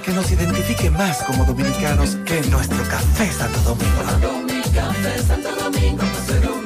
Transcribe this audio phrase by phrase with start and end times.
[0.00, 4.02] que nos identifique más como dominicanos que nuestro café Santo Domingo.
[4.74, 6.65] Café Santo Domingo.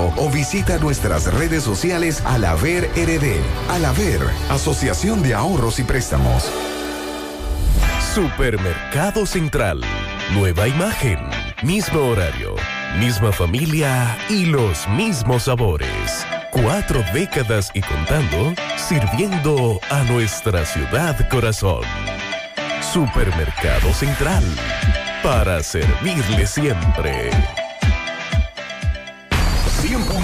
[0.09, 3.41] 809-573-2655 o visita nuestras redes sociales Alaver RD.
[3.69, 6.51] Alaver, Asociación de Ahorros y Préstamos.
[8.13, 9.81] Supermercado Central.
[10.33, 11.19] Nueva imagen,
[11.63, 12.55] mismo horario,
[12.99, 16.25] misma familia y los mismos sabores.
[16.51, 21.83] Cuatro décadas y contando, sirviendo a nuestra ciudad corazón.
[22.81, 24.43] Supermercado Central.
[25.23, 27.29] Para servirle siempre.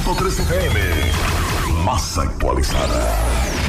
[0.08, 0.80] 100.3 FM.
[1.84, 3.14] Más actualizada.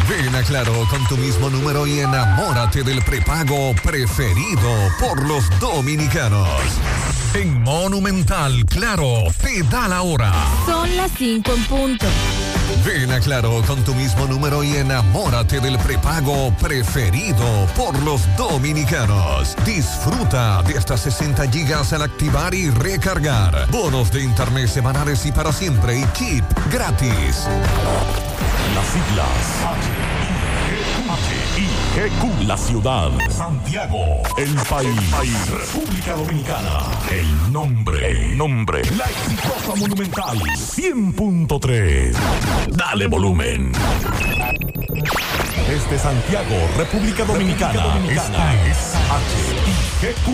[0.09, 6.49] Ven a Claro con tu mismo número y enamórate del prepago preferido por los dominicanos.
[7.35, 10.33] En Monumental, Claro, te da la hora.
[10.65, 12.07] Son las 5 en punto.
[12.85, 19.57] Ven a Claro con tu mismo número y enamórate del prepago preferido por los dominicanos.
[19.65, 23.71] Disfruta de hasta 60 gigas al activar y recargar.
[23.71, 27.47] Bonos de internet semanales y para siempre y chip gratis.
[28.75, 30.18] Las siglas
[31.59, 32.47] H-I-G-Q.
[32.47, 33.11] La ciudad.
[33.31, 34.23] Santiago.
[34.37, 35.51] El país.
[35.51, 36.85] República Dominicana.
[37.11, 38.11] El nombre.
[38.11, 38.83] El nombre.
[38.97, 40.39] La exitosa monumental.
[40.39, 42.15] 100.3.
[42.69, 43.73] Dale volumen.
[45.67, 47.99] Desde Santiago, República Dominicana.
[48.09, 50.31] Esta es H-I-G-Q.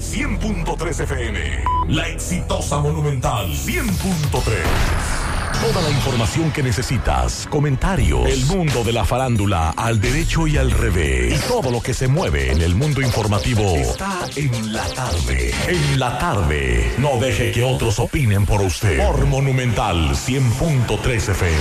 [0.00, 1.64] 100.3 FM.
[1.86, 3.46] La exitosa monumental.
[3.52, 5.25] 100.3.
[5.60, 10.70] Toda la información que necesitas, comentarios, el mundo de la farándula al derecho y al
[10.70, 15.52] revés, y todo lo que se mueve en el mundo informativo está en la tarde.
[15.66, 19.04] En la tarde, no deje que otros opinen por usted.
[19.04, 21.56] Por Monumental 100.3 FM.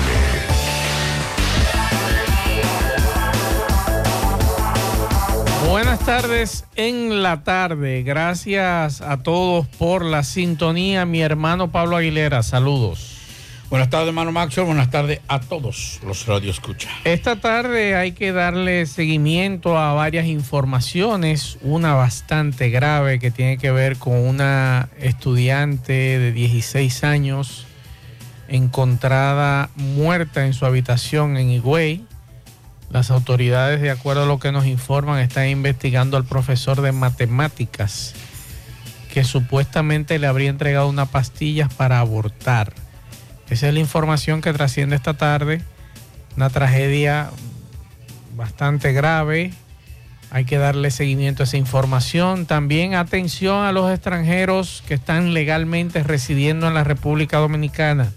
[5.69, 8.03] Buenas tardes en la tarde.
[8.03, 11.05] Gracias a todos por la sintonía.
[11.05, 13.14] Mi hermano Pablo Aguilera, saludos.
[13.69, 14.67] Buenas tardes, hermano Maxwell.
[14.67, 16.89] Buenas tardes a todos los Radio Escucha.
[17.03, 21.57] Esta tarde hay que darle seguimiento a varias informaciones.
[21.61, 27.65] Una bastante grave que tiene que ver con una estudiante de 16 años
[28.47, 32.05] encontrada muerta en su habitación en Higüey.
[32.91, 38.13] Las autoridades, de acuerdo a lo que nos informan, están investigando al profesor de matemáticas
[39.11, 42.73] que supuestamente le habría entregado unas pastillas para abortar.
[43.49, 45.61] Esa es la información que trasciende esta tarde.
[46.35, 47.29] Una tragedia
[48.35, 49.53] bastante grave.
[50.31, 52.45] Hay que darle seguimiento a esa información.
[52.45, 58.11] También atención a los extranjeros que están legalmente residiendo en la República Dominicana.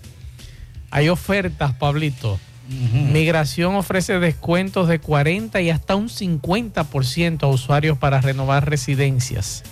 [0.91, 2.41] Hay ofertas, Pablito.
[2.69, 9.62] Migración ofrece descuentos de 40 y hasta un 50% a usuarios para renovar residencias.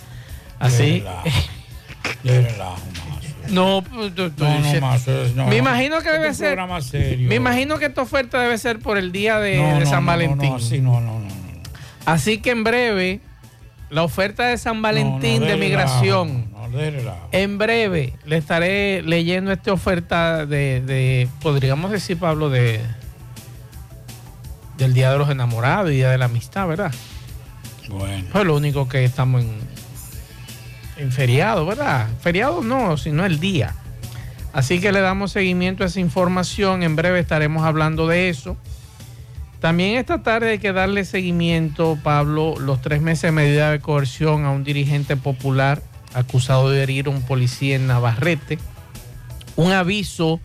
[0.57, 1.03] Así.
[2.23, 2.77] De relajo,
[3.49, 5.47] No, pues, No, no, dices- más, es- no.
[5.47, 6.59] me imagino que Este debe ser.
[6.83, 7.29] serio.
[7.29, 10.37] Me imagino que esta oferta debe ser por el día de, San Valentín.
[10.49, 11.27] No, no, así no, no, no.
[12.05, 13.19] Así que en breve,
[13.89, 16.47] la oferta de San Valentín de de migración.
[17.31, 22.81] En breve le estaré leyendo esta oferta de, de, podríamos decir, Pablo, de
[24.77, 26.93] del Día de los Enamorados y Día de la Amistad, ¿verdad?
[27.89, 28.43] Bueno.
[28.43, 29.57] Lo único que estamos en,
[30.97, 32.07] en feriado, ¿verdad?
[32.21, 33.75] Feriado no, sino el día.
[34.53, 36.83] Así que le damos seguimiento a esa información.
[36.83, 38.57] En breve estaremos hablando de eso.
[39.59, 44.45] También esta tarde hay que darle seguimiento, Pablo, los tres meses de medida de coerción
[44.45, 45.81] a un dirigente popular
[46.13, 48.59] acusado de herir a un policía en Navarrete.
[49.55, 50.39] Un aviso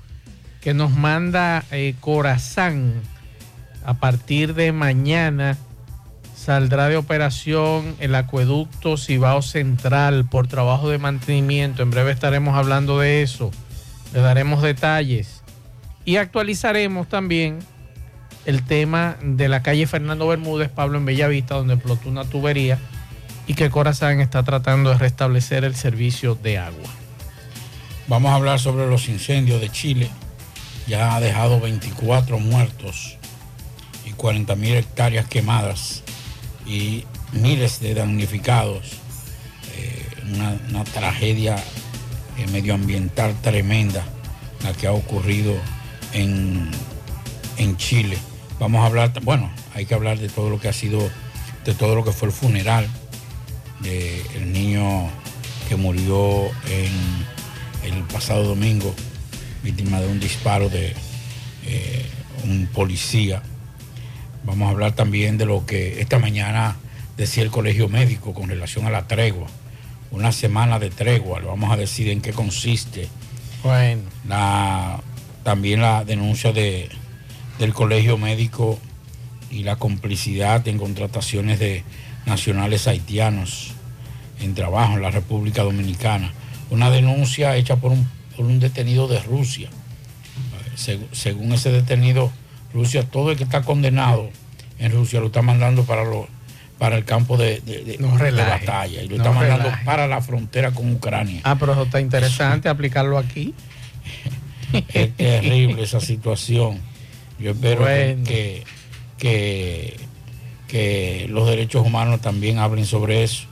[0.61, 2.95] que nos manda eh, Corazán
[3.85, 5.59] A partir de mañana
[6.43, 11.85] saldrá de operación el acueducto Cibao Central por trabajo de mantenimiento.
[11.85, 13.53] En breve estaremos hablando de eso.
[14.13, 15.45] Le daremos detalles.
[16.05, 17.61] Y actualizaremos también
[18.45, 22.77] el tema de la calle Fernando Bermúdez, Pablo en Bellavista, donde explotó una tubería
[23.47, 26.91] y que Corazán está tratando de restablecer el servicio de agua.
[28.09, 30.11] Vamos a hablar sobre los incendios de Chile.
[30.89, 33.17] Ya ha dejado 24 muertos
[34.05, 36.02] y 40 mil hectáreas quemadas
[36.67, 38.93] y miles de damnificados.
[39.77, 40.07] Eh,
[40.71, 41.57] una, tragedia
[42.39, 44.05] eh, medioambiental tremenda
[44.63, 45.55] la que ha ocurrido
[46.13, 46.71] en,
[47.57, 48.19] en Chile.
[48.59, 51.11] Vamos a hablar, bueno, hay que hablar de todo lo que ha sido,
[51.65, 52.89] de todo lo que fue el funeral
[53.81, 55.11] del niño
[55.69, 58.95] que murió en el pasado domingo,
[59.63, 60.95] víctima de un disparo de
[61.65, 62.07] eh,
[62.45, 63.43] un policía.
[64.45, 66.77] Vamos a hablar también de lo que esta mañana
[67.17, 69.47] decía el colegio médico con relación a la tregua.
[70.11, 73.09] Una semana de tregua, le vamos a decir en qué consiste.
[73.63, 74.03] Bueno.
[74.29, 75.01] La,
[75.43, 76.89] también la denuncia de,
[77.59, 78.79] del colegio médico
[79.51, 81.85] y la complicidad en contrataciones de
[82.27, 83.73] nacionales haitianos
[84.41, 86.33] en trabajo en la República Dominicana.
[86.71, 89.71] Una denuncia hecha por un, por un detenido de Rusia.
[90.75, 92.33] Según ese detenido,
[92.73, 94.31] Rusia, todo el que está condenado
[94.79, 96.27] en Rusia lo está mandando para, lo,
[96.79, 99.85] para el campo de, de, de, no de batalla y lo no está mandando relaje.
[99.85, 101.41] para la frontera con Ucrania.
[101.45, 103.55] Ah, pero eso está interesante aplicarlo aquí.
[104.93, 106.81] Es terrible esa situación.
[107.39, 108.25] Yo espero Bueno.
[108.25, 108.65] que,
[109.19, 109.97] que,
[110.67, 113.45] que los derechos humanos también hablen sobre eso.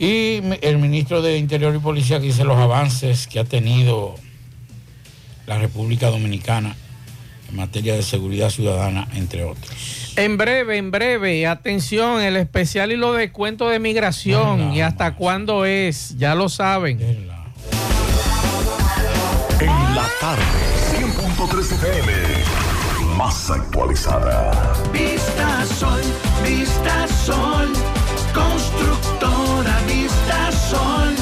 [0.00, 4.16] Y el ministro de Interior y Policía que dice los avances que ha tenido
[5.46, 6.74] la República Dominicana
[7.48, 10.12] en materia de seguridad ciudadana, entre otros.
[10.16, 14.72] En breve, en breve, atención, el especial y los descuentos de migración.
[14.72, 16.16] ¿Y hasta cuándo es?
[16.16, 17.00] Ya lo saben.
[17.00, 17.28] En
[19.94, 20.42] la tarde,
[20.98, 22.12] 100.3 FM,
[23.16, 24.74] más actualizada.
[24.92, 26.00] Vista Sol,
[26.44, 27.72] Vista Sol,
[28.34, 31.14] constructora Vista Sol,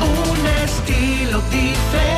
[0.00, 2.17] un estilo diferente,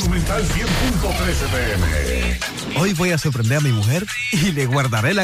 [0.00, 1.84] Monumental 100.13 FM.
[2.76, 5.23] Hoy voy a sorprender a mi mujer y le guardaré la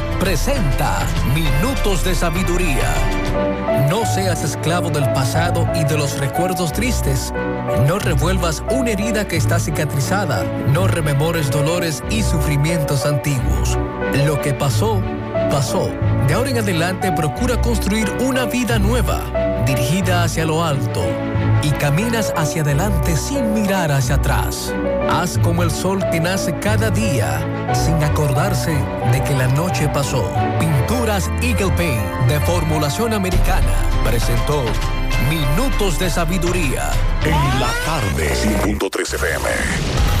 [0.21, 0.99] presenta
[1.33, 2.93] Minutos de Sabiduría.
[3.89, 7.33] No seas esclavo del pasado y de los recuerdos tristes.
[7.87, 10.43] No revuelvas una herida que está cicatrizada.
[10.67, 13.79] No rememores dolores y sufrimientos antiguos.
[14.27, 15.01] Lo que pasó,
[15.49, 15.89] pasó.
[16.27, 19.23] De ahora en adelante procura construir una vida nueva,
[19.75, 21.01] dirigida hacia lo alto.
[21.63, 24.73] Y caminas hacia adelante sin mirar hacia atrás.
[25.09, 27.39] Haz como el sol que nace cada día,
[27.73, 28.73] sin acordarse
[29.11, 30.29] de que la noche pasó.
[30.59, 34.63] Pinturas Eagle Paint de formulación americana presentó
[35.29, 36.91] Minutos de sabiduría.
[37.23, 38.33] En la tarde.
[38.33, 40.20] 100.3 FM.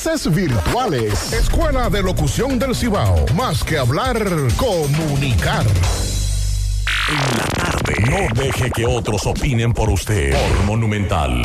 [0.31, 1.31] virtuales.
[1.31, 3.23] Escuela de Locución del Cibao.
[3.35, 4.17] Más que hablar,
[4.57, 5.63] comunicar.
[7.07, 7.93] En la tarde.
[8.09, 10.31] No deje que otros opinen por usted.
[10.31, 11.43] Por Monumental.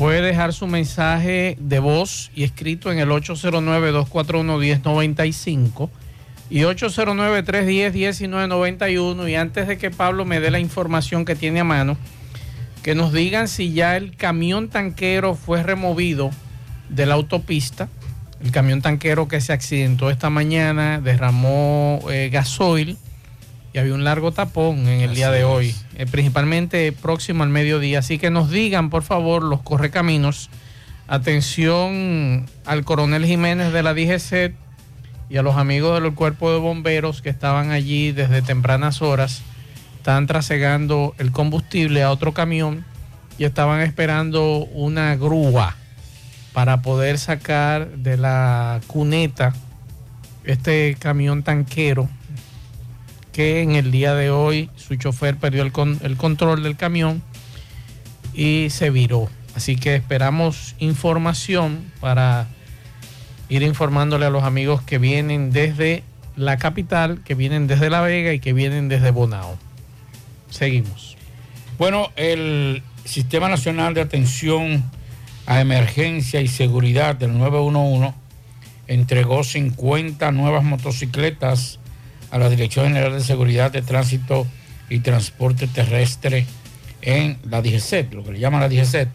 [0.00, 5.90] Puede dejar su mensaje de voz y escrito en el 809-241-1095
[6.48, 9.30] y 809-310-1991.
[9.30, 11.98] Y antes de que Pablo me dé la información que tiene a mano,
[12.82, 16.30] que nos digan si ya el camión tanquero fue removido
[16.88, 17.90] de la autopista.
[18.42, 22.96] El camión tanquero que se accidentó esta mañana derramó eh, gasoil
[23.72, 28.00] y había un largo tapón en el día de hoy, eh, principalmente próximo al mediodía.
[28.00, 30.50] Así que nos digan, por favor, los correcaminos.
[31.06, 34.54] Atención al coronel Jiménez de la DGC
[35.28, 39.42] y a los amigos del cuerpo de bomberos que estaban allí desde tempranas horas.
[39.96, 42.84] Están trasegando el combustible a otro camión
[43.38, 45.76] y estaban esperando una grúa
[46.52, 49.54] para poder sacar de la cuneta
[50.44, 52.08] este camión tanquero
[53.40, 57.22] en el día de hoy su chofer perdió el, con, el control del camión
[58.34, 59.28] y se viró.
[59.54, 62.48] Así que esperamos información para
[63.48, 66.04] ir informándole a los amigos que vienen desde
[66.36, 69.58] la capital, que vienen desde La Vega y que vienen desde Bonao.
[70.50, 71.16] Seguimos.
[71.78, 74.84] Bueno, el Sistema Nacional de Atención
[75.46, 78.14] a Emergencia y Seguridad del 911
[78.86, 81.79] entregó 50 nuevas motocicletas
[82.30, 84.46] a la Dirección General de Seguridad de Tránsito
[84.88, 86.46] y Transporte Terrestre
[87.02, 89.08] en la DGCET, lo que le llaman la DGCET,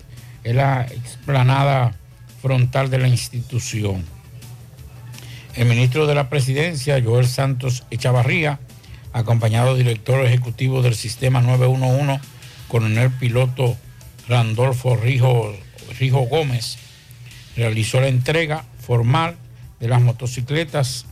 [0.44, 1.96] es la explanada
[2.42, 4.04] frontal de la institución.
[5.56, 8.60] El ministro de la Presidencia, Joel Santos Echavarría,
[9.14, 12.20] acompañado del director ejecutivo del Sistema 911,
[12.68, 13.78] coronel piloto
[14.28, 15.54] Randolfo Rijo,
[15.98, 16.78] Rijo Gómez,
[17.56, 19.38] realizó la entrega formal
[19.80, 21.06] de las motocicletas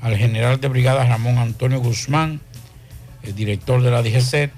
[0.00, 2.40] al general de brigada Ramón Antonio Guzmán,
[3.22, 4.50] el director de la DGC,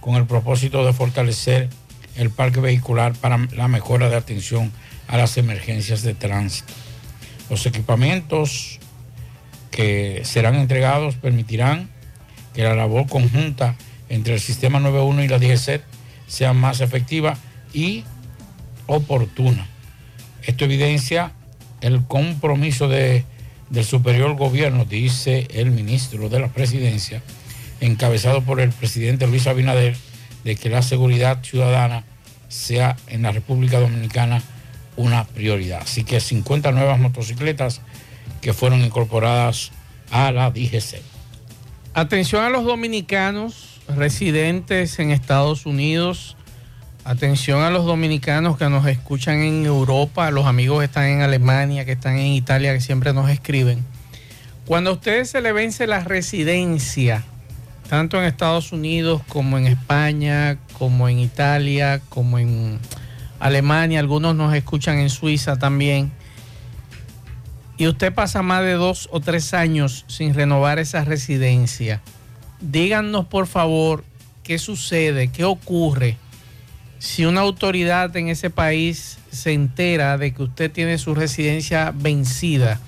[0.00, 1.68] con el propósito de fortalecer
[2.16, 4.72] el parque vehicular para la mejora de atención
[5.08, 6.72] a las emergencias de tránsito.
[7.50, 8.78] Los equipamientos
[9.70, 11.90] que serán entregados permitirán
[12.54, 13.76] que la labor conjunta
[14.08, 15.82] entre el Sistema 91 y la DGC
[16.26, 17.36] sea más efectiva
[17.72, 18.04] y
[18.86, 19.66] oportuna.
[20.42, 21.32] Esto evidencia
[21.80, 23.24] el compromiso de
[23.70, 27.22] del superior gobierno, dice el ministro de la presidencia,
[27.80, 29.96] encabezado por el presidente Luis Abinader,
[30.44, 32.04] de que la seguridad ciudadana
[32.48, 34.42] sea en la República Dominicana
[34.96, 35.80] una prioridad.
[35.82, 37.80] Así que 50 nuevas motocicletas
[38.40, 39.72] que fueron incorporadas
[40.10, 41.00] a la DGC.
[41.94, 46.35] Atención a los dominicanos residentes en Estados Unidos
[47.06, 51.84] Atención a los dominicanos que nos escuchan en Europa, los amigos que están en Alemania,
[51.84, 53.84] que están en Italia, que siempre nos escriben.
[54.64, 57.22] Cuando a ustedes se le vence la residencia,
[57.88, 62.80] tanto en Estados Unidos como en España, como en Italia, como en
[63.38, 66.10] Alemania, algunos nos escuchan en Suiza también,
[67.76, 72.02] y usted pasa más de dos o tres años sin renovar esa residencia,
[72.60, 74.02] díganos por favor
[74.42, 76.16] qué sucede, qué ocurre
[76.98, 82.80] si una autoridad en ese país se entera de que usted tiene su residencia vencida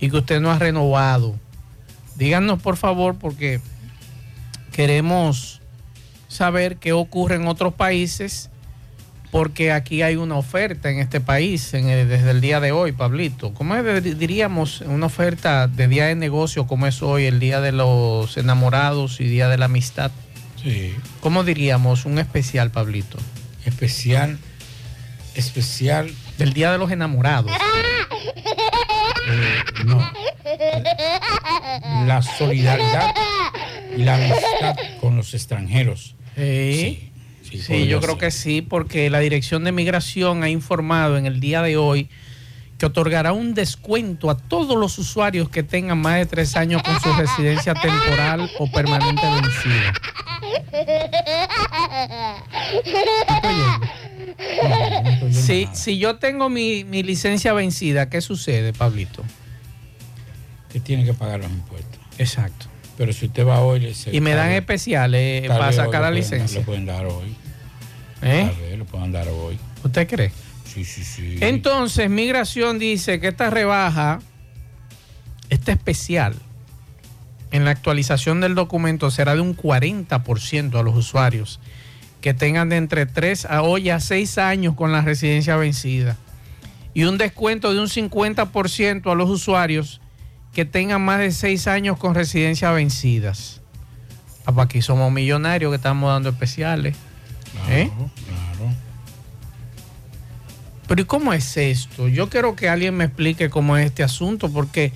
[0.00, 1.36] y que usted no ha renovado,
[2.16, 3.60] díganos por favor porque
[4.72, 5.60] queremos
[6.28, 8.50] saber qué ocurre en otros países
[9.30, 12.92] porque aquí hay una oferta en este país en el- desde el día de hoy,
[12.92, 13.52] Pablito.
[13.52, 18.38] ¿Cómo diríamos una oferta de día de negocio como es hoy, el día de los
[18.38, 20.10] enamorados y día de la amistad?
[20.62, 20.94] Sí.
[21.20, 23.18] ¿Cómo diríamos un especial, Pablito?
[23.64, 24.38] Especial,
[25.34, 26.10] especial.
[26.36, 27.52] Del día de los enamorados.
[29.30, 29.98] Eh, no.
[32.06, 33.14] La solidaridad
[33.96, 36.14] y la amistad con los extranjeros.
[36.34, 37.10] Sí,
[37.42, 38.20] sí, yo creo ser.
[38.20, 42.08] que sí, porque la Dirección de Migración ha informado en el día de hoy
[42.78, 46.98] que otorgará un descuento a todos los usuarios que tengan más de tres años con
[47.00, 49.92] su residencia temporal o permanente vencida.
[55.30, 59.22] Si, si yo tengo mi, mi licencia vencida, ¿qué sucede, Pablito?
[60.72, 61.98] Que tiene que pagar los impuestos.
[62.18, 62.66] Exacto.
[62.96, 63.94] Pero si usted va hoy...
[64.12, 66.58] Y me dan vez- especiales tal para sacar la pueden- licencia.
[66.60, 67.34] Le pueden dar hoy.
[68.22, 68.52] ¿Eh?
[68.60, 69.58] Vez le puedan dar hoy.
[69.84, 70.32] ¿Usted cree?
[70.72, 71.38] Sí, sí, sí.
[71.40, 74.20] Entonces, Migración dice que esta rebaja,
[75.48, 76.34] esta especial,
[77.50, 81.60] en la actualización del documento será de un 40% a los usuarios
[82.20, 86.16] que tengan de entre 3 a hoy a 6 años con la residencia vencida
[86.94, 90.00] y un descuento de un 50% a los usuarios
[90.52, 93.60] que tengan más de 6 años con residencia vencidas.
[94.44, 96.96] Aquí somos millonarios que estamos dando especiales.
[97.68, 97.90] ¿Eh?
[97.94, 98.47] Claro.
[100.88, 102.08] Pero ¿y cómo es esto?
[102.08, 104.92] Yo quiero que alguien me explique cómo es este asunto, porque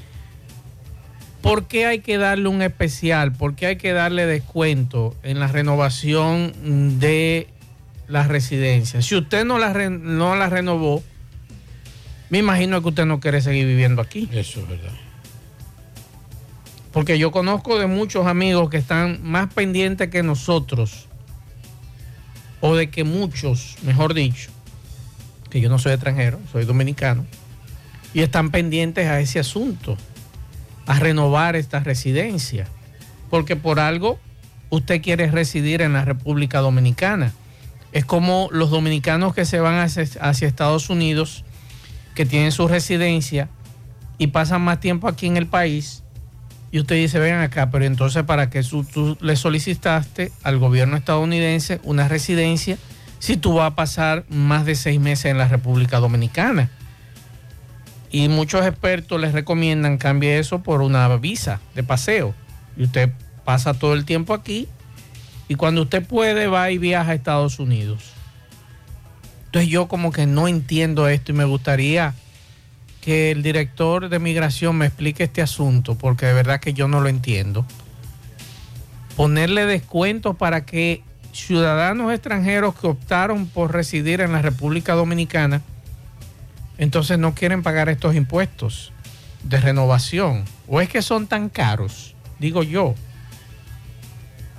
[1.42, 3.32] ¿por qué hay que darle un especial?
[3.32, 7.46] ¿Por qué hay que darle descuento en la renovación de
[8.08, 9.02] la residencia?
[9.02, 11.02] Si usted no la, no la renovó,
[12.30, 14.31] me imagino que usted no quiere seguir viviendo aquí.
[14.33, 14.94] Eso es verdad.
[16.90, 21.07] Porque yo conozco de muchos amigos que están más pendientes que nosotros,
[22.62, 24.50] o de que muchos, mejor dicho,
[25.53, 27.27] que yo no soy extranjero, soy dominicano,
[28.15, 29.99] y están pendientes a ese asunto,
[30.87, 32.67] a renovar esta residencia,
[33.29, 34.19] porque por algo
[34.71, 37.33] usted quiere residir en la República Dominicana.
[37.93, 41.45] Es como los dominicanos que se van hacia, Estados Unidos,
[42.15, 43.51] que tienen su residencia
[44.17, 46.03] y pasan más tiempo aquí en el país,
[46.71, 50.97] y usted dice, ven acá, pero entonces para qué su- tú le solicitaste al gobierno
[50.97, 52.79] estadounidense una residencia
[53.22, 56.70] si tú vas a pasar más de seis meses en la República Dominicana.
[58.11, 62.35] Y muchos expertos les recomiendan cambie eso por una visa de paseo.
[62.76, 63.12] Y usted
[63.44, 64.66] pasa todo el tiempo aquí
[65.46, 68.11] y cuando usted puede va y viaja a Estados Unidos.
[69.46, 72.14] Entonces yo como que no entiendo esto y me gustaría
[73.02, 77.00] que el director de migración me explique este asunto, porque de verdad que yo no
[77.00, 77.64] lo entiendo.
[79.14, 85.62] Ponerle descuentos para que ciudadanos extranjeros que optaron por residir en la República Dominicana,
[86.79, 88.92] entonces no quieren pagar estos impuestos
[89.42, 90.45] de renovación.
[90.68, 92.14] ¿O es que son tan caros?
[92.38, 92.95] Digo yo.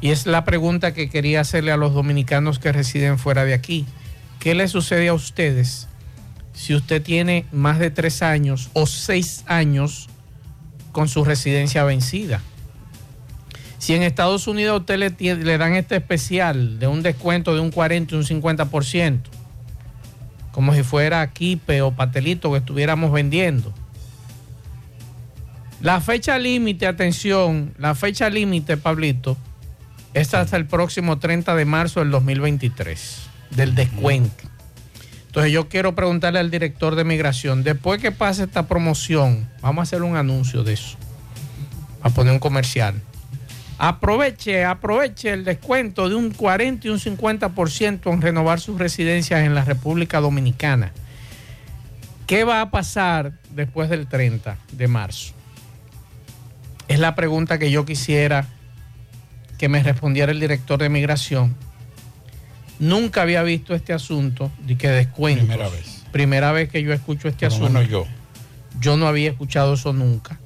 [0.02, 3.86] Y es la pregunta que quería hacerle a los dominicanos que residen fuera de aquí.
[4.40, 5.88] ¿Qué le sucede a ustedes
[6.54, 10.10] si usted tiene más de tres años o seis años
[10.92, 12.42] con su residencia vencida.
[13.84, 17.69] Si en Estados Unidos a usted le, dan este especial de un descuento de un
[17.69, 19.19] 40 y un 50%,
[20.54, 23.74] como si fuera Kipe o Patelito que estuviéramos vendiendo.
[25.82, 29.36] La fecha límite, atención, la fecha límite, Pablito,
[30.13, 34.46] es hasta el próximo 30 de marzo del 2023, del descuento.
[35.26, 39.84] Entonces yo quiero preguntarle al director de migración, después que pase esta promoción, vamos a
[39.84, 40.96] hacer un anuncio de eso,
[42.02, 43.02] a poner un comercial.
[43.86, 49.54] Aproveche, aproveche el descuento de un 40 y un 50% en renovar sus residencias en
[49.54, 50.93] la República Dominicana.
[52.26, 55.34] ¿Qué va a pasar después del 30 de marzo?
[56.88, 58.48] Es la pregunta que yo quisiera
[59.58, 61.54] que me respondiera el director de migración.
[62.80, 65.46] Nunca había visto este asunto de que descuentos.
[65.46, 66.04] Primera vez.
[66.13, 67.74] Primera vez que yo escucho este Por asunto.
[67.74, 68.08] menos yo.
[68.80, 70.39] Yo no había escuchado eso nunca.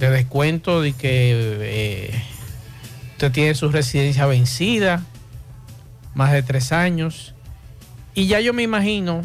[0.00, 2.22] De descuento de que eh,
[3.12, 5.04] usted tiene su residencia vencida,
[6.14, 7.34] más de tres años.
[8.14, 9.22] Y ya yo me imagino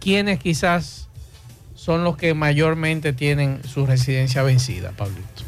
[0.00, 1.08] quiénes quizás
[1.74, 5.42] son los que mayormente tienen su residencia vencida, Pablito.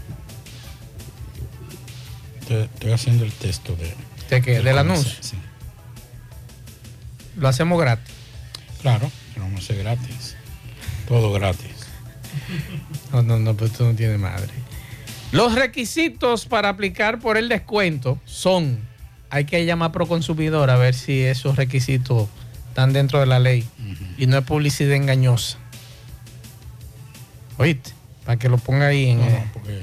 [2.41, 3.95] Estoy, haciendo el texto de,
[4.31, 4.53] ¿De qué?
[4.53, 5.13] ¿Del comercial, anuncio?
[5.21, 5.37] sí.
[7.37, 8.15] Lo hacemos gratis.
[8.83, 10.37] Claro, lo vamos a hacer gratis.
[11.09, 11.76] Todo gratis.
[13.13, 14.53] No, no, no, pues esto no tiene madre.
[15.33, 18.79] Los requisitos para aplicar por el descuento son,
[19.31, 22.29] hay que llamar pro consumidor a ver si esos requisitos
[22.69, 23.67] están dentro de la ley
[24.19, 25.59] y no es publicidad engañosa.
[27.59, 27.93] ¿Oíste?
[28.25, 29.19] Para que lo ponga ahí en...
[29.19, 29.83] No, eh, no, porque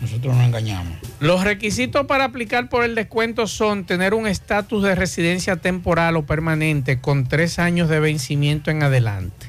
[0.00, 0.96] nosotros no engañamos.
[1.20, 6.26] Los requisitos para aplicar por el descuento son tener un estatus de residencia temporal o
[6.26, 9.47] permanente con tres años de vencimiento en adelante.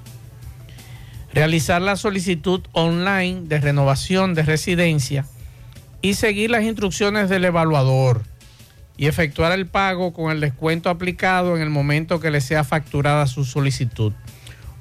[1.33, 5.25] Realizar la solicitud online de renovación de residencia
[6.01, 8.23] y seguir las instrucciones del evaluador
[8.97, 13.27] y efectuar el pago con el descuento aplicado en el momento que le sea facturada
[13.27, 14.11] su solicitud.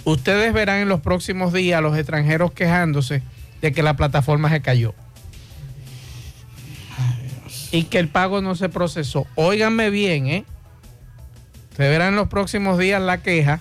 [0.05, 3.23] Ustedes verán en los próximos días a los extranjeros quejándose
[3.61, 4.95] de que la plataforma se cayó
[7.71, 9.27] y que el pago no se procesó.
[9.35, 10.45] Óiganme bien, ¿eh?
[11.77, 13.61] Se verán en los próximos días la queja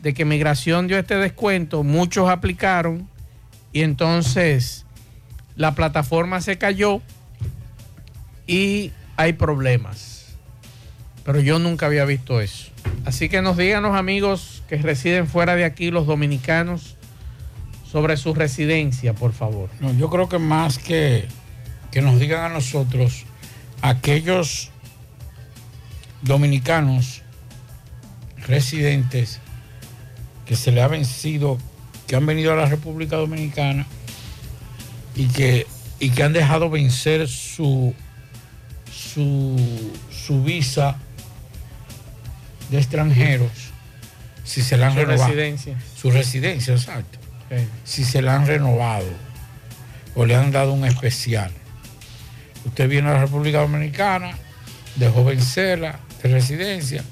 [0.00, 3.08] de que Migración dio este descuento, muchos aplicaron
[3.72, 4.86] y entonces
[5.56, 7.02] la plataforma se cayó
[8.46, 10.36] y hay problemas.
[11.24, 12.70] Pero yo nunca había visto eso.
[13.04, 16.96] Así que nos digan los amigos que residen fuera de aquí, los dominicanos,
[17.90, 19.68] sobre su residencia, por favor.
[19.80, 21.26] No, yo creo que más que
[21.90, 23.24] que nos digan a nosotros,
[23.82, 24.70] aquellos
[26.22, 27.22] dominicanos
[28.46, 29.40] residentes
[30.48, 31.58] que se le ha vencido,
[32.06, 33.86] que han venido a la República Dominicana
[35.14, 35.66] y que,
[36.00, 37.94] y que han dejado vencer su,
[38.90, 39.56] su,
[40.10, 40.96] su visa
[42.70, 43.50] de extranjeros,
[44.44, 45.28] si se la han Su renovado.
[45.28, 45.76] residencia.
[45.96, 47.18] Su residencia, exacto.
[47.84, 49.06] Si se la han renovado
[50.14, 51.50] o le han dado un especial.
[52.66, 54.32] Usted viene a la República Dominicana,
[54.96, 57.02] dejó vencerla de residencia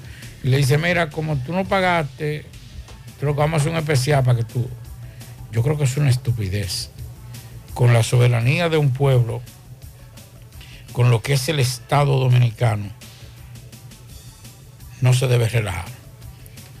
[0.43, 2.45] y le dice, mira, como tú no pagaste,
[3.19, 4.67] te lo vamos a hacer un especial para que tú...
[5.51, 6.89] Yo creo que es una estupidez.
[7.73, 9.41] Con la soberanía de un pueblo,
[10.93, 12.89] con lo que es el Estado dominicano,
[15.01, 15.85] no se debe relajar.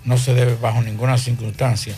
[0.05, 1.95] No se debe bajo ninguna circunstancia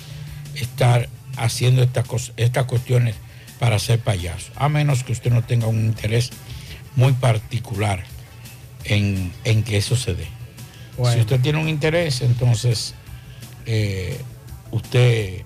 [0.55, 3.15] estar haciendo estas, cosas, estas cuestiones
[3.59, 6.31] para ser payaso, a menos que usted no tenga un interés
[6.95, 8.03] muy particular
[8.85, 10.27] en, en que eso se dé.
[10.97, 11.13] Bueno.
[11.13, 12.95] Si usted tiene un interés, entonces
[13.65, 14.19] eh,
[14.71, 15.43] usted,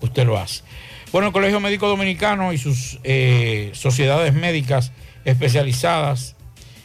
[0.00, 0.62] usted lo hace.
[1.12, 4.92] Bueno, el Colegio Médico Dominicano y sus eh, sociedades médicas
[5.24, 6.36] especializadas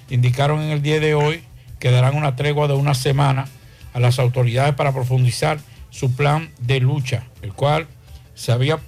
[0.09, 1.43] indicaron en el día de hoy
[1.79, 3.47] que darán una tregua de una semana
[3.93, 5.59] a las autoridades para profundizar
[5.89, 7.87] su plan de lucha, el cual
[8.33, 8.79] se había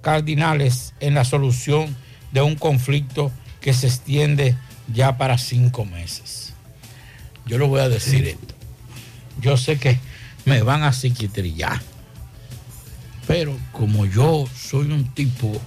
[0.00, 1.94] cardinales en la solución
[2.32, 3.30] de un conflicto
[3.60, 4.56] que se extiende
[4.92, 6.41] ya para cinco meses.
[7.52, 8.54] Yo le voy a decir esto.
[9.38, 9.98] Yo sé que
[10.46, 11.82] me van a psiquitrillar,
[13.26, 15.60] pero como yo soy un tipo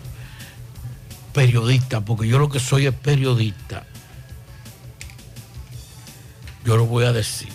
[1.32, 3.86] periodista, porque yo lo que soy es periodista,
[6.65, 7.50] yo lo voy a decir.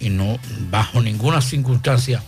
[0.00, 0.38] Y no,
[0.70, 2.22] bajo ninguna circunstancia,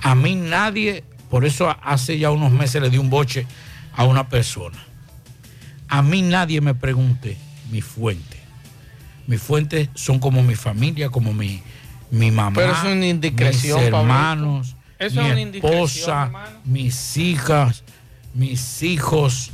[0.00, 3.46] a mí nadie, por eso hace ya unos meses le di un boche
[3.92, 4.82] a una persona.
[5.88, 7.36] A mí nadie me pregunte
[7.70, 8.35] mi fuente.
[9.26, 11.62] Mis fuentes son como mi familia, como mi,
[12.10, 16.58] mi mamá, Pero es una indiscreción, mis hermanos, Eso mi es una indiscreción, esposa, hermano.
[16.64, 17.82] mis hijas,
[18.34, 19.50] mis hijos,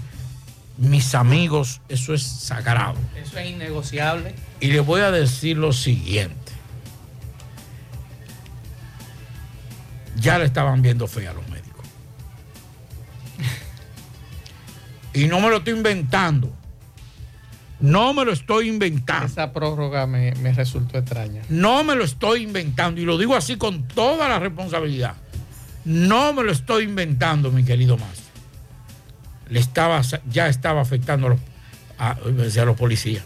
[0.76, 1.80] mis amigos.
[1.88, 2.96] Eso es sagrado.
[3.16, 4.35] Eso es innegociable.
[4.61, 6.37] Y le voy a decir lo siguiente.
[10.16, 11.87] Ya le estaban viendo fea a los médicos.
[15.14, 16.52] Y no me lo estoy inventando.
[17.82, 19.26] No me lo estoy inventando.
[19.26, 21.42] Esa prórroga me, me resultó extraña.
[21.48, 23.00] No me lo estoy inventando.
[23.00, 25.14] Y lo digo así con toda la responsabilidad.
[25.84, 28.22] No me lo estoy inventando, mi querido Mazo.
[29.48, 31.40] Le estaba, ya estaba afectando a los,
[31.98, 33.24] a, a los policías.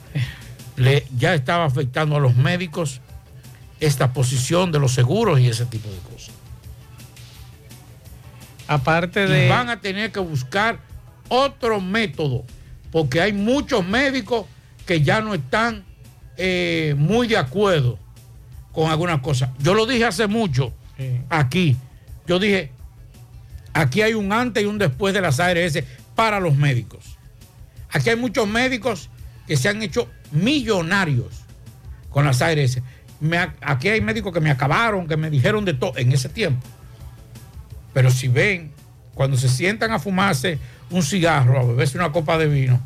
[0.76, 3.00] Le, ya estaba afectando a los médicos
[3.78, 6.34] esta posición de los seguros y ese tipo de cosas.
[8.68, 9.48] Aparte Y de.
[9.48, 10.78] van a tener que buscar
[11.28, 12.44] otro método,
[12.90, 14.46] porque hay muchos médicos
[14.86, 15.84] que ya no están
[16.36, 17.98] eh, muy de acuerdo
[18.72, 19.50] con algunas cosas.
[19.58, 20.72] Yo lo dije hace mucho
[21.28, 21.76] aquí.
[22.26, 22.70] Yo dije,
[23.72, 25.78] aquí hay un antes y un después de las ARS
[26.14, 27.16] para los médicos.
[27.90, 29.08] Aquí hay muchos médicos
[29.46, 31.42] que se han hecho millonarios
[32.10, 32.80] con las ARS.
[33.20, 36.66] Me- aquí hay médicos que me acabaron, que me dijeron de todo en ese tiempo.
[37.94, 38.72] Pero si ven,
[39.14, 40.58] cuando se sientan a fumarse
[40.90, 42.80] un cigarro, a beberse una copa de vino,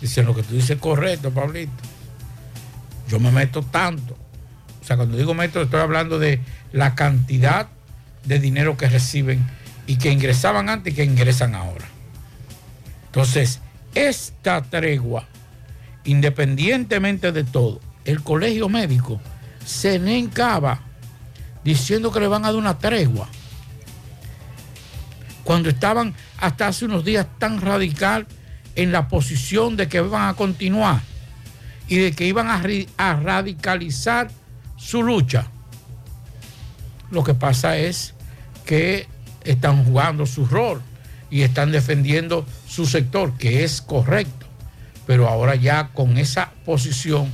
[0.00, 1.72] dicen lo que tú dices es correcto, Pablito.
[3.08, 4.16] Yo me meto tanto.
[4.80, 6.40] O sea, cuando digo meto, estoy hablando de
[6.72, 7.68] la cantidad
[8.24, 9.44] de dinero que reciben
[9.86, 11.86] y que ingresaban antes y que ingresan ahora.
[13.06, 13.60] Entonces,
[13.94, 15.26] esta tregua,
[16.04, 19.20] independientemente de todo, el colegio médico
[19.64, 20.80] se encaba
[21.62, 23.28] diciendo que le van a dar una tregua.
[25.44, 28.26] Cuando estaban hasta hace unos días tan radical
[28.76, 31.00] en la posición de que van a continuar
[31.86, 32.62] y de que iban a,
[32.96, 34.30] a radicalizar
[34.76, 35.46] su lucha.
[37.10, 38.14] Lo que pasa es
[38.64, 39.06] que
[39.44, 40.80] están jugando su rol
[41.30, 44.46] y están defendiendo su sector, que es correcto.
[45.06, 47.28] Pero ahora ya con esa posición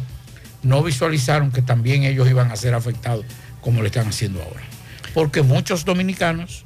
[0.62, 3.25] no visualizaron que también ellos iban a ser afectados
[3.61, 4.62] como lo están haciendo ahora.
[5.14, 6.64] Porque muchos dominicanos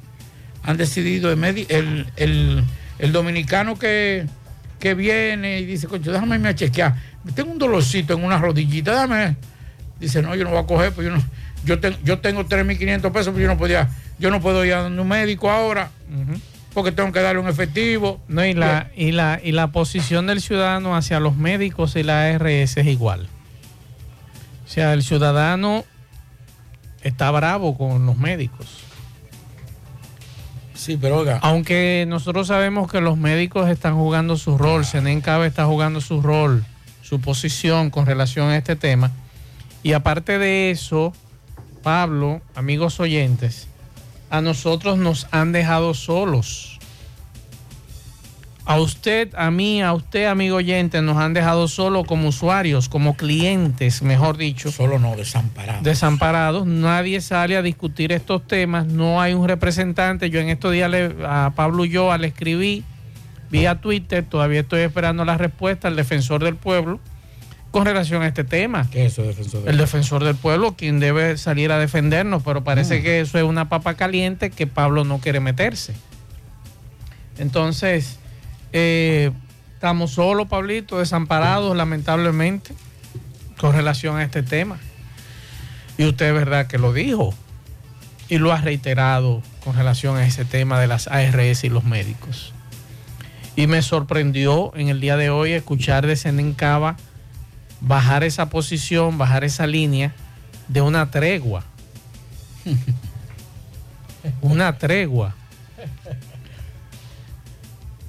[0.65, 2.63] han decidido, el, el-
[2.97, 4.25] el dominicano que,
[4.79, 6.95] que viene y dice, coño, déjame irme a chequear,
[7.35, 9.35] tengo un dolorcito en una rodillita, déjame.
[9.99, 11.23] Dice, no, yo no voy a coger, pues yo no,
[11.65, 14.85] yo, ten- yo tengo 3.500 pesos, pero yo no podía, yo no puedo ir a
[14.87, 15.89] un médico ahora,
[16.73, 18.21] porque tengo que darle un efectivo.
[18.27, 22.25] No, y la, y la, y la posición del ciudadano hacia los médicos y la
[22.33, 23.27] ARS es igual.
[24.65, 25.85] O sea, el ciudadano
[27.01, 28.84] está bravo con los médicos.
[30.85, 31.39] Sí, pero oiga.
[31.41, 36.21] Aunque nosotros sabemos que los médicos están jugando su rol, Senen Cabe está jugando su
[36.21, 36.63] rol,
[37.01, 39.11] su posición con relación a este tema.
[39.81, 41.11] Y aparte de eso,
[41.81, 43.67] Pablo, amigos oyentes,
[44.29, 46.74] a nosotros nos han dejado solos.
[48.67, 53.15] A usted, a mí, a usted, amigo oyente, nos han dejado solos como usuarios, como
[53.15, 54.71] clientes, mejor dicho.
[54.71, 55.83] Solo no, desamparados.
[55.83, 56.65] Desamparados.
[56.65, 58.87] Nadie sale a discutir estos temas.
[58.87, 60.31] No hay un representante.
[60.31, 62.83] Yo en estos días le- a Pablo Ulloa le escribí
[63.51, 64.25] vía Twitter.
[64.27, 66.99] Todavía estoy esperando la respuesta al defensor del pueblo
[67.69, 68.89] con relación a este tema.
[68.89, 72.63] ¿Qué es eso, defensor del El defensor del pueblo, quien debe salir a defendernos, pero
[72.63, 73.03] parece Mm.
[73.03, 75.93] que eso es una papa caliente que Pablo no quiere meterse.
[77.37, 78.17] Entonces,
[78.73, 79.31] eh,
[79.73, 82.73] estamos solos, Pablito, desamparados, lamentablemente,
[83.57, 84.77] con relación a este tema.
[85.97, 87.33] Y usted es verdad que lo dijo
[88.27, 92.53] y lo ha reiterado con relación a ese tema de las ARS y los médicos.
[93.55, 96.97] Y me sorprendió en el día de hoy escuchar de Senencaba
[97.79, 100.13] bajar esa posición, bajar esa línea
[100.67, 101.63] de una tregua.
[104.41, 105.35] una tregua.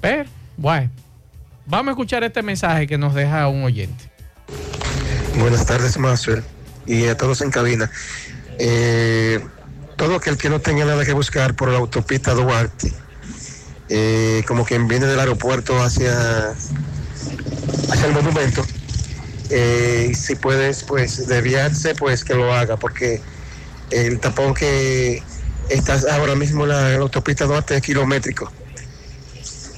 [0.01, 0.89] Pero, bueno,
[1.67, 4.11] vamos a escuchar este mensaje que nos deja un oyente.
[5.39, 6.43] Buenas tardes, Maxwell,
[6.87, 7.91] y a todos en cabina.
[8.57, 9.39] Eh,
[9.95, 12.91] todo aquel que no tenga nada que buscar por la autopista Duarte,
[13.89, 16.49] eh, como quien viene del aeropuerto hacia,
[17.91, 18.65] hacia el monumento,
[19.51, 23.21] eh, si puedes, pues, desviarse, pues que lo haga, porque
[23.91, 25.21] el tapón que
[25.69, 28.51] está ahora mismo en la, la autopista Duarte es kilométrico.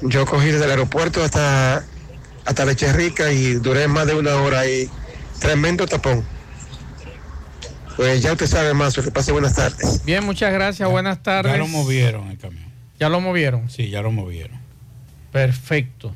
[0.02, 1.86] Yo cogí desde el aeropuerto hasta,
[2.46, 4.90] hasta Leche Rica y duré más de una hora ahí.
[5.40, 6.26] Tremendo tapón.
[7.96, 10.06] Pues ya usted sabe más, que pase buenas tardes.
[10.06, 11.52] Bien, muchas gracias, buenas tardes.
[11.52, 12.64] Ya lo movieron el camión.
[13.00, 13.70] ¿Ya lo movieron?
[13.70, 14.58] Sí, ya lo movieron.
[15.32, 16.16] Perfecto.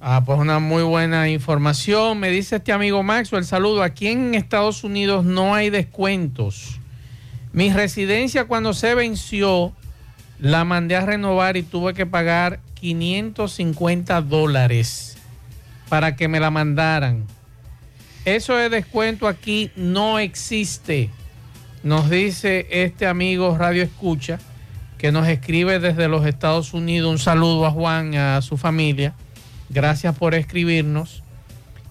[0.00, 2.18] Ah, pues una muy buena información.
[2.18, 3.82] Me dice este amigo Maxwell, saludo.
[3.82, 6.80] Aquí en Estados Unidos no hay descuentos.
[7.52, 9.72] Mi residencia cuando se venció,
[10.42, 15.16] la mandé a renovar y tuve que pagar 550 dólares
[15.88, 17.28] para que me la mandaran.
[18.24, 21.10] Eso de descuento aquí no existe.
[21.84, 24.40] Nos dice este amigo Radio Escucha
[24.98, 27.12] que nos escribe desde los Estados Unidos.
[27.12, 29.14] Un saludo a Juan, a su familia.
[29.70, 31.22] Gracias por escribirnos.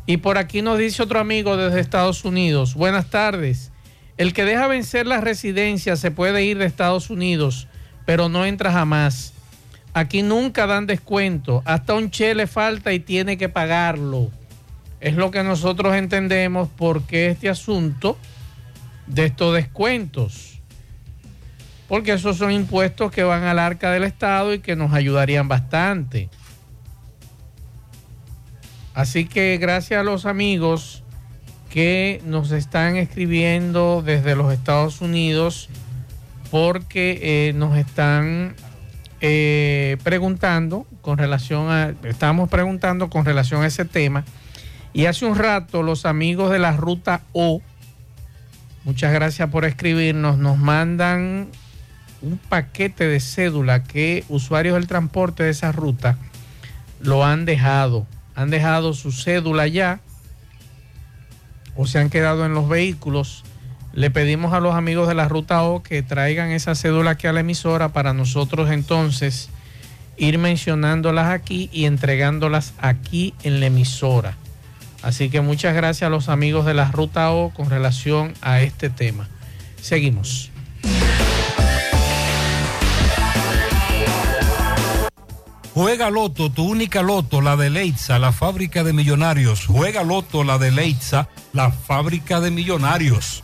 [0.05, 2.75] Y por aquí nos dice otro amigo desde Estados Unidos.
[2.75, 3.71] Buenas tardes.
[4.17, 7.69] El que deja vencer la residencia se puede ir de Estados Unidos,
[8.05, 9.33] pero no entra jamás.
[9.93, 11.61] Aquí nunca dan descuento.
[11.65, 14.31] Hasta un che le falta y tiene que pagarlo.
[14.99, 18.17] Es lo que nosotros entendemos porque este asunto
[19.07, 20.61] de estos descuentos.
[21.87, 26.29] Porque esos son impuestos que van al arca del Estado y que nos ayudarían bastante.
[28.93, 31.03] Así que gracias a los amigos
[31.69, 35.69] que nos están escribiendo desde los Estados Unidos
[36.51, 38.55] porque eh, nos están
[39.21, 44.25] eh, preguntando con relación a, estamos preguntando con relación a ese tema.
[44.93, 47.61] Y hace un rato los amigos de la ruta O,
[48.83, 51.47] muchas gracias por escribirnos, nos mandan
[52.21, 56.17] un paquete de cédula que usuarios del transporte de esa ruta
[56.99, 58.05] lo han dejado.
[58.35, 60.01] Han dejado su cédula ya
[61.75, 63.45] o se han quedado en los vehículos.
[63.93, 67.33] Le pedimos a los amigos de la ruta O que traigan esa cédula aquí a
[67.33, 69.49] la emisora para nosotros entonces
[70.17, 74.37] ir mencionándolas aquí y entregándolas aquí en la emisora.
[75.01, 78.89] Así que muchas gracias a los amigos de la ruta O con relación a este
[78.89, 79.27] tema.
[79.81, 80.51] Seguimos.
[85.73, 89.65] Juega Loto, tu única Loto, la de Leitza, la fábrica de millonarios.
[89.65, 93.43] Juega Loto, la de Leitza, la fábrica de millonarios.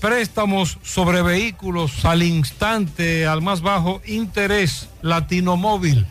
[0.00, 6.06] Préstamos sobre vehículos al instante, al más bajo interés, Latino Móvil.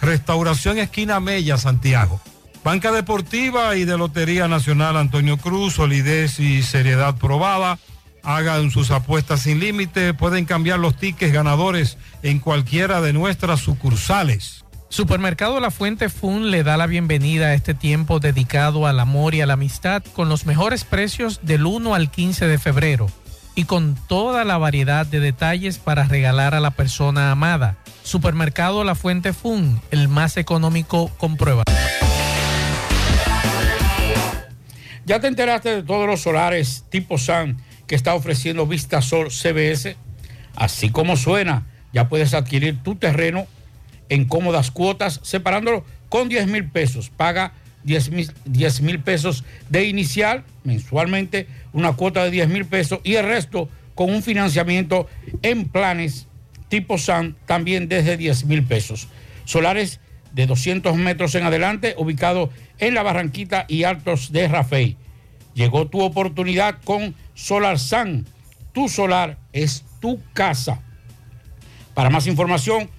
[0.00, 2.20] Restauración Esquina Mella, Santiago.
[2.64, 7.78] Banca Deportiva y de Lotería Nacional Antonio Cruz, solidez y seriedad probada.
[8.22, 14.63] Hagan sus apuestas sin límite, pueden cambiar los tickets ganadores en cualquiera de nuestras sucursales.
[14.94, 19.40] Supermercado La Fuente Fun le da la bienvenida a este tiempo dedicado al amor y
[19.40, 23.08] a la amistad con los mejores precios del 1 al 15 de febrero
[23.56, 27.76] y con toda la variedad de detalles para regalar a la persona amada.
[28.04, 31.64] Supermercado La Fuente Fun, el más económico, comprueba.
[35.06, 37.56] ¿Ya te enteraste de todos los solares tipo SAN
[37.88, 39.96] que está ofreciendo Vistasol CBS?
[40.54, 43.48] Así como suena, ya puedes adquirir tu terreno
[44.08, 47.10] en cómodas cuotas, separándolo con 10 mil pesos.
[47.10, 47.52] Paga
[47.84, 53.68] 10 mil pesos de inicial mensualmente, una cuota de 10 mil pesos y el resto
[53.94, 55.08] con un financiamiento
[55.42, 56.26] en planes
[56.68, 59.08] tipo SAN también desde 10 mil pesos.
[59.44, 60.00] Solares
[60.32, 64.96] de 200 metros en adelante, ubicado en la Barranquita y Altos de Rafey.
[65.54, 68.26] Llegó tu oportunidad con Solar San.
[68.72, 70.80] Tu solar es tu casa.
[71.94, 72.90] Para más información,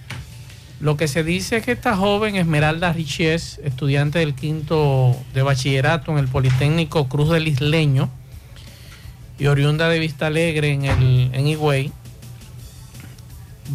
[0.79, 6.11] lo que se dice es que esta joven Esmeralda Riches, estudiante del quinto de bachillerato
[6.11, 8.09] en el Politécnico Cruz del Isleño
[9.39, 11.91] y oriunda de Vista Alegre en, el, Higüey,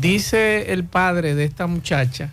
[0.00, 2.30] dice el padre de esta muchacha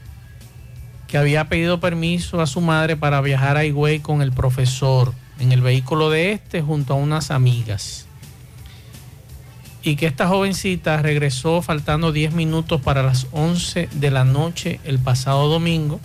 [1.07, 5.51] que había pedido permiso a su madre para viajar a Higüey con el profesor en
[5.51, 8.08] el vehículo de este junto a unas amigas
[9.83, 14.99] y que esta jovencita regresó faltando 10 minutos para las 11 de la noche el
[14.99, 15.99] pasado domingo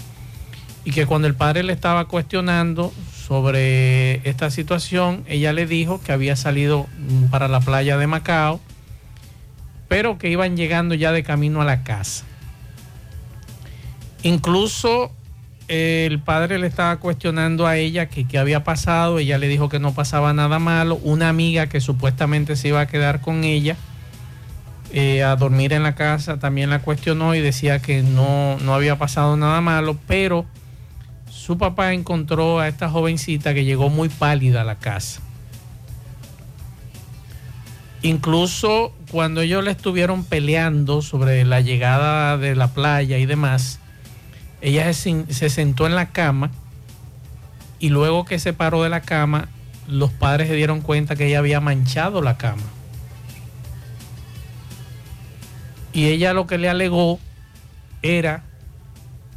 [0.85, 2.93] y que cuando el padre le estaba cuestionando
[3.27, 6.87] sobre esta situación, ella le dijo que había salido
[7.31, 8.61] para la playa de Macao,
[9.89, 12.25] pero que iban llegando ya de camino a la casa.
[14.23, 15.11] Incluso
[15.69, 19.79] el padre le estaba cuestionando a ella que qué había pasado, ella le dijo que
[19.79, 23.77] no pasaba nada malo, una amiga que supuestamente se iba a quedar con ella
[24.97, 28.97] eh, a dormir en la casa también la cuestionó y decía que no, no había
[28.97, 30.47] pasado nada malo, pero
[31.29, 35.21] su papá encontró a esta jovencita que llegó muy pálida a la casa.
[38.03, 43.81] Incluso cuando ellos le estuvieron peleando sobre la llegada de la playa y demás,
[44.65, 46.51] ella se, se sentó en la cama
[47.79, 49.49] y luego que se paró de la cama,
[49.87, 52.63] los padres se dieron cuenta que ella había manchado la cama.
[55.93, 57.21] Y ella lo que le alegó
[58.01, 58.43] era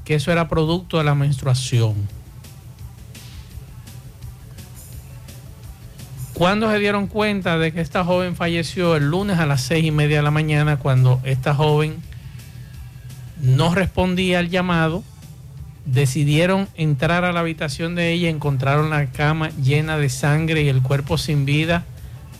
[0.05, 2.07] que eso era producto de la menstruación.
[6.35, 9.91] Cuando se dieron cuenta de que esta joven falleció el lunes a las seis y
[9.91, 11.97] media de la mañana, cuando esta joven
[13.41, 15.03] no respondía al llamado,
[15.87, 20.81] decidieron entrar a la habitación de ella, encontraron la cama llena de sangre y el
[20.81, 21.85] cuerpo sin vida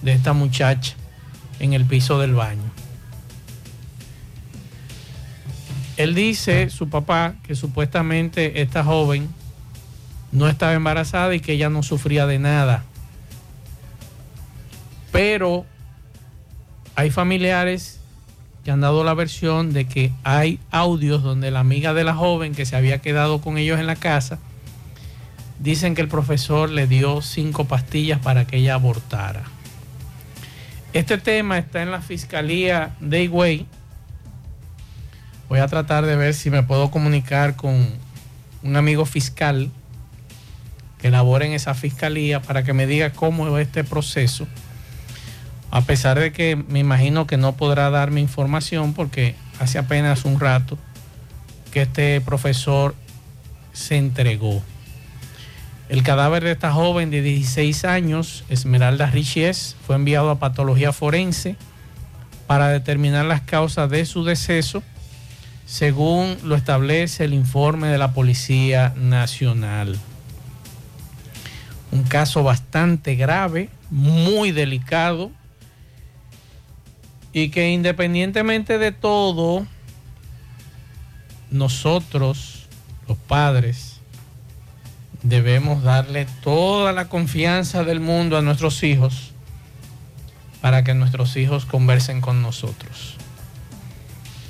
[0.02, 0.96] de esta muchacha
[1.60, 2.70] en el piso del baño.
[5.96, 9.30] Él dice, su papá, que supuestamente esta joven
[10.32, 12.84] no estaba embarazada y que ella no sufría de nada.
[15.12, 15.66] Pero
[16.96, 18.00] hay familiares
[18.68, 22.54] que han dado la versión de que hay audios donde la amiga de la joven
[22.54, 24.40] que se había quedado con ellos en la casa,
[25.58, 29.44] dicen que el profesor le dio cinco pastillas para que ella abortara.
[30.92, 33.68] Este tema está en la fiscalía de Higüey.
[35.48, 37.88] Voy a tratar de ver si me puedo comunicar con
[38.64, 39.72] un amigo fiscal
[40.98, 44.46] que labora en esa fiscalía para que me diga cómo es este proceso
[45.72, 50.40] a pesar de que me imagino que no podrá darme información porque hace apenas un
[50.40, 50.78] rato
[51.72, 52.96] que este profesor
[53.74, 54.62] se entregó.
[55.90, 61.56] El cadáver de esta joven de 16 años, Esmeralda Richies, fue enviado a patología forense
[62.46, 64.84] para determinar las causas de su deceso,
[65.66, 69.98] según lo establece el informe de la Policía Nacional.
[71.92, 75.32] Un caso bastante grave, muy delicado,
[77.38, 79.68] y que independientemente de todo,
[81.52, 82.68] nosotros,
[83.08, 84.00] los padres,
[85.22, 89.34] debemos darle toda la confianza del mundo a nuestros hijos
[90.62, 93.18] para que nuestros hijos conversen con nosotros.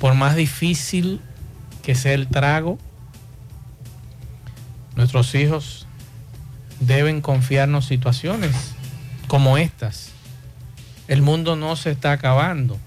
[0.00, 1.20] Por más difícil
[1.82, 2.78] que sea el trago,
[4.96, 5.86] nuestros hijos
[6.80, 8.72] deben confiarnos situaciones
[9.26, 10.12] como estas
[11.08, 12.78] el mundo no se está acabando.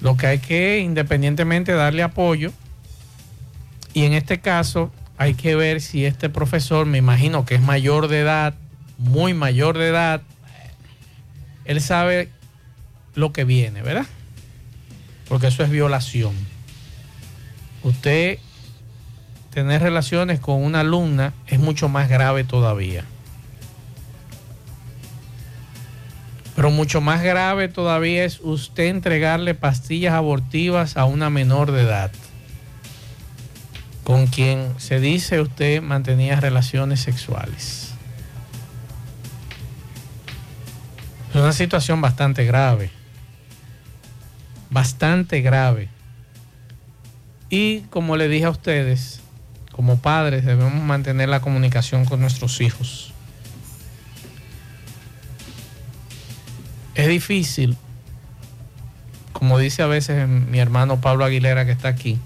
[0.00, 2.52] Lo que hay que, independientemente, darle apoyo.
[3.94, 8.08] Y en este caso, hay que ver si este profesor, me imagino que es mayor
[8.08, 8.54] de edad,
[8.98, 10.22] muy mayor de edad,
[11.64, 12.28] él sabe
[13.14, 14.06] lo que viene, ¿verdad?
[15.28, 16.34] Porque eso es violación.
[17.82, 18.38] Usted
[19.50, 23.04] tener relaciones con una alumna es mucho más grave todavía.
[26.54, 32.10] Pero mucho más grave todavía es usted entregarle pastillas abortivas a una menor de edad,
[34.04, 37.94] con quien se dice usted mantenía relaciones sexuales.
[41.30, 42.90] Es una situación bastante grave,
[44.68, 45.88] bastante grave.
[47.48, 49.20] Y como le dije a ustedes,
[49.72, 53.11] como padres debemos mantener la comunicación con nuestros hijos
[56.94, 57.76] es difícil,
[59.32, 62.18] como dice a veces mi hermano Pablo Aguilera que está aquí,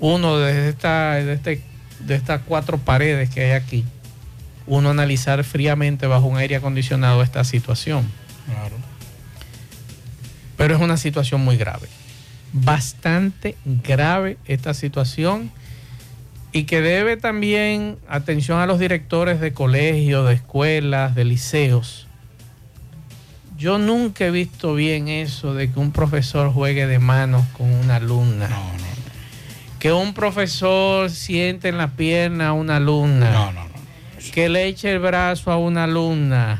[0.00, 1.62] uno desde esta, de, este,
[2.00, 3.84] de estas cuatro paredes que hay aquí,
[4.66, 8.10] uno analizar fríamente bajo un aire acondicionado esta situación.
[8.46, 8.76] Claro.
[10.56, 11.88] Pero es una situación muy grave.
[12.52, 15.50] Bastante grave esta situación
[16.52, 22.08] y que debe también atención a los directores de colegios, de escuelas, de liceos,
[23.60, 27.96] yo nunca he visto bien eso de que un profesor juegue de manos con una
[27.96, 28.48] alumna.
[28.48, 33.30] No, no, Que un profesor siente en la pierna a una alumna.
[33.30, 33.74] No, no, no.
[34.32, 36.58] Que le eche el brazo a una alumna.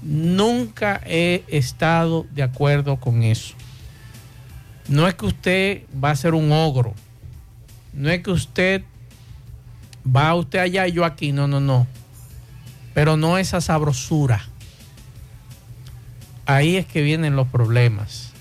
[0.00, 3.54] Nunca he estado de acuerdo con eso.
[4.88, 6.94] No es que usted va a ser un ogro.
[7.92, 8.82] No es que usted
[10.06, 11.32] va usted allá y yo aquí.
[11.32, 11.86] No, no, no.
[12.94, 14.48] Pero no esa sabrosura
[16.46, 18.32] ahí es que vienen los problemas.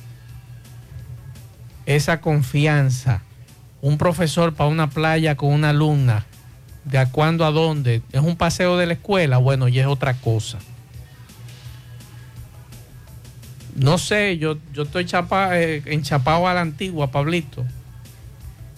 [1.85, 3.21] Esa confianza.
[3.81, 6.25] un profesor para una playa con una alumna,
[6.85, 10.15] de a cuándo a dónde, es un paseo de la escuela, bueno, ya es otra
[10.15, 10.57] cosa.
[13.75, 17.63] No sé, yo, yo estoy chapa, eh, enchapado a la antigua, Pablito,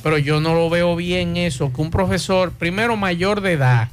[0.03, 3.89] pero yo no lo veo bien eso, que un profesor, primero mayor de edad,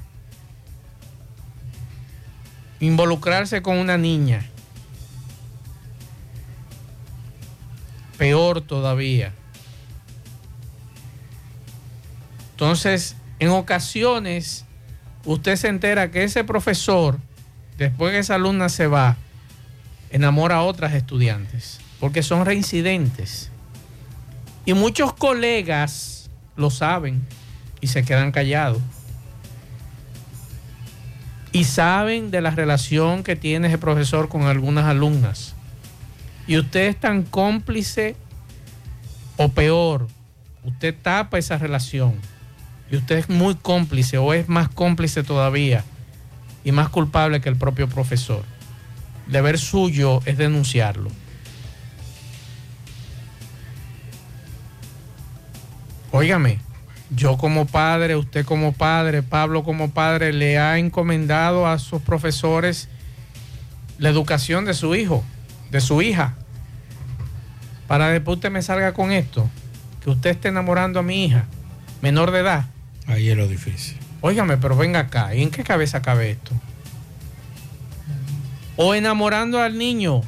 [2.81, 4.45] involucrarse con una niña,
[8.25, 9.35] peor todavía.
[12.53, 14.65] Entonces, en ocasiones,
[15.27, 17.19] usted se entera que ese profesor,
[17.77, 19.19] después que esa alumna se va,
[20.11, 23.51] enamora a otras estudiantes, porque son reincidentes.
[24.65, 27.27] Y muchos colegas lo saben
[27.83, 28.81] y se quedan callados.
[31.53, 35.54] Y saben de la relación que tiene ese profesor con algunas alumnas.
[36.47, 38.17] Y usted es tan cómplice
[39.37, 40.09] o peor,
[40.65, 42.15] usted tapa esa relación
[42.91, 45.85] y usted es muy cómplice o es más cómplice todavía
[46.65, 48.45] y más culpable que el propio profesor.
[49.27, 51.11] Deber suyo es denunciarlo.
[56.11, 56.61] Óigame,
[57.11, 62.89] yo como padre, usted como padre, Pablo como padre, le ha encomendado a sus profesores
[63.99, 65.25] la educación de su hijo,
[65.75, 66.35] de su hija,
[67.89, 69.51] para después usted me salga con esto,
[70.01, 71.47] que usted esté enamorando a mi hija,
[72.01, 72.67] menor de edad.
[73.09, 73.99] Ahí es lo difícil.
[74.21, 76.53] Óigame, pero venga acá, ¿y en qué cabeza cabe esto?
[78.77, 80.21] O enamorando al niño,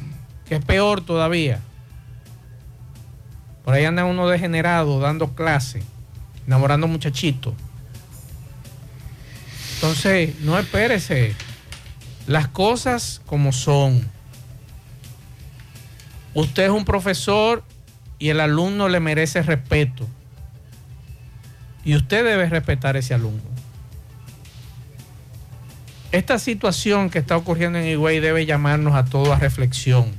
[0.49, 1.61] que es peor todavía.
[3.65, 5.81] Por ahí anda uno degenerado dando clase,
[6.49, 7.55] enamorando muchachitos.
[9.77, 11.37] Entonces, no espérese.
[12.27, 14.16] Las cosas como son.
[16.37, 17.65] Usted es un profesor
[18.19, 20.07] y el alumno le merece respeto.
[21.83, 23.41] Y usted debe respetar a ese alumno.
[26.13, 30.13] Esta situación que está ocurriendo en Higüey debe llamarnos a todos a reflexión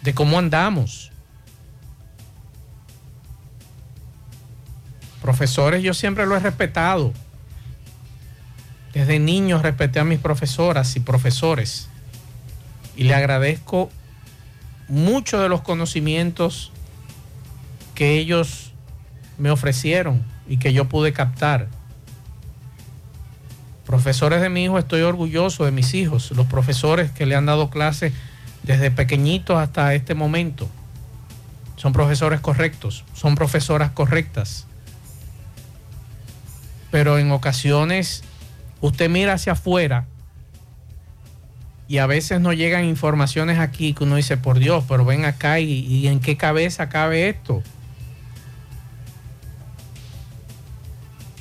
[0.00, 1.12] de cómo andamos.
[5.20, 7.12] Profesores, yo siempre lo he respetado.
[8.94, 11.90] Desde niño respeté a mis profesoras y profesores.
[12.96, 13.90] Y le agradezco
[14.88, 16.72] mucho de los conocimientos
[17.94, 18.72] que ellos
[19.38, 21.68] me ofrecieron y que yo pude captar.
[23.86, 27.70] Profesores de mi hijo, estoy orgulloso de mis hijos, los profesores que le han dado
[27.70, 28.12] clases
[28.62, 30.68] desde pequeñitos hasta este momento.
[31.76, 34.66] Son profesores correctos, son profesoras correctas.
[36.90, 38.22] Pero en ocasiones
[38.80, 40.06] usted mira hacia afuera
[41.86, 45.60] y a veces no llegan informaciones aquí que uno dice, por Dios, pero ven acá
[45.60, 47.62] y, en qué cabeza cabe esto.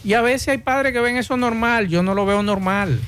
[0.04, 3.00] Y a veces hay padres que ven eso normal, yo no lo veo normal.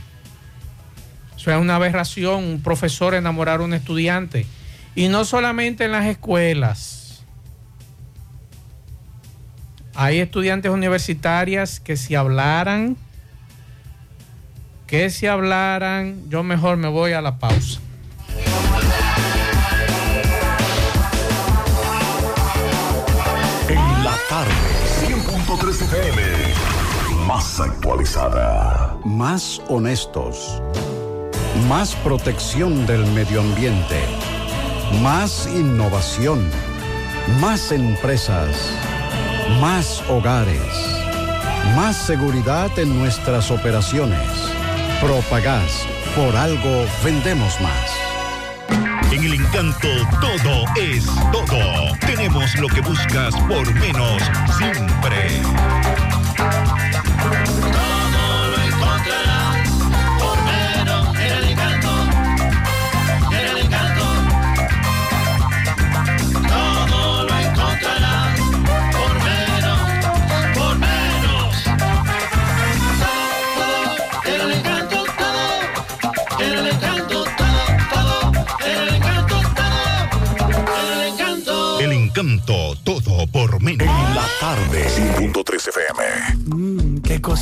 [1.35, 4.45] Eso es una aberración, un profesor enamorar a un estudiante.
[4.95, 7.25] Y no solamente en las escuelas.
[9.93, 12.97] Hay estudiantes universitarias que si hablaran,
[14.87, 17.79] que si hablaran, yo mejor me voy a la pausa.
[23.67, 24.51] En la tarde,
[25.07, 26.21] 100.3 FM,
[27.25, 28.97] más actualizada.
[29.03, 30.61] Más honestos.
[31.67, 33.99] Más protección del medio ambiente.
[35.01, 36.47] Más innovación.
[37.41, 38.69] Más empresas.
[39.59, 40.95] Más hogares.
[41.75, 44.54] Más seguridad en nuestras operaciones.
[45.01, 45.85] Propagás.
[46.15, 47.91] Por algo vendemos más.
[49.11, 49.87] En el encanto
[50.19, 51.97] todo es todo.
[52.05, 54.21] Tenemos lo que buscas por menos
[54.57, 55.41] siempre.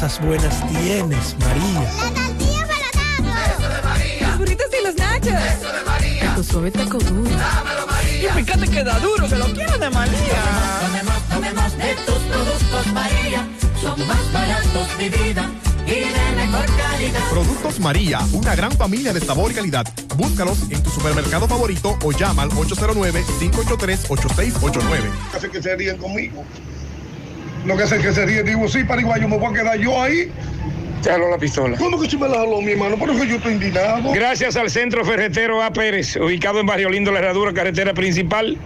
[0.04, 1.80] Cosas buenas tienes, María.
[1.80, 2.92] La tortilla para
[3.54, 4.28] Eso de María.
[4.28, 5.28] Los burritos y los nachos.
[5.28, 6.20] Eso de María.
[6.20, 7.30] Taco suave, taco duro.
[7.30, 8.30] Dámelo, María.
[8.30, 10.44] Y fíjate que da duro, que lo quiero de María.
[10.82, 13.48] Tomemos, tomemos de tus productos, María.
[13.82, 15.50] Son más baratos, mi vida.
[15.86, 17.30] Y de mejor calidad.
[17.30, 19.86] Productos María, una gran familia de sabor y calidad.
[20.18, 25.12] Búscalos en tu supermercado favorito o llama al 809-583-8689.
[25.34, 26.44] Hace que se ríen conmigo.
[27.66, 30.30] Lo que hace que se ríen, digo, sí, paraguayo, me voy a quedar yo ahí.
[31.02, 31.78] Te jaló la pistola.
[31.78, 32.98] ¿Cómo que se me la jaló, mi hermano?
[32.98, 34.12] Por eso yo estoy indignado.
[34.14, 35.72] Gracias al Centro Ferretero A.
[35.72, 38.58] Pérez, ubicado en Barrio Lindo, la herradura, carretera principal,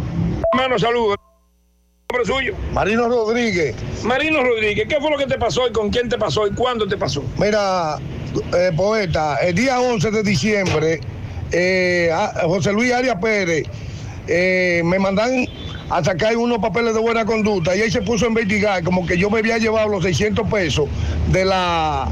[0.54, 1.18] Hermano, saludos.
[2.12, 2.56] ¿Nombre suyo?
[2.74, 3.76] Marino Rodríguez.
[4.04, 6.88] Marino Rodríguez, ¿qué fue lo que te pasó y con quién te pasó y cuándo
[6.88, 7.24] te pasó?
[7.38, 7.98] Mira,
[8.56, 11.00] eh, poeta, el día 11 de diciembre,
[11.52, 12.12] eh,
[12.44, 13.68] José Luis Arias Pérez
[14.28, 15.46] eh, me mandan
[15.90, 19.18] a sacar unos papeles de buena conducta y ahí se puso a investigar como que
[19.18, 20.88] yo me había llevado los 600 pesos
[21.32, 22.08] de la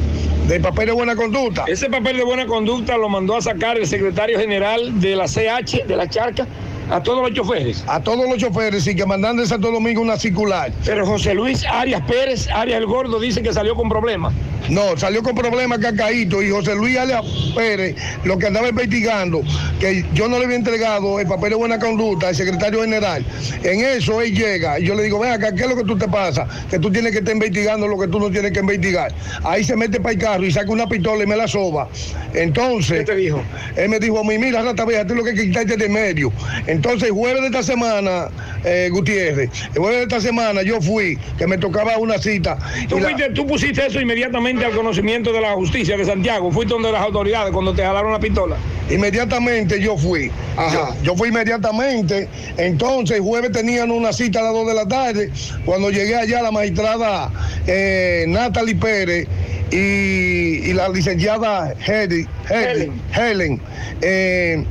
[0.47, 1.65] del papel de buena conducta.
[1.67, 5.85] Ese papel de buena conducta lo mandó a sacar el secretario general de la CH,
[5.87, 6.45] de la Charca,
[6.89, 7.83] a todos los choferes.
[7.87, 10.71] A todos los choferes y que mandan de Santo Domingo una circular.
[10.85, 14.33] Pero José Luis Arias Pérez, Arias el Gordo, dice que salió con problemas.
[14.69, 17.25] No, salió con problemas Cacaíto y José Luis Alias
[17.55, 19.41] Pérez, lo que andaba investigando,
[19.79, 23.25] que yo no le había entregado el papel de buena conducta al secretario general.
[23.63, 25.97] En eso él llega y yo le digo, ven acá, ¿qué es lo que tú
[25.97, 26.47] te pasa?
[26.69, 29.11] Que tú tienes que estar investigando lo que tú no tienes que investigar.
[29.43, 31.89] Ahí se mete para el carro y saca una pistola y me la soba.
[32.33, 33.41] Entonces, ¿Qué te dijo?
[33.75, 36.31] él me dijo a mí, mira, rata vieja, tú lo que quitarte de medio.
[36.67, 38.29] Entonces, el jueves de esta semana,
[38.63, 42.57] eh, Gutiérrez, el jueves de esta semana yo fui, que me tocaba una cita.
[42.89, 46.51] Tú, y la- fuiste- tú pusiste eso inmediatamente al conocimiento de la justicia de Santiago.
[46.51, 48.55] Fuiste donde las autoridades cuando te jalaron la pistola.
[48.89, 50.31] Inmediatamente yo fui.
[50.57, 50.95] Ajá.
[51.03, 52.27] Yo fui inmediatamente.
[52.57, 55.29] Entonces, jueves tenían una cita a las 2 de la tarde.
[55.65, 57.31] Cuando llegué allá, la magistrada
[57.67, 59.27] eh, Natalie Pérez
[59.71, 63.61] y, y la licenciada Hedy- Hedy- Helen.
[64.01, 64.65] eh,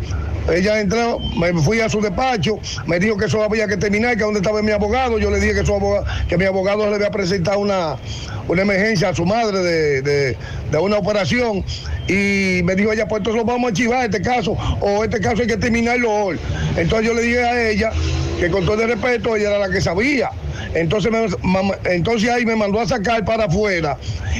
[0.52, 4.24] ella entró, me fui a su despacho, me dijo que eso había que terminar, que
[4.24, 5.18] donde estaba mi abogado.
[5.18, 7.96] Yo le dije que, su abogado, que mi abogado le había presentado una,
[8.48, 9.58] una emergencia a su madre
[10.02, 10.36] de-
[10.70, 11.64] de una operación.
[12.10, 15.42] Y me dijo ella, pues entonces lo vamos a archivar este caso, o este caso
[15.42, 16.38] hay que terminarlo hoy.
[16.76, 17.90] Entonces yo le dije a ella
[18.40, 20.30] que con todo el respeto, ella era la que sabía.
[20.74, 23.96] Entonces, me- entonces ahí me mandó a sacar para afuera.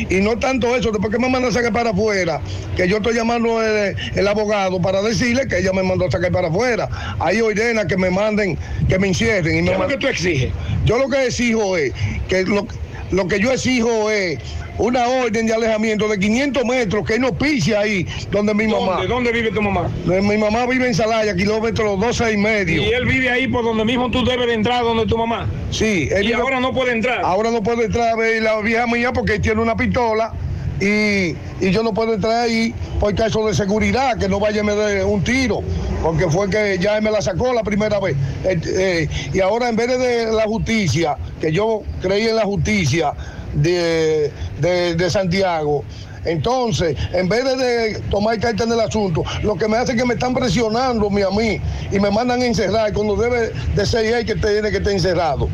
[0.08, 2.40] Y no tanto eso, después que me mandó a sacar para afuera,
[2.76, 6.32] que yo estoy llamando el, el abogado para decirle que ella me mandó a sacar
[6.32, 6.88] para afuera.
[7.20, 8.58] Ahí ordena que me manden,
[8.88, 9.58] que me encierren.
[9.58, 10.52] Y me ¿Qué es lo que tú exiges?
[10.84, 11.92] Yo lo que exijo es,
[12.28, 12.66] que lo,
[13.10, 14.38] lo que yo exijo es
[14.78, 18.92] una orden de alejamiento de 500 metros, que no pise ahí donde mi mamá.
[18.92, 19.08] ¿Dónde?
[19.08, 19.90] ¿Dónde vive tu mamá?
[20.06, 22.82] Mi mamá vive en Salaya, kilómetros 12 y medio.
[22.82, 25.48] Y él vive ahí por donde mismo tú debes de entrar, donde tu mamá.
[25.70, 27.20] Sí, él Y vive- ahora no puede entrar.
[27.24, 30.32] Ahora no puedo entrar a ver la vieja mía porque tiene una pistola
[30.80, 34.64] y, y yo no puedo entrar ahí por caso de seguridad, que no vaya a
[34.64, 35.60] me dé un tiro,
[36.02, 38.16] porque fue que ya me la sacó la primera vez.
[38.44, 43.12] Eh, eh, y ahora en vez de, la justicia, que yo creí en la justicia
[43.54, 45.84] de, de- Santiago,
[46.24, 50.04] entonces, en vez de, tomar carta en el asunto, lo que me hace es que
[50.06, 51.60] me están presionando a mí
[51.90, 55.48] y me mandan a encerrar cuando debe de ser él que tiene que estar encerrado.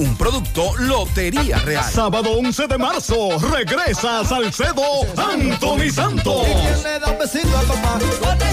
[0.00, 1.84] Un producto Lotería Real.
[1.84, 4.82] Sábado 11 de marzo, regresa a Salcedo
[5.14, 6.46] Anthony Santos.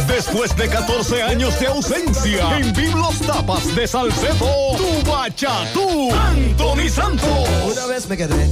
[0.09, 7.47] Después de 14 años de ausencia, en Biblos Tapas de Salcedo, tu bachatú, Anthony Santos.
[7.65, 8.51] Una vez me quedé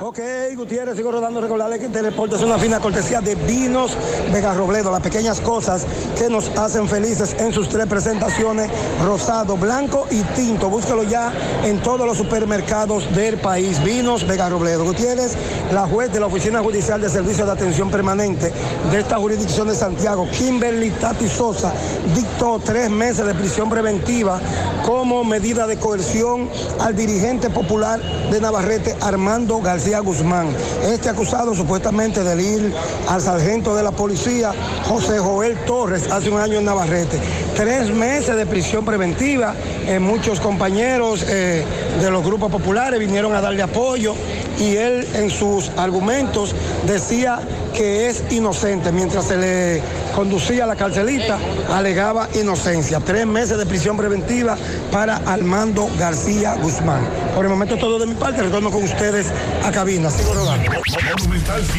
[0.00, 0.20] Ok,
[0.54, 1.40] Gutiérrez, sigo rodando.
[1.40, 3.96] Recordarle que Teleporte es una fina cortesía de Vinos
[4.32, 5.84] Vega Robledo, las pequeñas cosas
[6.16, 8.70] que nos hacen felices en sus tres presentaciones,
[9.04, 10.70] rosado, blanco y tinto.
[10.70, 11.32] Búscalo ya
[11.64, 13.82] en todos los supermercados del país.
[13.82, 14.84] Vinos Vega Robledo.
[14.84, 15.36] Gutiérrez,
[15.72, 18.52] la juez de la Oficina Judicial de Servicio de Atención Permanente
[18.92, 21.72] de esta jurisdicción de Santiago, Kimberly Tati Sosa,
[22.14, 24.40] dictó tres meses de prisión preventiva
[24.86, 30.48] como medida de coerción al dirigente popular de Navarrete, Armando García Guzmán.
[30.84, 32.74] Este acusado supuestamente de ir
[33.08, 34.52] al sargento de la policía,
[34.84, 37.18] José Joel Torres, hace un año en Navarrete.
[37.56, 39.54] Tres meses de prisión preventiva.
[39.86, 41.64] Eh, muchos compañeros eh,
[42.00, 44.14] de los grupos populares vinieron a darle apoyo
[44.60, 46.54] y él en sus argumentos
[46.86, 47.40] decía
[47.74, 48.92] que es inocente.
[48.92, 49.82] Mientras se le
[50.14, 51.38] conducía la carcelita,
[51.72, 53.00] alegaba inocencia.
[53.00, 54.56] Tres meses de prisión preventiva
[54.90, 57.06] para Armando García Guzmán.
[57.34, 59.26] Por el momento todo de mi parte, retorno con ustedes
[59.64, 60.10] a cabina.
[60.10, 60.70] Sigo rodando.
[61.18, 61.72] Monumental 100.13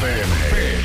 [0.00, 0.77] pm.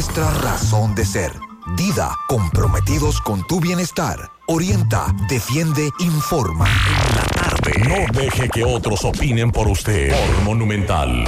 [0.00, 1.30] nuestra razón de ser.
[1.76, 4.30] Dida, comprometidos con tu bienestar.
[4.46, 6.66] Orienta, defiende, informa.
[6.66, 7.72] En la tarde.
[7.86, 10.10] No deje que otros opinen por usted.
[10.10, 11.26] Por Monumental.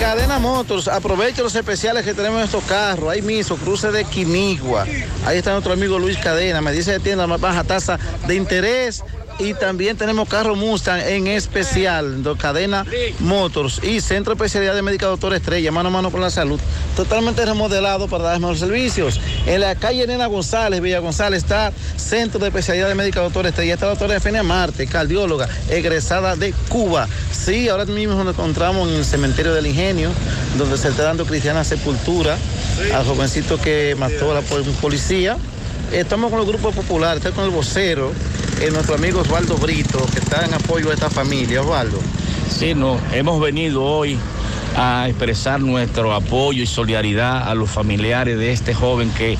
[0.00, 3.10] Cadena Motors, aprovecha los especiales que tenemos en estos carros.
[3.10, 4.86] Ahí mismo, cruce de Quinigua.
[5.26, 6.60] Ahí está nuestro amigo Luis Cadena.
[6.60, 9.02] Me dice que tiene la más baja tasa de interés.
[9.38, 12.84] Y también tenemos carro Mustang en especial, de Cadena
[13.20, 16.58] Motors y Centro de Especialidad de Médica Doctor Estrella, mano a mano con la salud.
[16.96, 19.20] Totalmente remodelado para dar mejores servicios.
[19.46, 23.74] En la calle Nena González, Villa González, está Centro de Especialidad de Médica Doctor Estrella.
[23.74, 27.08] Está la doctora Efenia Marte, cardióloga, egresada de Cuba.
[27.30, 30.10] Sí, ahora mismo nos encontramos en el cementerio del Ingenio,
[30.56, 32.36] donde se está dando cristiana sepultura
[32.92, 35.36] al jovencito que mató a la pol- policía.
[35.92, 38.12] Estamos con los grupos populares, está con el vocero,
[38.60, 41.62] eh, nuestro amigo Osvaldo Brito, que está en apoyo a esta familia.
[41.62, 41.98] Osvaldo.
[42.50, 44.18] Sí, no, hemos venido hoy
[44.76, 49.38] a expresar nuestro apoyo y solidaridad a los familiares de este joven que,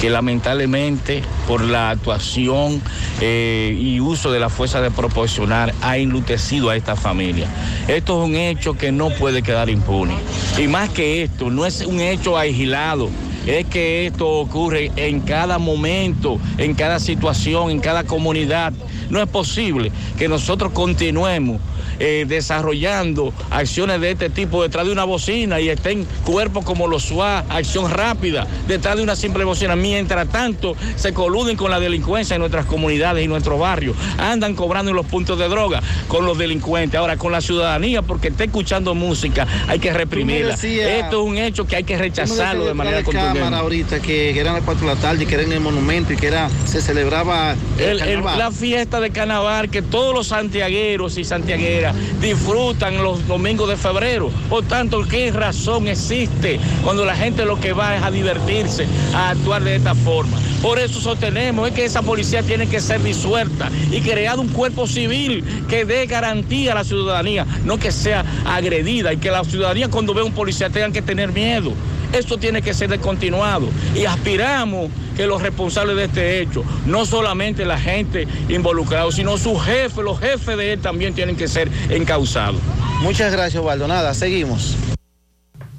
[0.00, 2.80] que lamentablemente por la actuación
[3.20, 7.48] eh, y uso de la fuerza de proporcionar ha enlutecido a esta familia.
[7.86, 10.14] Esto es un hecho que no puede quedar impune.
[10.58, 13.10] Y más que esto, no es un hecho aislado.
[13.46, 18.72] Es que esto ocurre en cada momento, en cada situación, en cada comunidad.
[19.10, 21.60] No es posible que nosotros continuemos
[22.04, 27.04] eh, desarrollando acciones de este tipo detrás de una bocina y estén cuerpos como los
[27.04, 29.76] SWAT, acción rápida, detrás de una simple bocina.
[29.76, 33.96] Mientras tanto, se coluden con la delincuencia en nuestras comunidades y nuestros barrios.
[34.18, 36.98] Andan cobrando en los puntos de droga con los delincuentes.
[36.98, 40.56] Ahora, con la ciudadanía, porque está escuchando música, hay que reprimirla.
[40.56, 43.38] decías- Esto es un hecho que hay que rechazarlo de manera de contundente.
[43.38, 46.16] cámara ahorita que, eran las 4 de la tarde, que era en el monumento y
[46.16, 48.38] que era se celebraba el, El- el- carnaval.
[48.38, 54.30] la fiesta de carnaval que todos los santiagueros y santiagueras disfrutan los domingos de febrero.
[54.48, 59.30] Por tanto, ¿qué razón existe cuando la gente lo que va es a divertirse, a
[59.30, 60.38] actuar de esta forma?
[60.60, 64.86] Por eso sostenemos es que esa policía tiene que ser disuelta y crear un cuerpo
[64.86, 69.88] civil que dé garantía a la ciudadanía, no que sea agredida y que la ciudadanía
[69.88, 71.72] cuando ve a un policía tenga que tener miedo.
[72.12, 77.64] Esto tiene que ser descontinuado y aspiramos que los responsables de este hecho, no solamente
[77.64, 82.60] la gente involucrada, sino sus jefes, los jefes de él también tienen que ser encausados.
[83.02, 83.88] Muchas gracias, Waldo.
[83.88, 84.76] Nada, seguimos.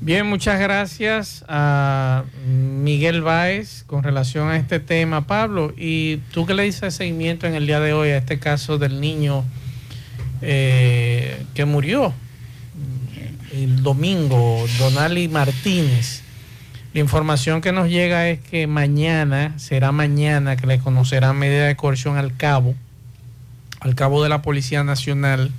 [0.01, 5.73] Bien, muchas gracias a Miguel Báez con relación a este tema, Pablo.
[5.77, 8.99] ¿Y tú qué le dices seguimiento en el día de hoy a este caso del
[8.99, 9.45] niño
[10.41, 12.13] eh, que murió
[13.53, 16.22] el domingo, Donali Martínez?
[16.93, 21.75] La información que nos llega es que mañana, será mañana que le conocerán medida de
[21.75, 22.75] coerción al cabo,
[23.79, 25.51] al cabo de la Policía Nacional,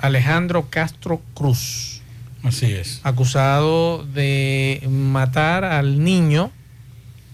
[0.00, 2.00] Alejandro Castro Cruz
[2.42, 3.00] Así es.
[3.02, 6.50] acusado de matar al niño.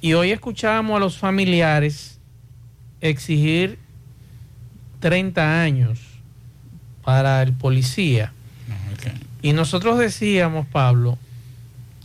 [0.01, 2.19] Y hoy escuchábamos a los familiares
[3.01, 3.79] exigir
[4.99, 6.01] 30 años
[7.05, 8.33] para el policía.
[9.43, 11.19] Y nosotros decíamos, Pablo,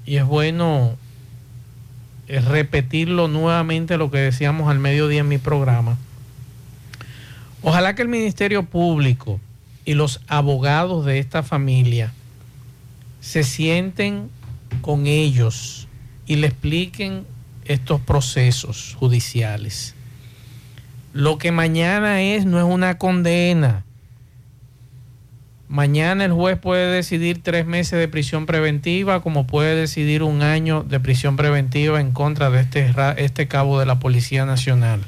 [0.08, 0.96] y es bueno
[2.30, 5.98] eh, repetirlo nuevamente lo que decíamos al mediodía en mi programa.
[7.62, 9.40] Ojalá que el Ministerio Público
[9.84, 12.14] y los abogados de esta familia
[13.20, 14.30] se sienten
[14.82, 15.90] con ellos
[16.26, 17.26] y le expliquen
[17.66, 19.94] estos procesos judiciales.
[21.12, 23.84] Lo que mañana es no es una condena.
[25.70, 30.84] Mañana el juez puede decidir tres meses de prisión preventiva, como puede decidir un año
[30.84, 35.02] de prisión preventiva en contra de este, este cabo de la Policía Nacional.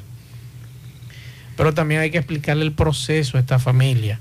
[1.56, 4.20] Pero también hay que explicarle el proceso a esta familia.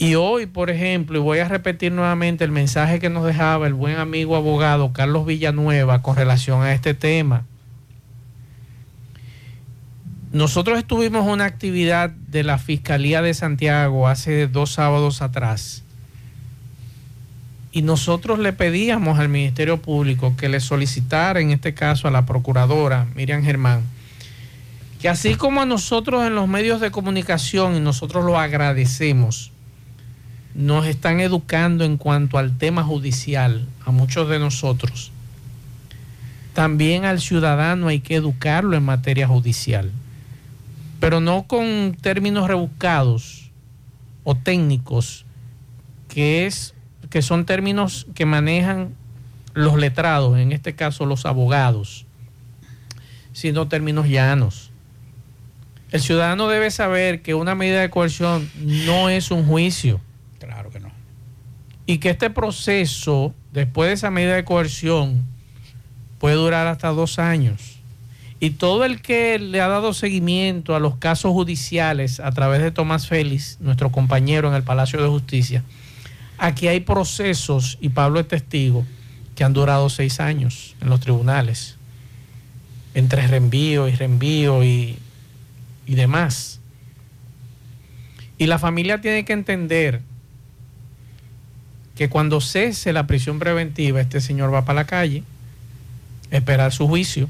[0.00, 3.74] Y hoy, por ejemplo, y voy a repetir nuevamente el mensaje que nos dejaba el
[3.74, 7.44] buen amigo abogado Carlos Villanueva con relación a este tema.
[10.32, 15.82] Nosotros estuvimos una actividad de la Fiscalía de Santiago hace dos sábados atrás.
[17.70, 22.24] Y nosotros le pedíamos al Ministerio Público que le solicitara, en este caso a la
[22.24, 23.82] Procuradora Miriam Germán,
[25.02, 29.52] que así como a nosotros en los medios de comunicación, y nosotros lo agradecemos,
[30.54, 35.12] nos están educando en cuanto al tema judicial, a muchos de nosotros.
[36.54, 39.92] También al ciudadano hay que educarlo en materia judicial,
[41.02, 43.50] pero no con términos rebuscados
[44.22, 45.26] o técnicos,
[46.08, 46.76] que, es,
[47.10, 48.94] que son términos que manejan
[49.52, 52.06] los letrados, en este caso los abogados,
[53.32, 54.70] sino términos llanos.
[55.90, 60.00] El ciudadano debe saber que una medida de coerción no es un juicio
[60.38, 60.92] Claro que no.
[61.84, 65.24] y que este proceso, después de esa medida de coerción,
[66.20, 67.71] puede durar hasta dos años.
[68.42, 72.72] Y todo el que le ha dado seguimiento a los casos judiciales a través de
[72.72, 75.62] Tomás Félix, nuestro compañero en el Palacio de Justicia,
[76.38, 78.84] aquí hay procesos, y Pablo es testigo,
[79.36, 81.76] que han durado seis años en los tribunales,
[82.94, 84.98] entre reenvío y reenvío y,
[85.86, 86.58] y demás.
[88.38, 90.00] Y la familia tiene que entender
[91.94, 95.22] que cuando cese la prisión preventiva, este señor va para la calle,
[96.32, 97.28] a esperar su juicio,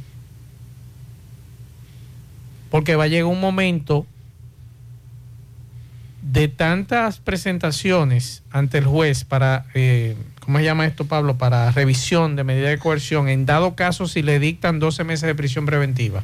[2.72, 4.06] porque va a llegar un momento
[6.22, 11.36] de tantas presentaciones ante el juez para, eh, ¿cómo se llama esto, Pablo?
[11.36, 15.34] Para revisión de medida de coerción, en dado caso si le dictan 12 meses de
[15.34, 16.22] prisión preventiva.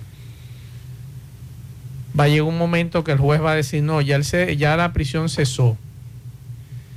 [2.18, 4.94] Va a llegar un momento que el juez va a decir, no, ya, ya la
[4.94, 5.76] prisión cesó.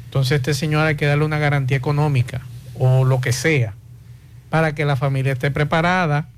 [0.06, 2.39] Entonces este señor hay que darle una garantía económica
[2.80, 3.74] o lo que sea
[4.49, 6.30] para que la familia esté preparada.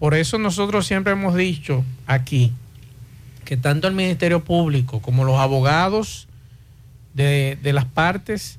[0.00, 2.54] Por eso nosotros siempre hemos dicho aquí
[3.44, 6.26] que tanto el Ministerio Público como los abogados
[7.12, 8.58] de, de las partes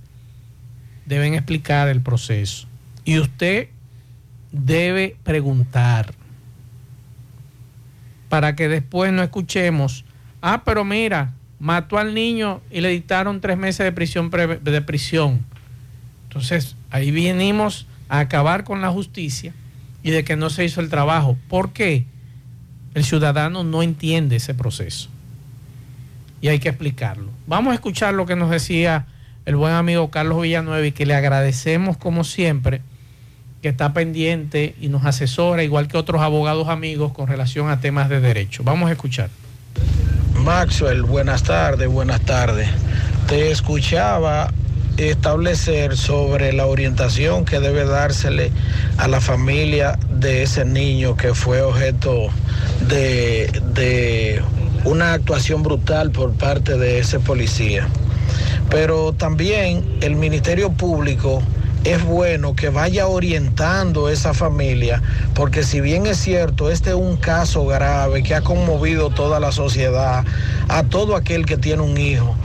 [1.07, 2.67] deben explicar el proceso.
[3.05, 3.69] Y usted
[4.51, 6.13] debe preguntar
[8.29, 10.05] para que después no escuchemos,
[10.43, 14.29] ah, pero mira, mató al niño y le dictaron tres meses de prisión.
[14.29, 15.43] de prisión.
[16.27, 19.55] Entonces, ahí venimos a acabar con la justicia
[20.03, 21.37] y de que no se hizo el trabajo.
[21.47, 22.05] ¿Por qué?
[22.93, 25.09] El ciudadano no entiende ese proceso.
[26.41, 27.29] Y hay que explicarlo.
[27.47, 29.05] Vamos a escuchar lo que nos decía
[29.45, 32.81] el buen amigo Carlos Villanueva y que le agradecemos como siempre
[33.61, 38.09] que está pendiente y nos asesora, igual que otros abogados amigos, con relación a temas
[38.09, 38.63] de derecho.
[38.63, 39.29] Vamos a escuchar.
[40.43, 42.67] Maxwell, buenas tardes, buenas tardes.
[43.27, 44.51] Te escuchaba
[44.97, 48.51] establecer sobre la orientación que debe dársele
[48.97, 52.27] a la familia de ese niño que fue objeto
[52.87, 54.41] de, de
[54.85, 57.87] una actuación brutal por parte de ese policía.
[58.69, 61.41] Pero también el Ministerio Público
[61.83, 65.01] es bueno que vaya orientando esa familia,
[65.33, 69.51] porque si bien es cierto, este es un caso grave que ha conmovido toda la
[69.51, 70.23] sociedad,
[70.67, 72.35] a todo aquel que tiene un hijo,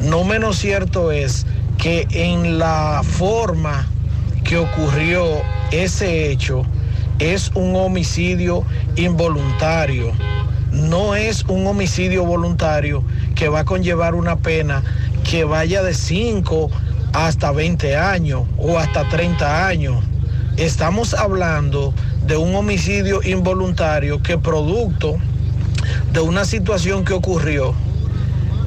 [0.00, 1.46] no menos cierto es
[1.80, 3.86] que en la forma
[4.44, 5.24] que ocurrió
[5.70, 6.62] ese hecho
[7.18, 8.64] es un homicidio
[8.96, 10.12] involuntario,
[10.72, 13.02] no es un homicidio voluntario
[13.34, 14.82] que va a conllevar una pena
[15.28, 16.70] que vaya de 5
[17.14, 20.04] hasta 20 años o hasta 30 años.
[20.58, 21.94] Estamos hablando
[22.26, 25.16] de un homicidio involuntario que producto
[26.12, 27.74] de una situación que ocurrió,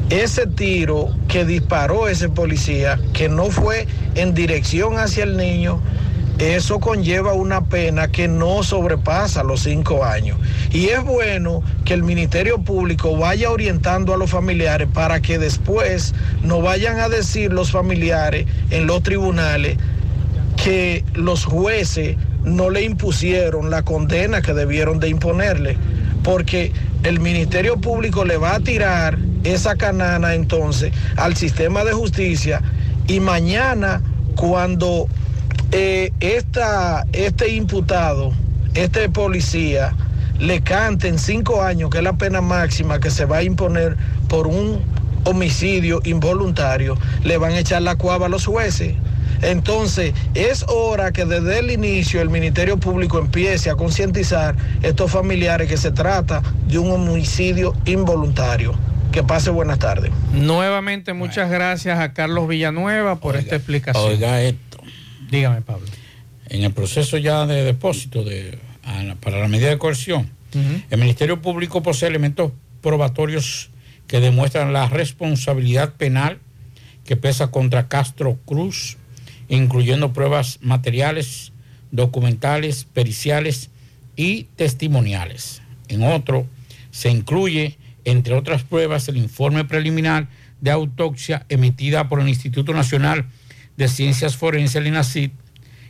[0.09, 5.81] ese tiro que disparó ese policía, que no fue en dirección hacia el niño,
[6.39, 10.37] eso conlleva una pena que no sobrepasa los cinco años.
[10.71, 16.13] Y es bueno que el Ministerio Público vaya orientando a los familiares para que después
[16.43, 19.77] no vayan a decir los familiares en los tribunales
[20.61, 25.77] que los jueces no le impusieron la condena que debieron de imponerle,
[26.23, 26.71] porque
[27.03, 32.61] el Ministerio Público le va a tirar esa canana entonces al sistema de justicia
[33.07, 34.01] y mañana
[34.35, 35.07] cuando
[35.71, 38.31] eh, esta, este imputado,
[38.73, 39.93] este policía,
[40.39, 44.47] le canten cinco años, que es la pena máxima que se va a imponer por
[44.47, 44.81] un
[45.25, 48.95] homicidio involuntario, le van a echar la cuava a los jueces.
[49.41, 55.67] Entonces, es hora que desde el inicio el Ministerio Público empiece a concientizar estos familiares
[55.67, 58.73] que se trata de un homicidio involuntario.
[59.13, 60.11] Que pase buenas tardes.
[60.33, 64.03] Nuevamente, muchas gracias a Carlos Villanueva por esta explicación.
[64.03, 64.79] Oiga esto.
[65.29, 65.85] Dígame, Pablo.
[66.47, 68.57] En el proceso ya de depósito de,
[69.21, 70.31] para la medida de coerción,
[70.89, 73.69] el Ministerio Público posee elementos probatorios
[74.07, 76.39] que demuestran la responsabilidad penal
[77.05, 78.97] que pesa contra Castro Cruz,
[79.47, 81.53] incluyendo pruebas materiales,
[81.91, 83.69] documentales, periciales
[84.15, 85.61] y testimoniales.
[85.87, 86.47] En otro,
[86.89, 90.27] se incluye, entre otras pruebas, el informe preliminar
[90.61, 93.25] de autopsia emitida por el Instituto Nacional
[93.77, 95.31] de Ciencias Forenses, el INACID,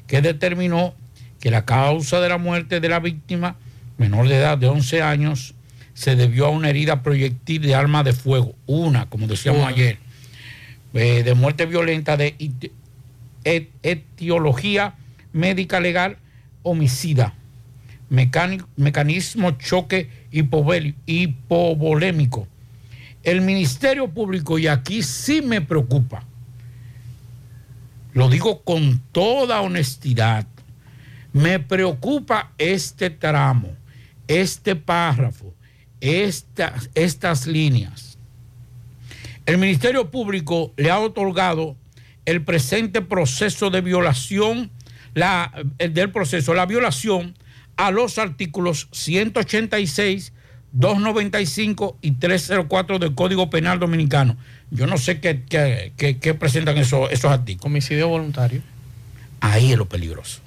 [0.07, 0.93] que determinó
[1.39, 3.57] que la causa de la muerte de la víctima,
[3.97, 5.55] menor de edad de 11 años,
[5.93, 9.97] se debió a una herida proyectil de arma de fuego, una, como decíamos ayer,
[10.93, 12.71] eh, de muerte violenta de eti-
[13.43, 14.95] et- etiología
[15.33, 16.17] médica legal
[16.63, 17.33] homicida,
[18.13, 20.09] mecanismo choque
[21.05, 22.47] hipovolémico.
[23.23, 26.23] El Ministerio Público, y aquí sí me preocupa,
[28.13, 30.45] lo digo con toda honestidad,
[31.31, 33.69] me preocupa este tramo,
[34.27, 35.55] este párrafo,
[35.99, 38.19] estas, líneas.
[39.47, 41.75] El Ministerio Público le ha otorgado
[42.25, 44.69] el presente proceso de violación,
[45.15, 47.35] la, el del proceso, la violación
[47.77, 50.33] a los artículos 186,
[50.73, 54.37] 295 y 304 del Código Penal Dominicano.
[54.71, 57.65] Yo no sé qué, qué- qué- qué presentan esos, esos artículos.
[57.67, 58.61] Homicidio voluntario.
[59.39, 60.39] Ahí es lo peligroso,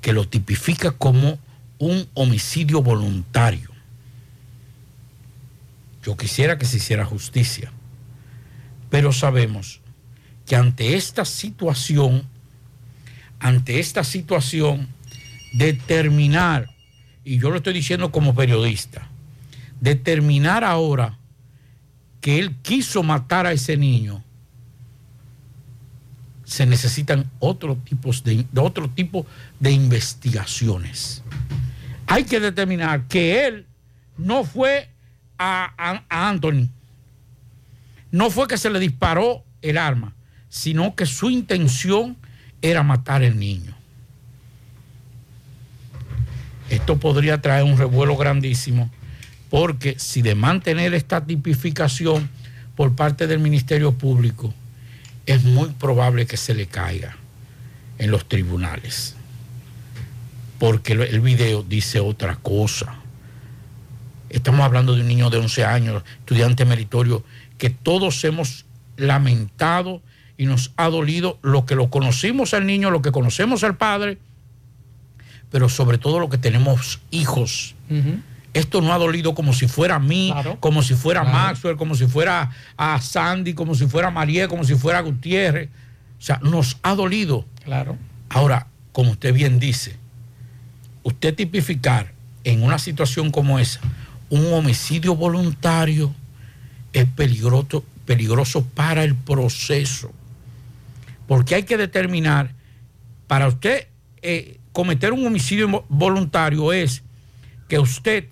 [0.00, 1.38] que lo tipifica como
[1.78, 3.70] un homicidio voluntario.
[6.04, 7.72] Yo quisiera que se hiciera justicia,
[8.88, 9.80] pero sabemos
[10.46, 12.24] que ante esta situación,
[13.38, 14.88] ante esta situación,
[15.52, 16.68] determinar,
[17.24, 19.08] y yo lo estoy diciendo como periodista,
[19.80, 21.18] determinar ahora
[22.20, 24.22] que él quiso matar a ese niño,
[26.44, 29.26] se necesitan otro tipos de, otro tipo
[29.60, 31.22] de investigaciones.
[32.06, 33.66] Hay que determinar que él
[34.18, 34.88] no fue
[35.38, 36.68] a, a- a Anthony,
[38.10, 40.14] no fue que se le disparó el arma,
[40.48, 42.16] sino que su intención
[42.60, 43.76] era matar al niño.
[46.70, 48.90] Esto podría traer un revuelo grandísimo,
[49.50, 52.30] porque si de mantener esta tipificación
[52.76, 54.54] por parte del Ministerio Público,
[55.26, 57.16] es muy probable que se le caiga
[57.98, 59.16] en los tribunales.
[60.60, 62.94] Porque el video dice otra cosa.
[64.28, 67.24] Estamos hablando de un niño de 11 años, estudiante meritorio,
[67.58, 68.64] que todos hemos
[68.96, 70.02] lamentado
[70.38, 74.18] y nos ha dolido lo que lo conocimos al niño, lo que conocemos al padre,
[75.50, 77.74] pero sobre todo lo que tenemos hijos.
[78.52, 81.38] Esto no ha dolido como si fuera a mí, como si fuera a Claro.
[81.38, 85.02] Maxwell, como si fuera a Sandy, como si fuera a María, como si fuera a
[85.02, 85.68] Gutiérrez.
[86.18, 87.46] O sea, nos ha dolido.
[87.64, 87.96] Claro.
[88.28, 89.96] Ahora, como usted bien dice,
[91.02, 92.12] usted tipificar
[92.44, 93.80] en una situación como esa
[94.30, 96.14] un homicidio voluntario
[96.92, 100.12] es peligroso, peligroso para el proceso.
[101.26, 102.54] Porque hay que determinar,
[103.26, 103.88] para usted
[104.22, 107.02] eh, cometer un homicidio voluntario es
[107.68, 108.26] que usted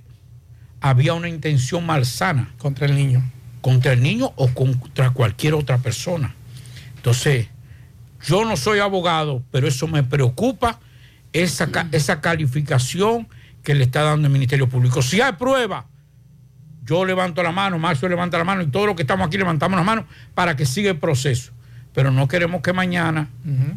[0.80, 2.52] había una intención malsana.
[2.58, 3.22] Contra el niño.
[3.60, 6.34] Contra el niño o contra cualquier otra persona.
[6.96, 7.48] Entonces,
[8.26, 10.80] yo no soy abogado, pero eso me preocupa,
[11.32, 13.28] esa, ca- esa calificación
[13.62, 15.02] que le está dando el Ministerio Público.
[15.02, 15.86] Si hay prueba,
[16.84, 19.76] yo levanto la mano, Maxwell levanta la mano y todos los que estamos aquí levantamos
[19.76, 21.52] la mano para que siga el proceso.
[21.92, 23.28] Pero no queremos que mañana,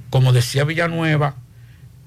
[0.09, 1.35] como decía Villanueva,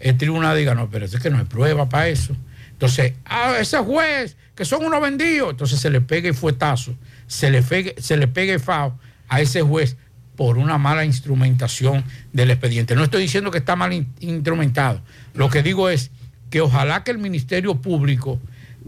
[0.00, 2.36] el tribunal diga, no, pero es que no hay prueba para eso.
[2.72, 6.94] Entonces, a ese juez, que son unos vendidos, entonces se le pegue el fuetazo,
[7.26, 9.96] se le pegue, se le el fao a ese juez
[10.36, 12.96] por una mala instrumentación del expediente.
[12.96, 15.00] No estoy diciendo que está mal in- instrumentado.
[15.34, 16.10] Lo que digo es
[16.50, 18.40] que ojalá que el Ministerio Público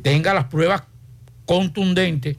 [0.02, 0.82] tenga las pruebas
[1.46, 2.36] contundentes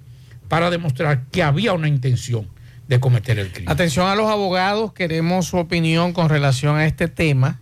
[0.48, 2.48] para demostrar que había una intención
[2.88, 3.70] de cometer el crimen.
[3.72, 7.60] Atención a los abogados, queremos su opinión con relación a este tema.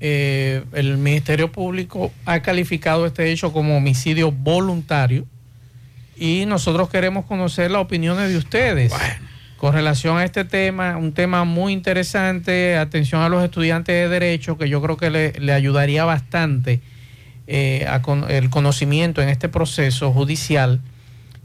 [0.00, 5.26] Eh, el Ministerio Público ha calificado este hecho como homicidio voluntario
[6.16, 8.92] y nosotros queremos conocer las opiniones de ustedes
[9.58, 12.78] con relación a este tema, un tema muy interesante.
[12.78, 16.80] Atención a los estudiantes de Derecho, que yo creo que le, le ayudaría bastante
[17.46, 20.80] eh, a con- el conocimiento en este proceso judicial.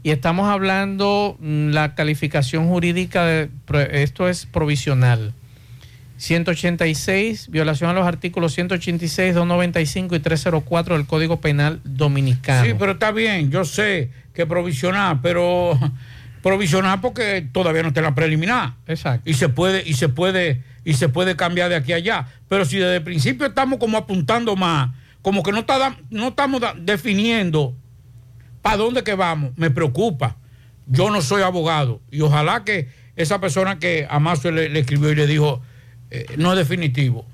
[0.02, 3.50] Y estamos hablando mm, la calificación jurídica de
[3.92, 5.34] esto es provisional.
[6.16, 12.64] 186, violación a los artículos 186, 295 y 304 del Código Penal Dominicano.
[12.64, 15.78] Sí, pero está bien, yo sé que provisional, pero
[16.42, 18.74] provisional porque todavía no está la preliminar.
[18.86, 19.28] Exacto.
[19.28, 22.26] Y se puede, y se puede, y se puede cambiar de aquí a allá.
[22.48, 24.90] Pero si desde el principio estamos como apuntando más,
[25.22, 27.74] como que no, está, no estamos definiendo
[28.62, 30.36] para dónde que vamos, me preocupa.
[30.86, 32.00] Yo no soy abogado.
[32.10, 35.62] Y ojalá que esa persona que a Mazo le, le escribió y le dijo,
[36.10, 37.24] eh, no es definitivo.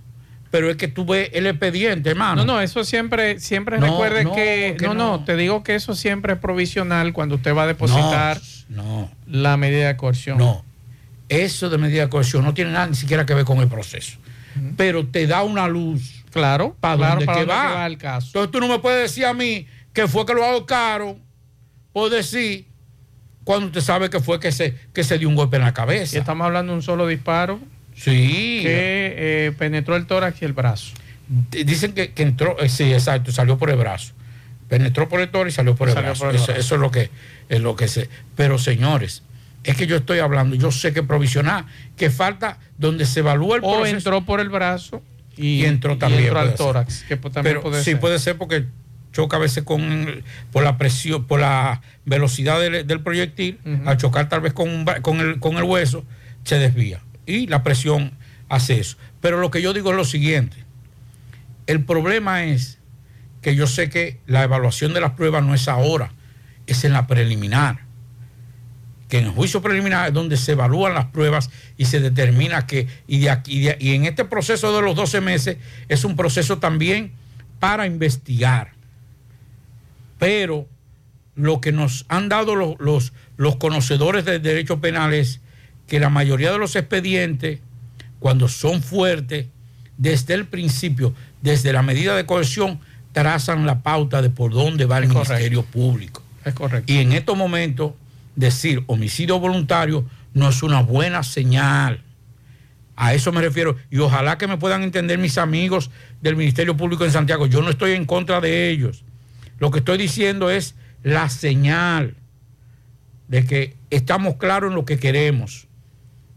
[0.51, 2.45] Pero es que tú ves el expediente, hermano.
[2.45, 5.25] No, no, eso siempre, siempre No, recuerde no, que, que no, no, no.
[5.25, 9.89] te digo que eso siempre es provisional cuando usted va a depositar No, la medida
[9.89, 10.37] de coerción.
[10.37, 10.63] No,
[11.31, 14.19] eso de medida de coerción no tiene nada ni siquiera que ver con el proceso.
[14.77, 16.23] Pero te da una luz.
[16.31, 17.87] Claro, para claro, dónde para que dónde va.
[17.87, 18.27] el caso.
[18.29, 21.19] Entonces tú no me puedes decir a mí que fue que lo ahorcaron
[21.93, 22.67] por decir
[23.45, 26.17] cuando usted sabe que fue que se, que se dio un golpe en la cabeza.
[26.17, 27.59] Y estamos hablando de un solo disparo
[27.95, 28.61] Sí.
[28.63, 29.15] que
[29.47, 30.93] eh, penetró el tórax y el brazo.
[31.51, 34.13] Dicen que, que entró, eh, sí, exacto, salió por el brazo.
[34.69, 36.21] Penetró por el toro y salió por el Salió brazo.
[36.25, 36.61] por el eso, brazo.
[36.61, 37.11] eso es lo que
[37.49, 38.09] es lo que se.
[38.37, 39.23] Pero señores,
[39.65, 41.67] es que yo estoy hablando, yo sé que provisional,
[41.97, 43.97] que falta donde se evalúa el O proceso.
[43.97, 45.03] entró por el brazo
[45.37, 46.25] y, y entró y también.
[46.25, 46.57] entró al ser.
[46.57, 48.01] tórax, que también Pero puede sí ser.
[48.01, 48.65] puede ser porque
[49.13, 50.23] choca a veces con
[50.53, 54.85] por la presión, por la velocidad del, del proyectil, al chocar tal vez con, un
[55.03, 56.05] con, el, con el hueso,
[56.45, 57.01] se desvía.
[57.27, 58.13] Y la presión
[58.49, 58.97] hace eso.
[59.21, 60.57] Pero lo que yo digo es lo siguiente.
[61.67, 62.79] El problema es
[63.41, 66.13] que yo sé que la evaluación de las pruebas no es ahora,
[66.67, 67.81] es en la preliminar.
[69.09, 72.87] Que en el juicio preliminar es donde se evalúan las pruebas y se determina que,
[73.07, 75.59] y, de aquí, y de- en este proceso de los 12 meses
[75.89, 77.13] es un proceso también
[77.61, 78.73] para investigar.
[80.19, 80.67] Pero
[81.35, 85.41] lo que nos han dado los, los, conocedores del derecho penal es
[85.93, 87.61] que la mayoría de los expedientes,
[88.19, 89.49] cuando son fuertes,
[89.99, 91.13] desde el principio,
[91.43, 92.81] desde la medida de coerción,
[93.13, 95.35] trazan la pauta de por dónde va el Es correcto.
[95.35, 96.23] Ministerio Público.
[96.47, 96.91] Es correcto.
[96.91, 97.93] Y en estos momentos,
[98.37, 102.01] decir homicidio voluntario no es una buena señal.
[102.97, 103.77] A eso me refiero.
[103.91, 105.91] Y ojalá que me puedan entender mis amigos
[106.23, 107.47] del Ministerio Público en Santiago.
[107.49, 109.05] Yo no estoy en contra de ellos.
[109.59, 112.15] Lo que estoy diciendo es la señal
[113.29, 115.69] de que estamos claros en lo que queremos.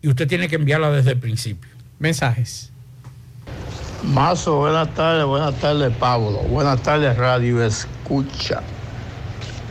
[0.06, 1.68] Y usted tiene que enviarla desde el principio.
[1.98, 2.70] Mensajes.
[4.04, 8.62] Mazo, buenas tardes, buenas tardes Pablo, buenas tardes Radio Escucha.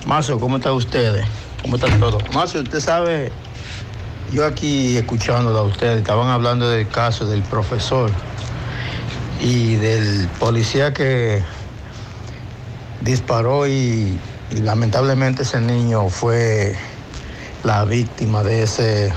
[0.06, 1.24] Mazo, ¿cómo están ustedes?
[1.62, 2.20] ¿Cómo están todos?
[2.35, 3.31] Mazo, usted sabe
[4.32, 8.11] yo aquí escuchándola a ustedes, estaban hablando del caso del profesor
[9.40, 11.44] y del policía que
[13.02, 14.19] disparó y,
[14.51, 16.74] y lamentablemente ese niño fue
[17.62, 19.12] la víctima de ese,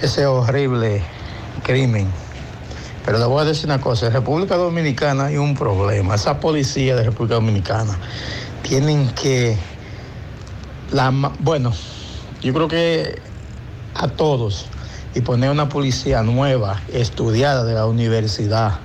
[0.00, 1.02] ese horrible
[1.62, 2.08] crimen.
[3.04, 6.16] Pero le voy a decir una cosa, en República Dominicana hay un problema.
[6.16, 7.96] Esa policía de República Dominicana
[8.62, 9.56] tienen que,
[10.90, 11.72] la, bueno,
[12.42, 13.20] yo creo que
[13.94, 14.66] a todos
[15.14, 18.80] y poner una policía nueva, estudiada de la universidad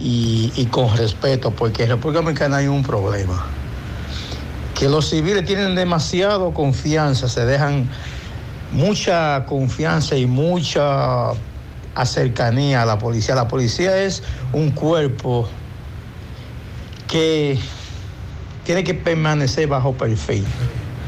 [0.00, 3.44] y, y con respeto, porque en República Dominicana hay un problema.
[4.78, 7.90] Que los civiles tienen demasiado confianza, se dejan
[8.72, 11.32] mucha confianza y mucha
[12.04, 13.34] cercanía a la policía.
[13.34, 14.22] La policía es
[14.52, 15.48] un cuerpo
[17.08, 17.58] que
[18.64, 20.44] tiene que permanecer bajo perfil.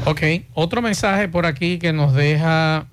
[0.05, 0.21] Ok,
[0.53, 2.87] otro mensaje por aquí que nos deja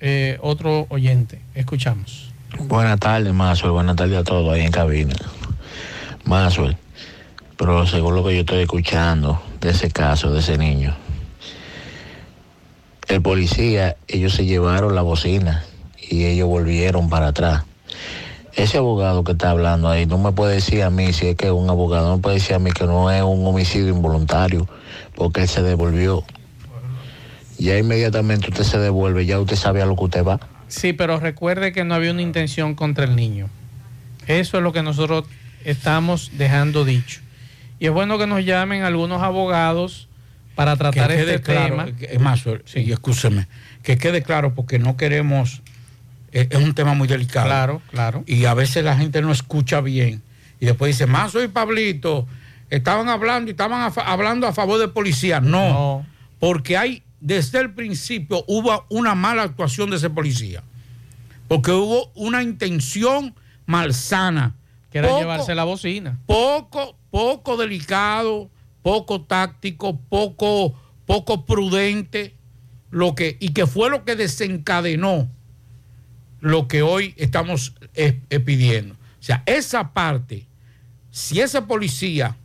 [0.00, 1.40] eh, otro oyente.
[1.54, 2.32] Escuchamos.
[2.60, 3.72] Buenas tardes, Maxwell.
[3.72, 5.14] Buenas tardes a todos ahí en cabina.
[6.24, 6.76] Maxwell,
[7.56, 10.94] pero según lo que yo estoy escuchando de ese caso, de ese niño,
[13.08, 15.64] el policía, ellos se llevaron la bocina
[16.08, 17.64] y ellos volvieron para atrás.
[18.54, 21.46] Ese abogado que está hablando ahí no me puede decir a mí si es que
[21.46, 24.66] es un abogado, no me puede decir a mí que no es un homicidio involuntario,
[25.14, 26.24] porque él se devolvió.
[27.58, 30.40] Ya inmediatamente usted se devuelve, ya usted sabe a lo que usted va.
[30.68, 33.48] Sí, pero recuerde que no había una intención contra el niño.
[34.26, 35.24] Eso es lo que nosotros
[35.64, 37.20] estamos dejando dicho.
[37.78, 40.08] Y es bueno que nos llamen algunos abogados
[40.56, 41.86] para tratar que este claro, tema.
[41.96, 43.46] que- y escúcheme,
[43.84, 45.62] que quede claro porque no queremos,
[46.32, 47.46] eh, es un tema muy delicado.
[47.46, 48.24] Claro, claro.
[48.26, 50.22] Y a veces la gente no escucha bien
[50.58, 52.26] y después dice, más soy Pablito,
[52.70, 55.40] estaban hablando y estaban a hablando a favor de policía.
[55.40, 56.04] No,
[56.40, 60.62] porque hay, desde el principio hubo una mala actuación de ese policía,
[61.48, 63.34] porque hubo una intención
[63.66, 64.54] malsana.
[64.90, 66.18] Que era Poco- llevarse la bocina.
[66.26, 68.48] poco, poco delicado,
[68.86, 70.72] poco táctico, poco,
[71.06, 72.36] poco prudente,
[72.92, 75.28] lo que, y que fue lo que desencadenó
[76.38, 78.94] lo que hoy estamos eh, eh, pidiendo.
[78.94, 80.46] O sea, esa parte,
[81.10, 82.36] si ese policía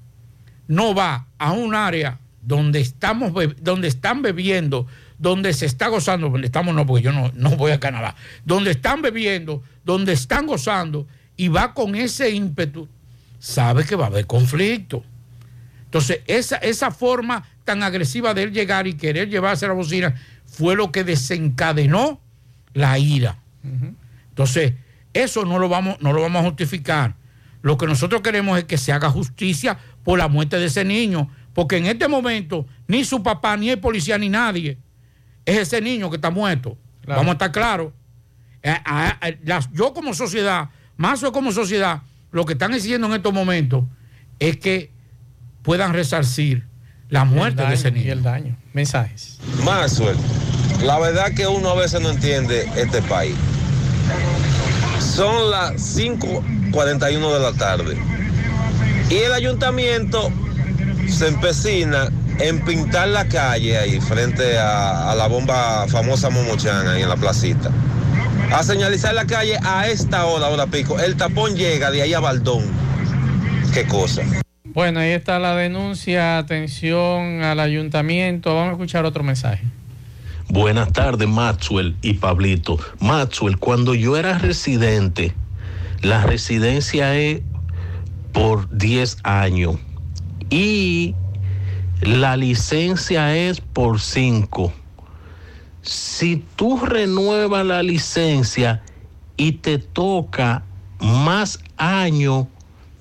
[0.67, 4.87] no va a un área donde estamos donde están bebiendo,
[5.19, 8.15] donde se está gozando, donde estamos no, porque yo no, no voy a Canadá,
[8.45, 11.05] donde están bebiendo, donde están gozando,
[11.37, 12.89] y va con ese ímpetu,
[13.37, 15.03] sabe que va a haber conflicto.
[15.91, 20.15] Entonces, esa, esa forma tan agresiva de él llegar y querer llevarse la bocina
[20.45, 22.21] fue lo que desencadenó
[22.73, 23.39] la ira.
[24.29, 24.75] Entonces,
[25.13, 27.15] eso no lo, vamos, no lo vamos a justificar.
[27.61, 31.29] Lo que nosotros queremos es que se haga justicia por la muerte de ese niño,
[31.53, 34.77] porque en este momento ni su papá, ni el policía, ni nadie
[35.45, 36.77] es ese niño que está muerto.
[37.05, 37.91] Vamos a estar claros.
[38.63, 38.77] Eh,
[39.73, 42.01] yo como sociedad, más yo como sociedad,
[42.31, 43.83] lo que están exigiendo en estos momentos
[44.39, 45.00] es que
[45.63, 46.65] puedan resarcir
[47.09, 48.05] la muerte de ese niño.
[48.07, 48.57] Y el daño.
[48.73, 49.37] Mensajes.
[49.63, 50.15] Maxwell,
[50.83, 53.35] la verdad que uno a veces no entiende este país.
[54.99, 57.97] Son las 5.41 de la tarde
[59.09, 60.31] y el ayuntamiento
[61.09, 62.09] se empecina
[62.39, 67.17] en pintar la calle ahí frente a, a la bomba famosa Momochán ahí en la
[67.17, 67.69] placita.
[68.53, 70.99] A señalizar la calle a esta hora, hora pico.
[70.99, 72.63] El tapón llega de ahí a Baldón.
[73.73, 74.23] Qué cosa.
[74.73, 76.37] Bueno, ahí está la denuncia.
[76.37, 78.55] Atención al ayuntamiento.
[78.55, 79.65] Vamos a escuchar otro mensaje.
[80.47, 82.79] Buenas tardes, Maxwell y Pablito.
[83.01, 85.33] Maxwell, cuando yo era residente,
[86.01, 87.41] la residencia es
[88.31, 89.75] por 10 años
[90.49, 91.15] y
[92.01, 94.71] la licencia es por 5.
[95.81, 98.83] Si tú renuevas la licencia
[99.35, 100.63] y te toca
[100.99, 102.47] más años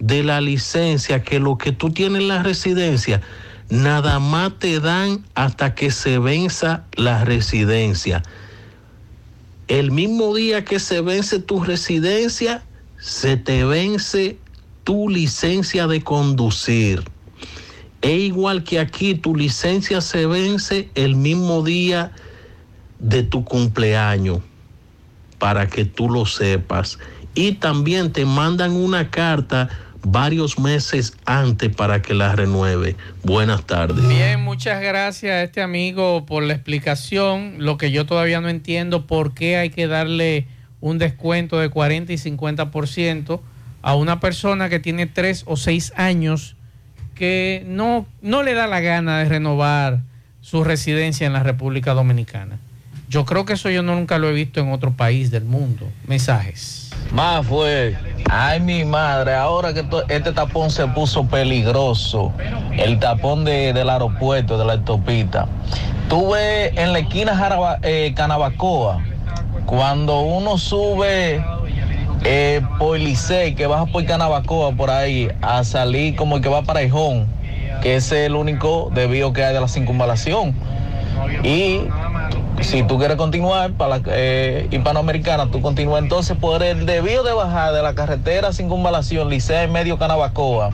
[0.00, 3.20] de la licencia que lo que tú tienes en la residencia,
[3.68, 8.22] nada más te dan hasta que se venza la residencia.
[9.68, 12.64] El mismo día que se vence tu residencia,
[12.98, 14.38] se te vence
[14.82, 17.04] tu licencia de conducir.
[18.02, 22.12] Es igual que aquí, tu licencia se vence el mismo día
[22.98, 24.40] de tu cumpleaños,
[25.38, 26.98] para que tú lo sepas.
[27.34, 29.68] Y también te mandan una carta
[30.02, 32.96] varios meses antes para que la renueve.
[33.22, 34.06] Buenas tardes.
[34.08, 37.56] Bien, muchas gracias a este amigo por la explicación.
[37.58, 40.46] Lo que yo todavía no entiendo, por qué hay que darle
[40.80, 43.40] un descuento de 40 y 50%
[43.82, 46.56] a una persona que tiene tres o seis años
[47.14, 50.00] que no, no le da la gana de renovar
[50.40, 52.58] su residencia en la República Dominicana.
[53.08, 55.90] Yo creo que eso yo nunca lo he visto en otro país del mundo.
[56.06, 56.79] Mensajes.
[57.12, 57.96] Más fue,
[58.30, 62.32] ay mi madre, ahora que este tapón se puso peligroso,
[62.72, 65.46] el tapón de- del aeropuerto, de la autopista.
[66.08, 69.02] Tuve en la esquina Jaraba- eh, Canabacoa,
[69.66, 71.44] cuando uno sube
[72.22, 76.82] eh, por Licey, que baja por Canabacoa, por ahí, a salir como que va para
[76.82, 77.26] Ejón,
[77.82, 80.54] que es el único desvío que hay de la circunvalación.
[81.42, 81.82] Y
[82.60, 87.32] si tú quieres continuar para la eh, hispanoamericana, tú continúas entonces por el desvío de
[87.32, 90.70] bajada de la carretera circunvalación Licea en medio Canabacoa.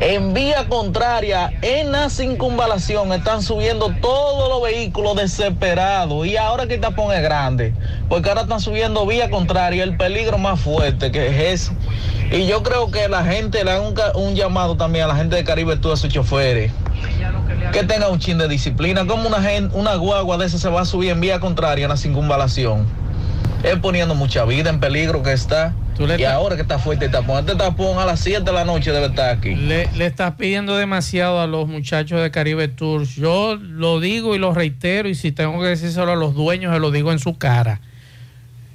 [0.00, 6.26] En vía contraria, en la circunvalación, están subiendo todos los vehículos desesperados.
[6.26, 7.74] Y ahora que el tapón grande,
[8.08, 11.72] porque ahora están subiendo vía contraria, el peligro más fuerte que es ese.
[12.30, 15.44] Y yo creo que la gente le da un, llamado también a la gente de
[15.44, 16.72] Caribe Tour, a sus choferes
[17.72, 19.06] que tenga un chin de disciplina.
[19.06, 21.90] Como una, gen- una guagua de esa se va a subir en vía contraria en
[21.90, 22.86] la circunvalación.
[23.62, 25.74] Es poniendo mucha vida en peligro que está.
[26.18, 27.40] Y ahora que está fuerte el tapón.
[27.40, 29.54] Este tapón a las 7 de la noche debe estar aquí.
[29.54, 33.14] Le, le estás pidiendo demasiado a los muchachos de Caribe Tours.
[33.16, 36.80] Yo lo digo y lo reitero y si tengo que decírselo a los dueños, se
[36.80, 37.80] lo digo en su cara.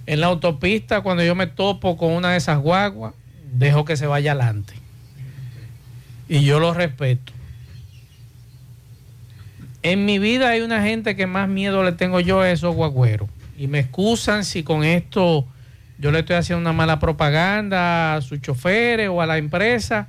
[0.06, 3.14] En la autopista, cuando yo me topo con una de esas guaguas,
[3.54, 4.76] dejo que se vaya adelante.
[6.30, 7.34] Y yo lo respeto.
[9.86, 13.30] En mi vida hay una gente que más miedo le tengo yo a esos guagüeros.
[13.56, 15.46] Y me excusan si con esto
[16.00, 20.08] yo le estoy haciendo una mala propaganda a sus choferes o a la empresa,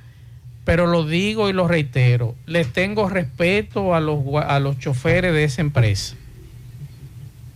[0.64, 2.34] pero lo digo y lo reitero.
[2.46, 6.16] Les tengo respeto a los, a los choferes de esa empresa,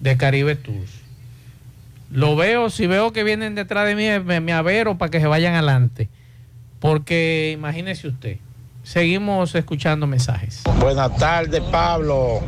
[0.00, 1.00] de Caribe Tours.
[2.10, 5.54] Lo veo, si veo que vienen detrás de mí, me avero para que se vayan
[5.54, 6.10] adelante.
[6.80, 8.36] Porque imagínese usted,
[8.90, 10.62] seguimos escuchando mensajes.
[10.80, 12.40] Buenas tardes, Pablo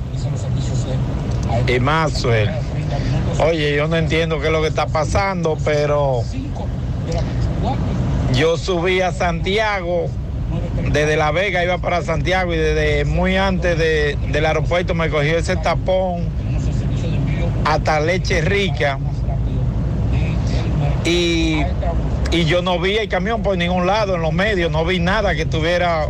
[1.69, 2.51] y Maxwell.
[3.39, 6.23] Oye, yo no entiendo qué es lo que está pasando, pero
[8.35, 10.07] yo subí a Santiago,
[10.91, 15.39] desde La Vega iba para Santiago y desde muy antes de- del aeropuerto me cogió
[15.39, 16.25] ese tapón
[17.65, 18.99] hasta Leche Rica.
[21.05, 21.63] Y,
[22.33, 25.35] y yo no vi el camión por ningún lado en los medios, no vi nada
[25.37, 26.07] que estuviera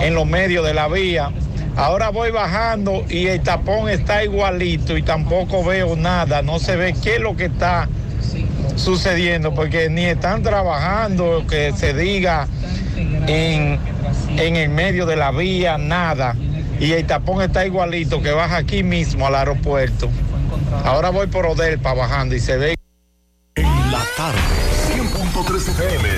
[0.00, 1.30] en los medios de la vía.
[1.76, 6.94] Ahora voy bajando y el tapón está igualito y tampoco veo nada, no se ve
[7.02, 7.88] qué es lo que está
[8.76, 12.46] sucediendo, porque ni están trabajando, que se diga
[12.96, 13.78] en,
[14.36, 16.36] en el medio de la vía, nada.
[16.78, 20.10] Y el tapón está igualito, que baja aquí mismo al aeropuerto.
[20.84, 22.74] Ahora voy por Odelpa bajando y se ve.
[23.54, 24.38] En la tarde,
[24.92, 26.08] 100.3 FM,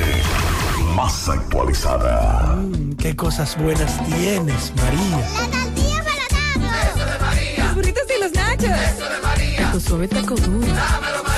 [0.94, 2.56] más actualizada.
[3.06, 5.28] Qué cosas buenas tienes, María.
[7.56, 8.64] Los burritos y los nachos.
[8.64, 9.70] Eso de María.
[9.70, 10.66] Tu suave taco duro.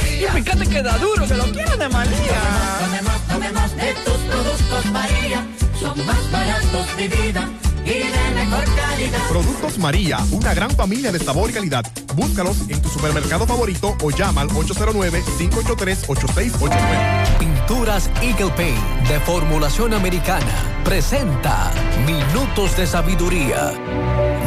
[0.02, 2.40] Y fíjate que da duro, que lo quiero de María.
[2.80, 5.46] Tomemos, tomemos de tus productos María.
[5.78, 7.50] Son más baratos de vida
[7.84, 9.28] y de mejor calidad.
[9.28, 11.84] Productos María, una gran familia de sabor y calidad.
[12.14, 17.38] Búscalos en tu supermercado favorito o llama al 809-583-8689.
[17.38, 18.78] Pinturas Eagle Paint
[19.08, 21.70] de formulación americana presenta
[22.06, 23.72] Minutos de Sabiduría.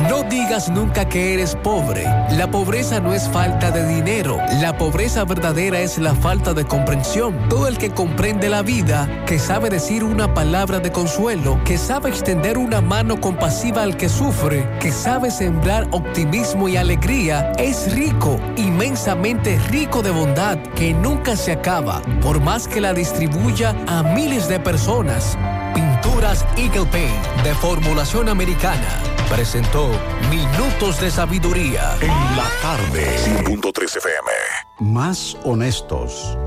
[0.10, 2.04] No digas nunca que eres pobre.
[2.32, 4.40] La pobreza no es falta de dinero.
[4.60, 7.48] La pobreza verdadera es la falta de comprensión.
[7.50, 12.10] Todo el que comprende la vida, que sabe decir una palabra de consuelo, que sabe
[12.10, 18.38] extender una mano compasiva al que sufre, que sabe sembrar optimismo y alegría, es rico,
[18.58, 24.50] inmensamente rico de bondad, que nunca se acaba, por más que la distribuya a miles
[24.50, 25.38] de personas.
[25.74, 29.90] Pinturas Eagle Paint de formulación americana presentó
[30.30, 31.96] Minutos de Sabiduría.
[32.02, 34.92] En la tarde, 100.3 FM.
[34.92, 36.38] Más honestos.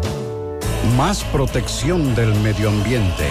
[0.99, 3.31] Más protección del medio ambiente.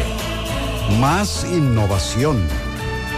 [0.99, 2.72] Más innovación.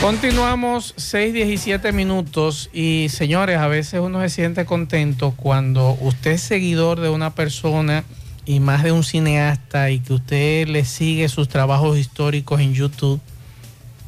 [0.00, 7.00] Continuamos 6:17 minutos y señores, a veces uno se siente contento cuando usted es seguidor
[7.00, 8.04] de una persona
[8.44, 13.20] y más de un cineasta y que usted le sigue sus trabajos históricos en YouTube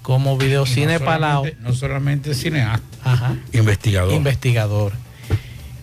[0.02, 1.46] como Videocine no Palau.
[1.60, 3.36] No solamente cineasta, Ajá.
[3.52, 4.14] investigador.
[4.14, 4.92] investigador.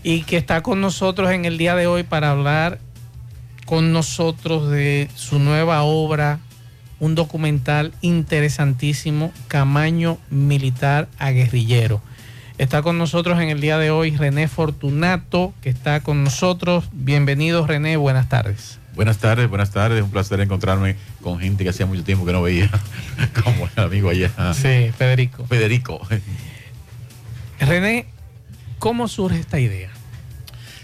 [0.01, 2.79] Y que está con nosotros en el día de hoy para hablar
[3.65, 6.39] con nosotros de su nueva obra,
[6.99, 12.01] un documental interesantísimo, Camaño Militar a Guerrillero.
[12.57, 16.85] Está con nosotros en el día de hoy René Fortunato, que está con nosotros.
[16.93, 18.79] Bienvenido René, buenas tardes.
[18.95, 20.01] Buenas tardes, buenas tardes.
[20.01, 22.69] Un placer encontrarme con gente que hacía mucho tiempo que no veía,
[23.43, 24.31] como el amigo allá.
[24.53, 25.45] Sí, Federico.
[25.47, 25.99] Federico.
[27.59, 28.05] René,
[28.79, 29.89] ¿cómo surge esta idea?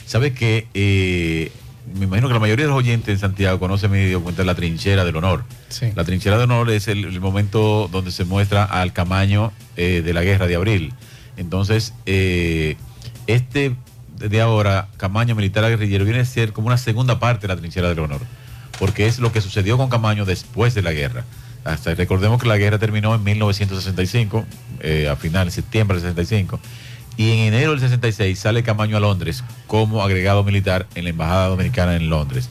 [0.06, 1.54] Sabes que eh,
[1.96, 5.06] me imagino que la mayoría de los oyentes en Santiago conocen mi documental La Trinchera
[5.06, 5.44] del Honor.
[5.70, 5.92] Sí.
[5.96, 10.14] La Trinchera del Honor es el, el momento donde se muestra al Camaño eh, de
[10.14, 10.94] la guerra de abril.
[11.38, 12.76] Entonces, eh,
[13.28, 13.76] este
[14.18, 17.90] de ahora, Camaño Militar Guerrillero, viene a ser como una segunda parte de la Trinchera
[17.90, 18.22] del Honor.
[18.80, 21.24] Porque es lo que sucedió con Camaño después de la guerra.
[21.64, 24.46] Hasta recordemos que la guerra terminó en 1965,
[24.80, 26.60] eh, a final de septiembre del 65.
[27.18, 31.48] Y en enero del 66 sale Camaño a Londres como agregado militar en la Embajada
[31.48, 32.50] Dominicana en Londres.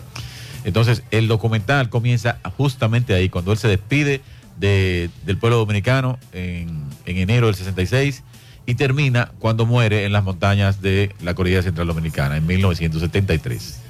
[0.64, 4.20] Entonces, el documental comienza justamente ahí, cuando él se despide
[4.58, 8.22] de- del pueblo dominicano en, en enero del 66
[8.66, 13.80] y termina cuando muere en las montañas de la Cordillera Central Dominicana en 1973.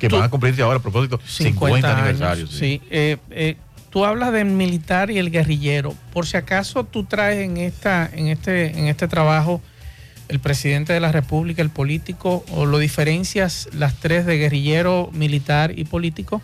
[0.00, 2.50] Que van a cumplirse ahora, a propósito, 50, años, aniversarios.
[2.50, 3.56] Sí, eh, eh,
[3.90, 5.94] tú hablas del militar y el guerrillero.
[6.12, 9.60] Por si acaso tú traes en esta, en este, en este trabajo
[10.28, 15.72] el presidente de la República, el político, o lo diferencias las tres de guerrillero, militar
[15.76, 16.42] y político.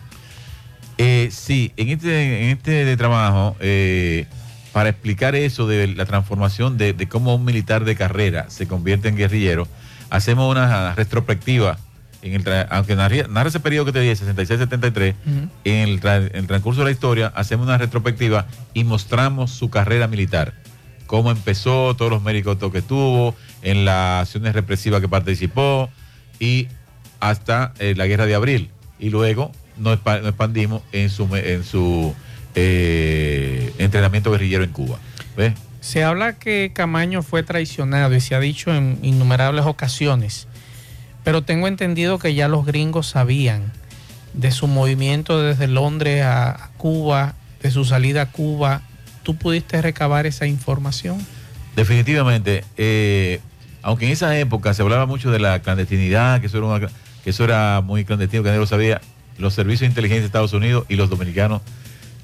[0.97, 4.25] Eh, sí, en este, en este de trabajo, eh,
[4.71, 9.07] para explicar eso de la transformación de, de cómo un militar de carrera se convierte
[9.09, 9.67] en guerrillero,
[10.09, 11.77] hacemos una retrospectiva,
[12.21, 15.13] en el aunque narra, narra ese periodo que te dije, 66-73,
[15.65, 19.69] en el, tra- en el transcurso de la historia hacemos una retrospectiva y mostramos su
[19.69, 20.53] carrera militar,
[21.07, 25.89] cómo empezó, todos los méritos que tuvo, en las acciones represivas que participó
[26.39, 26.67] y
[27.19, 28.69] hasta eh, la guerra de abril.
[28.99, 32.13] Y luego nos, expa- nos expandimos en su,
[32.55, 34.97] eh, entrenamiento guerrillero en Cuba.
[35.37, 35.53] ¿Ves?
[35.81, 40.47] Se habla que Camaño fue traicionado y se ha dicho en innumerables ocasiones,
[41.23, 43.71] pero tengo entendido que ya los gringos sabían
[44.33, 48.81] de su movimiento desde Londres a Cuba, de su salida a Cuba.
[49.25, 51.17] ¿Tú pudiste recabar esa información?
[51.75, 53.41] Definitivamente, eh,
[53.81, 56.87] aunque en esa época se hablaba mucho de la clandestinidad, que eso era, una-
[57.23, 59.01] que eso era muy clandestino, que nadie lo sabía,
[59.39, 61.61] los servicios de inteligencia de Estados Unidos y los dominicanos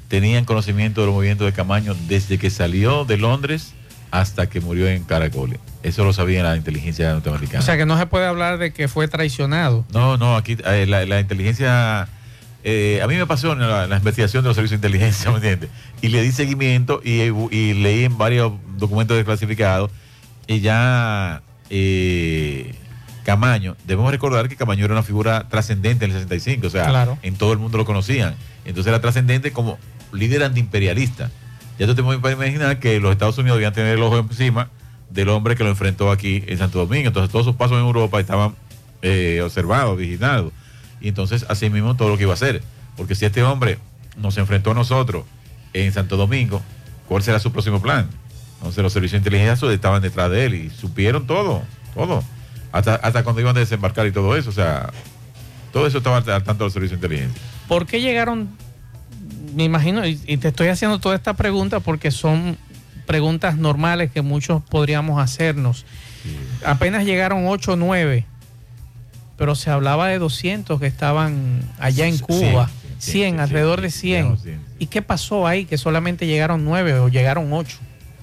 [0.07, 3.73] tenían conocimiento de los movimientos de Camaño desde que salió de Londres
[4.11, 5.59] hasta que murió en Caracoles.
[5.83, 7.59] Eso lo sabía la inteligencia norteamericana.
[7.59, 9.85] O sea que no se puede hablar de que fue traicionado.
[9.91, 12.07] No, no, aquí eh, la, la inteligencia.
[12.63, 15.37] Eh, a mí me pasó en la, la investigación de los servicios de inteligencia, ¿me
[15.37, 15.69] entiendes?
[16.01, 17.21] Y le di seguimiento y,
[17.55, 19.91] y leí en varios documentos desclasificados
[20.47, 22.73] y ya eh,
[23.23, 27.17] Camaño, debemos recordar que Camaño era una figura trascendente en el 65, o sea, Claro.
[27.21, 28.35] en todo el mundo lo conocían.
[28.65, 29.77] Entonces era trascendente como
[30.11, 31.29] líder antiimperialista.
[31.79, 34.69] Ya tú te puedes imaginar que los Estados Unidos debían tener el ojo encima
[35.09, 37.07] del hombre que lo enfrentó aquí en Santo Domingo.
[37.07, 38.55] Entonces todos sus pasos en Europa estaban
[39.01, 40.51] eh, observados, vigilados.
[41.01, 42.61] Y entonces así mismo todo lo que iba a hacer.
[42.95, 43.79] Porque si este hombre
[44.17, 45.25] nos enfrentó a nosotros
[45.73, 46.61] en Santo Domingo,
[47.07, 48.07] ¿cuál será su próximo plan?
[48.57, 51.63] Entonces los servicios de inteligencia estaban detrás de él y supieron todo,
[51.95, 52.23] todo.
[52.71, 54.91] hasta, hasta cuando iban a desembarcar y todo eso, o sea,
[55.73, 57.41] todo eso estaba al tanto del servicio de inteligencia.
[57.67, 58.49] ¿Por qué llegaron?
[59.55, 62.57] Me imagino, y, y te estoy haciendo toda esta pregunta porque son
[63.11, 65.85] preguntas normales que muchos podríamos hacernos.
[66.63, 68.25] Apenas llegaron 8 o 9,
[69.41, 72.69] pero se hablaba de 200 que estaban allá en Cuba.
[72.99, 74.37] 100, alrededor de 100.
[74.77, 75.65] ¿Y qué pasó ahí?
[75.65, 77.79] Que solamente llegaron 9 o llegaron 8.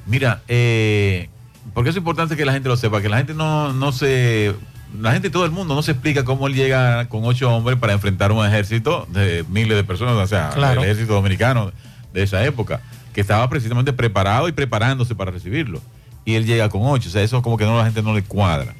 [0.06, 1.28] Mira, eh,
[1.74, 4.54] porque es importante que la gente lo sepa, que la gente no, no se...
[5.00, 7.94] La gente, todo el mundo, no se explica cómo él llega con ocho hombres para
[7.94, 10.82] enfrentar un ejército de miles de personas, o sea, Claro.
[10.82, 11.72] el ejército dominicano
[12.14, 12.80] de esa época,
[13.12, 15.82] que estaba precisamente preparado y preparándose para recibirlo.
[16.24, 18.22] Y él llega con ocho, o sea, eso como que no la gente no le
[18.22, 18.72] cuadra.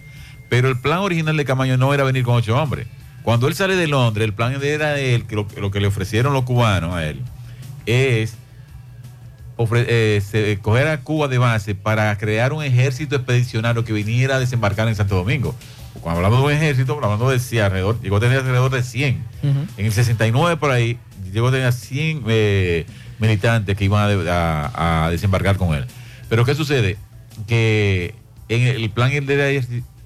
[0.49, 2.87] Pero el plan original de Camaño no era venir con ocho hombres.
[3.23, 5.87] Cuando él sale de Londres, el plan era de él, que lo, lo que le
[5.89, 7.21] ofrecieron los cubanos a él,
[7.85, 8.35] es
[9.57, 14.37] ofre- eh, se- coger a Cuba de base para crear un ejército expedicionario que viniera
[14.37, 15.55] a desembarcar en Santo Domingo.
[16.01, 19.23] Cuando hablamos de un ejército, hablando de 100, alrededor, llegó a tener alrededor de 100.
[19.77, 20.97] En el 69 por ahí,
[21.33, 22.87] llegó a tener 100 eh,
[23.19, 25.85] militantes que iban a, de- a- a desembarcar con él.
[26.29, 26.97] Pero ¿qué sucede?
[27.47, 28.15] Que
[28.49, 29.51] en el plan era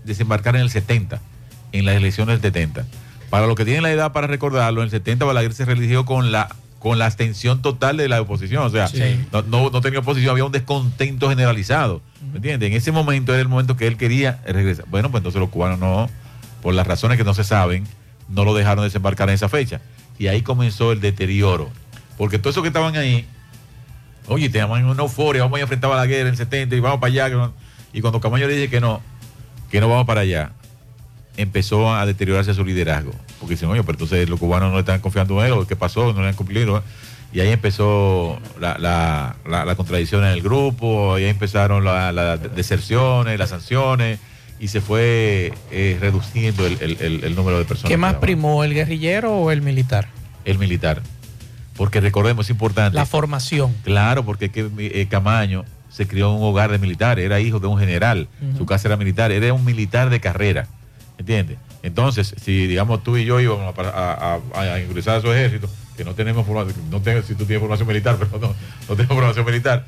[0.04, 1.20] desembarcar en el 70,
[1.72, 2.84] en las elecciones del 70.
[3.30, 6.32] Para los que tienen la edad para recordarlo, en el 70 Balaguer se religió con
[6.32, 6.48] la
[6.78, 8.64] con la abstención total de la oposición.
[8.64, 9.00] O sea, Sí.
[9.32, 12.02] no, no, no tenía oposición, había un descontento generalizado.
[12.32, 12.68] ¿Me entiendes?
[12.70, 14.84] En ese momento era el momento que él quería regresar.
[14.90, 16.10] Bueno, pues entonces los cubanos no,
[16.60, 17.84] por las razones que no se saben,
[18.28, 19.80] no lo dejaron desembarcar en esa fecha.
[20.18, 21.70] Y ahí comenzó el deterioro.
[22.18, 23.26] Porque todos esos que estaban ahí,
[24.26, 26.98] oye, tenían una euforia, vamos a enfrentar a la guerra en el 70 y vamos
[26.98, 27.50] para allá.
[27.92, 29.00] Y cuando Camaño le dije que no,
[29.72, 30.52] que no vamos para allá,
[31.36, 33.12] empezó a deteriorarse su liderazgo.
[33.40, 35.74] Porque dicen, oye, pero entonces los cubanos no le están confiando en él, o qué
[35.76, 36.82] pasó, no le han cumplido.
[37.32, 42.12] Y ahí empezó la, la, la- la contradicción en el grupo, y ahí empezaron la-
[42.12, 44.18] las deserciones, las sanciones,
[44.60, 47.88] y se fue eh, reduciendo el, el- el- el número de personas.
[47.90, 50.08] ¿Qué más primó, el guerrillero o el militar?
[50.44, 51.00] El militar.
[51.76, 52.94] Porque recordemos, es importante.
[52.96, 53.74] La formación.
[53.82, 57.60] Claro, porque es que eh, Camaño se crió en un hogar de militares, era hijo
[57.60, 60.66] de un general, su casa era militar, era un militar de carrera,
[61.18, 61.58] ¿entiendes?
[61.82, 65.68] Entonces, si digamos tú y yo íbamos a, a- a- a ingresar a su ejército,
[65.96, 68.54] que no tenemos formación, no tengo, si tú tienes formación militar, pero no,
[68.88, 69.84] no tengo formación militar,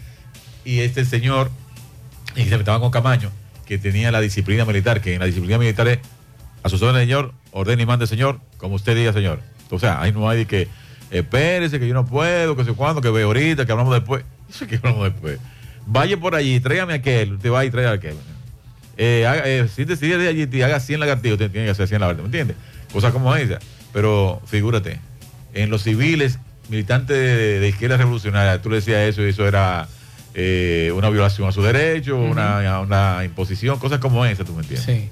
[0.65, 1.51] y este señor,
[2.37, 3.31] y se metaba con Camaño,
[3.65, 5.99] que tenía la disciplina militar, que en la disciplina militar es
[6.63, 9.41] a sus órdenes, señor, ordene y mande, señor, como usted diga, señor.
[9.71, 10.69] O sea, ahí no hay de que
[11.11, 14.25] espérese, que yo no puedo, que sé cuándo, que veo ahorita, que hablamos después.
[14.51, 15.39] Eso que hablamos después.
[15.87, 18.17] Vaya por allí, tráigame aquel, usted va y trae a aquel.
[18.97, 21.73] Eh, haga, eh, si te sigue de allí y haga 100 lagartijos, usted tiene que
[21.73, 22.57] hacer 100 lagartijos, ¿me entiendes?
[22.93, 23.59] Cosas como esa.
[23.93, 24.99] Pero figúrate,
[25.53, 26.39] en los civiles,
[26.69, 29.89] militantes de, de izquierda revolucionaria, tú le decías eso y eso era
[30.37, 34.85] eh, una violación a su derecho, una, una imposición, cosas como esa, tú me entiendes.
[34.85, 35.09] Sí.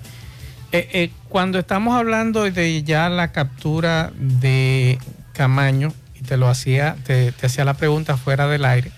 [0.73, 4.99] Eh, eh, cuando estamos hablando de ya la captura de
[5.32, 8.90] Camaño, y te lo hacía, te, te hacía la pregunta fuera del aire,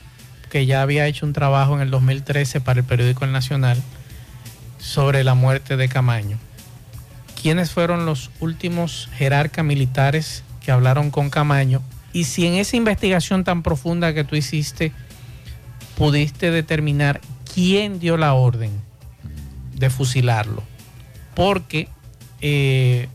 [0.54, 3.76] que ya había hecho un trabajo en el 2013 para el periódico El Nacional
[4.78, 6.38] sobre la muerte de Camaño.
[7.42, 11.82] ¿Quiénes fueron los últimos jerarcas militares que hablaron con Camaño?
[12.12, 14.92] Y si en esa investigación tan profunda que tú hiciste
[15.96, 17.20] pudiste determinar
[17.52, 18.70] quién dio la orden
[19.74, 20.62] de fusilarlo.
[21.34, 21.88] Porque
[22.40, 23.08] eh,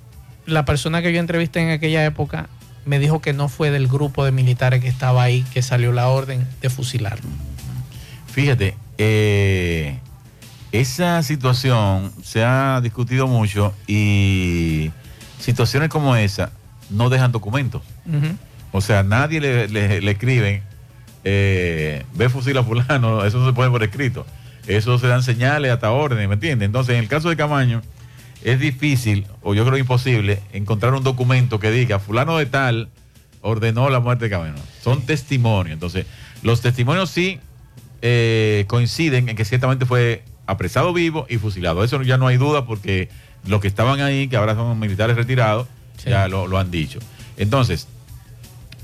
[0.45, 2.49] la persona que yo entrevisté en aquella época
[2.85, 6.07] me dijo que no fue del grupo de militares que estaba ahí que salió la
[6.07, 7.29] orden de fusilarlo.
[8.31, 9.99] Fíjate, eh,
[10.71, 14.91] esa situación se ha discutido mucho y
[15.39, 16.51] situaciones como esa
[16.89, 17.81] no dejan documentos.
[18.71, 20.61] O sea, nadie le, le- le escriben,
[21.23, 24.25] eh, ve fusila fulano, eso no se pone por escrito.
[24.67, 26.67] Eso se dan señales hasta órdenes, ¿me entiendes?
[26.67, 27.81] Entonces, en el caso de Camaño,
[28.43, 32.89] es difícil, o yo creo imposible, encontrar un documento que diga, fulano de tal
[33.41, 34.55] ordenó la muerte de Camaño.
[34.81, 35.73] Son testimonios.
[35.73, 36.05] Entonces,
[36.41, 37.39] los testimonios sí
[38.01, 41.83] eh, coinciden en que ciertamente fue apresado vivo y fusilado.
[41.83, 43.09] Eso ya no hay duda porque
[43.45, 45.67] los que estaban ahí, que ahora son militares retirados,
[46.05, 46.99] ya lo, lo han dicho.
[47.37, 47.87] Entonces,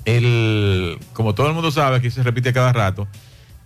[0.06, 3.07] el, como todo el mundo sabe, aquí se repite cada rato,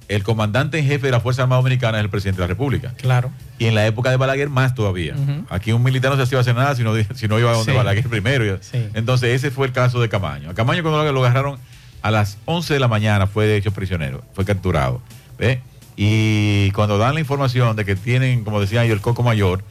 [0.09, 2.93] el comandante en jefe de la Fuerza Armada Dominicana es el presidente de la República.
[2.97, 3.31] Claro.
[3.59, 5.15] Y en la época de Balaguer más todavía.
[5.49, 7.71] Aquí un militar no se hacía hacer nada si no, si no iba a donde
[7.71, 7.77] Sí.
[7.77, 8.57] Balaguer primero.
[8.61, 8.87] Sí.
[8.95, 10.49] Entonces ese fue el caso de Camaño.
[10.49, 11.59] A Camaño cuando lo, lo agarraron
[12.01, 15.01] a las 11 de la mañana fue hecho prisionero, fue capturado.
[15.37, 15.61] ¿ve?
[15.95, 19.63] Y cuando dan la información de que tienen, como decía yo, el coco mayor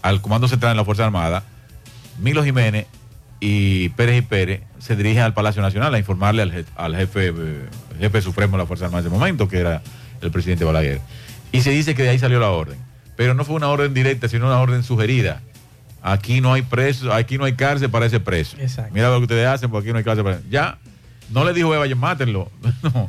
[0.00, 1.44] al Comando Central de la Fuerza Armada,
[2.18, 2.86] Milo Jiménez
[3.44, 7.32] y Pérez y Pérez se dirigen al Palacio Nacional a informarle al, je- al jefe,
[7.36, 7.66] eh,
[7.98, 9.82] jefe supremo de la Fuerza Armada en ese momento, que era
[10.20, 11.00] el presidente Balaguer.
[11.50, 12.78] Y se dice que de ahí salió la orden.
[13.16, 15.40] Pero no fue una orden directa, sino una orden sugerida
[16.04, 18.56] aquí no hay preso, aquí no hay cárcel para ese preso.
[18.60, 18.92] Exacto.
[18.94, 20.78] Mira lo que ustedes hacen, porque aquí no hay cárcel para Ya,
[21.30, 22.50] no le dijo, "Eh, vayan, mátenlo.
[22.82, 23.08] no.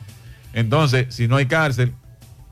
[0.53, 1.91] Entonces, si no hay cárcel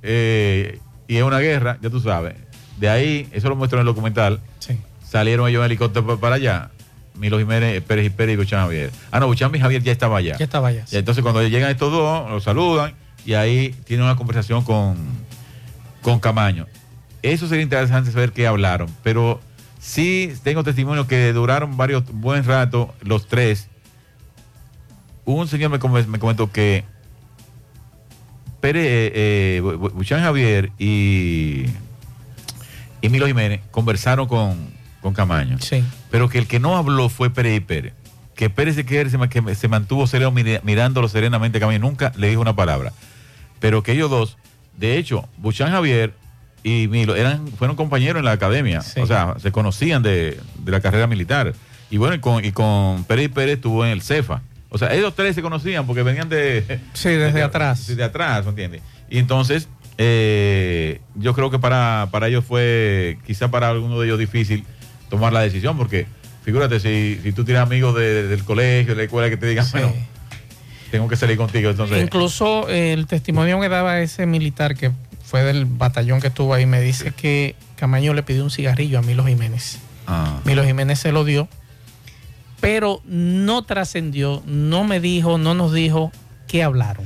[0.01, 2.35] eh, y es una guerra, ya tú sabes,
[2.79, 4.39] de ahí, eso lo muestro en el documental,
[5.07, 6.69] salieron ellos en helicóptero pa- para allá.
[7.15, 8.91] Milo Jiménez, Pérez y Pérez y Buchan Javier.
[9.11, 10.37] Ah, no, Buchan y Javier ya estaba allá.
[10.37, 10.85] Ya estaba allá.
[10.91, 12.93] Y entonces cuando llegan estos dos, los saludan
[13.25, 14.95] y ahí tienen una conversación con,
[16.01, 16.67] con Camaño.
[17.21, 19.39] Eso sería interesante saber qué hablaron, pero
[19.79, 23.67] sí tengo testimonio que duraron varios buen rato los tres.
[25.25, 26.83] Un señor me, me comentó que
[28.59, 31.65] Pérez, eh, eh, Bu- Bu- Buchan Javier y,
[33.01, 34.55] y Milo Jiménez conversaron con,
[35.01, 35.57] con Camaño.
[35.59, 35.83] Sí.
[36.11, 37.93] Pero que el que no habló fue Pérez y Pérez.
[38.35, 41.79] Que Pérez se, quedó- que se mantuvo sereno mirándolo serenamente a Camaño.
[41.79, 42.91] Nunca le dijo una palabra.
[43.59, 44.37] Pero que ellos dos,
[44.77, 46.13] de hecho, Buchan Javier
[46.63, 48.81] y Milo eran, fueron compañeros en la academia.
[48.97, 51.53] O sea, se conocían de, de la carrera militar.
[51.89, 54.41] Y bueno, y con, y con Pérez y Pérez estuvo en el CEFA.
[54.69, 56.79] O sea, ellos tres se conocían porque venían de...
[56.93, 57.79] Sí, desde atrás.
[57.79, 58.81] Sí, de atrás, ¿me entiendes?
[59.09, 59.67] Y entonces,
[59.97, 64.63] eh, yo creo que para, para ellos fue, quizá para alguno de ellos difícil
[65.11, 66.07] tomar la decisión, porque
[66.43, 69.67] figúrate, si, si tú tienes amigos de- del colegio, de la escuela que te digan,
[69.71, 69.93] bueno,
[70.89, 72.01] tengo que salir contigo, entonces...
[72.01, 74.91] Incluso eh, el testimonio que daba ese militar que
[75.23, 79.01] fue del batallón que estuvo ahí me dice que Camaño le pidió un cigarrillo a
[79.03, 79.77] Milo Jiménez.
[80.07, 80.39] Ah.
[80.45, 81.47] Milo Jiménez se lo dio,
[82.59, 86.11] pero no trascendió, no me dijo, no nos dijo
[86.47, 87.05] qué hablaron.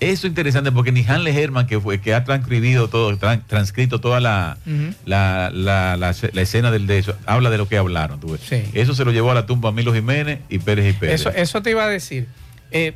[0.00, 4.00] Eso es interesante porque ni Hanle Herman, que fue que ha transcribido todo, tran- transcrito
[4.00, 4.56] toda la,
[5.04, 8.18] la, la- la escena del de eso, habla de lo que hablaron.
[8.18, 8.40] tú ves.
[8.74, 11.20] Eso se lo llevó a la tumba a Milo Jiménez y Pérez y Pérez.
[11.20, 12.26] Eso, eso te iba a decir.
[12.70, 12.94] Eh,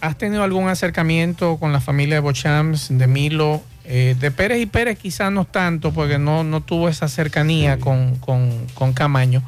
[0.00, 3.62] ¿Has tenido algún acercamiento con la familia de Bochams, de Milo?
[3.86, 8.16] Eh, de Pérez y Pérez quizás no tanto, porque no, no tuvo esa cercanía con,
[8.16, 9.42] con, con Camaño,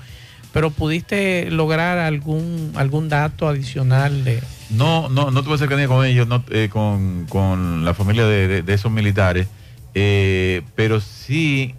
[0.57, 4.43] pero pudiste lograr algún, algún dato adicional de...
[4.71, 8.63] No, no, no tuve cercanía con ellos, no, eh, con, con la familia de, de-
[8.63, 9.49] de esos militares,
[9.93, 11.75] eh, pero sí,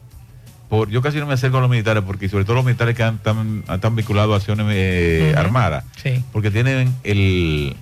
[0.69, 3.01] por, yo casi no me acerco a los militares, porque sobre todo los militares que
[3.01, 6.23] han, están, están vinculados a acciones eh, armadas, Sí.
[6.31, 7.75] porque tienen el,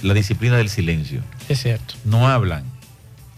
[0.00, 1.20] la disciplina del silencio.
[1.50, 1.92] Es cierto.
[2.06, 2.64] No hablan.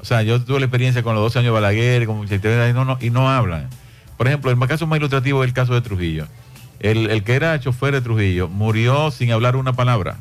[0.01, 2.85] O sea, yo tuve la experiencia con los 12 años de Balaguer, con y no,
[2.85, 3.67] no, y no hablan.
[4.17, 6.29] Por ejemplo, el caso más ilustrativo es el caso de Trujillo.
[6.81, 10.17] El, el que era chofer de Trujillo murió sin hablar una palabra.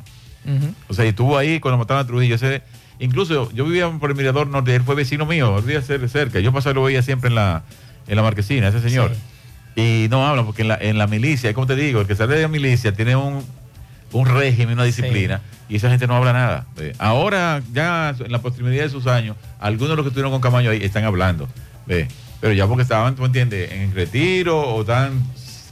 [0.88, 2.36] O sea, y estuvo ahí cuando mataron a Trujillo.
[2.36, 2.62] Ese,
[3.00, 6.40] incluso yo vivía por el Mirador Norte, él fue vecino mío, él vivía cer- cerca.
[6.40, 7.64] Yo pasaba lo veía siempre en la,
[8.08, 9.12] en la marquesina, ese señor.
[9.76, 12.36] Y no hablan, porque en la, en la milicia, como te digo, el que sale
[12.36, 13.46] de la milicia tiene un,
[14.12, 16.66] un régimen, una disciplina, y esa gente no habla nada.
[16.76, 16.94] ¿ve?
[16.98, 20.72] Ahora, ya en la proximidad de sus años, algunos de los que estuvieron con Camaño
[20.72, 21.48] ahí están hablando.
[21.86, 22.08] ¿ve?
[22.42, 25.22] Pero ya porque estaban, tú entiendes, en retiro o están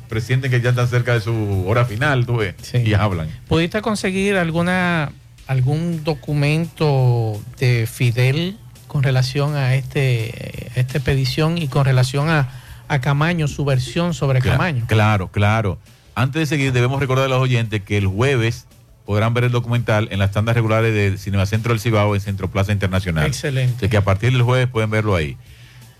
[0.07, 3.27] presienten que ya están cerca de su hora final, tú ves, y hablan.
[3.47, 5.11] ¿Pudiste conseguir alguna
[5.47, 8.57] algún documento de Fidel
[8.88, 12.49] con relación a este a esta expedición y con relación a,
[12.88, 14.85] a Camaño, su versión sobre Cla- Camaño?
[14.88, 15.77] Claro, claro.
[16.15, 18.65] Antes de seguir, debemos recordar a los oyentes que el jueves
[19.05, 22.49] podrán ver el documental en las tandas regulares de Cinema Centro del Cibao en Centro
[22.49, 23.25] Plaza Internacional.
[23.27, 23.85] Excelente.
[23.85, 25.38] De que a partir del jueves pueden verlo ahí.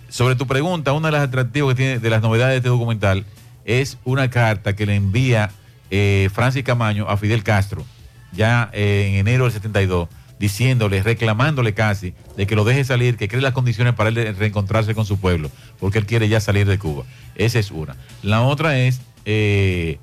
[0.10, 3.26] Sobre tu pregunta, una de las atractivos que tiene de las novedades de este documental
[3.68, 5.52] es una carta que le envía
[5.92, 7.86] eh, Francis Camaño a Fidel Castro
[8.34, 13.28] ya eh, en enero del 72, diciéndole, reclamándole casi de que lo deje salir, que
[13.28, 15.50] cree las condiciones para él reencontrarse con su pueblo,
[15.80, 17.06] porque él quiere ya salir de Cuba.
[17.36, 17.96] Esa es una.
[18.24, 19.98] La otra es eh,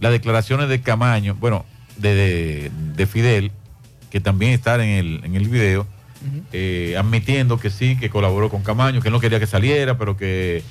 [0.00, 1.64] las declaraciones de Camaño, bueno,
[1.96, 3.52] de, de- de Fidel,
[4.10, 5.86] que también está en el, en el video,
[6.52, 10.62] eh, admitiendo que sí, que colaboró con Camaño, que no quería que saliera, pero que,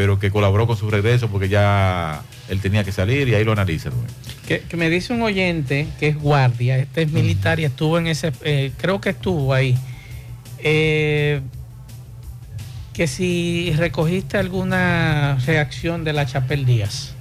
[0.00, 3.52] pero que colaboró con su regreso porque ya él tenía que salir y ahí lo
[3.52, 3.90] analiza.
[3.90, 4.06] Rubén.
[4.48, 8.06] Que, que me dice un oyente que es guardia, este es militar y estuvo en
[8.06, 9.76] ese, eh, creo que estuvo ahí.
[10.60, 11.42] Eh,
[12.94, 17.14] que si recogiste alguna reacción de la Chapel Díaz.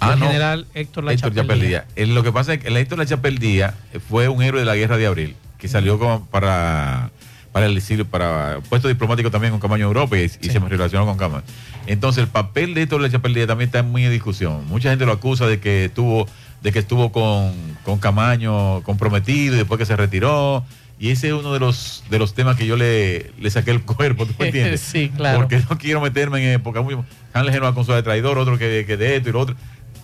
[0.00, 0.26] Ah, Del no.
[0.28, 1.84] general Héctor La Héctor Chapel Chapel Díaz.
[1.94, 2.08] Díaz.
[2.08, 3.74] Eh, Lo que pasa es que el Héctor La Chapel Díaz
[4.08, 7.10] fue un héroe de la guerra de abril, que salió como para,
[7.54, 11.16] para el exilio, para puesto diplomático también con Camaño Europa y, y se relacionó con
[11.16, 11.44] Camaño.
[11.86, 14.66] Entonces el papel de Héctor La Chapel Díaz también está muy en discusión.
[14.66, 16.26] Mucha gente lo acusa de que estuvo,
[16.62, 17.52] de que estuvo con,
[17.84, 20.64] con Camaño comprometido y después que se retiró.
[20.98, 23.82] Y ese es uno de los de los temas que yo le, le saqué el
[23.84, 24.80] cuerpo, ¿tú me entiendes?
[24.92, 25.38] Sí, claro.
[25.38, 26.96] Porque no quiero meterme en época muy.
[27.34, 29.54] Hanley no acusó de traidor, otro que, que de esto y lo otro.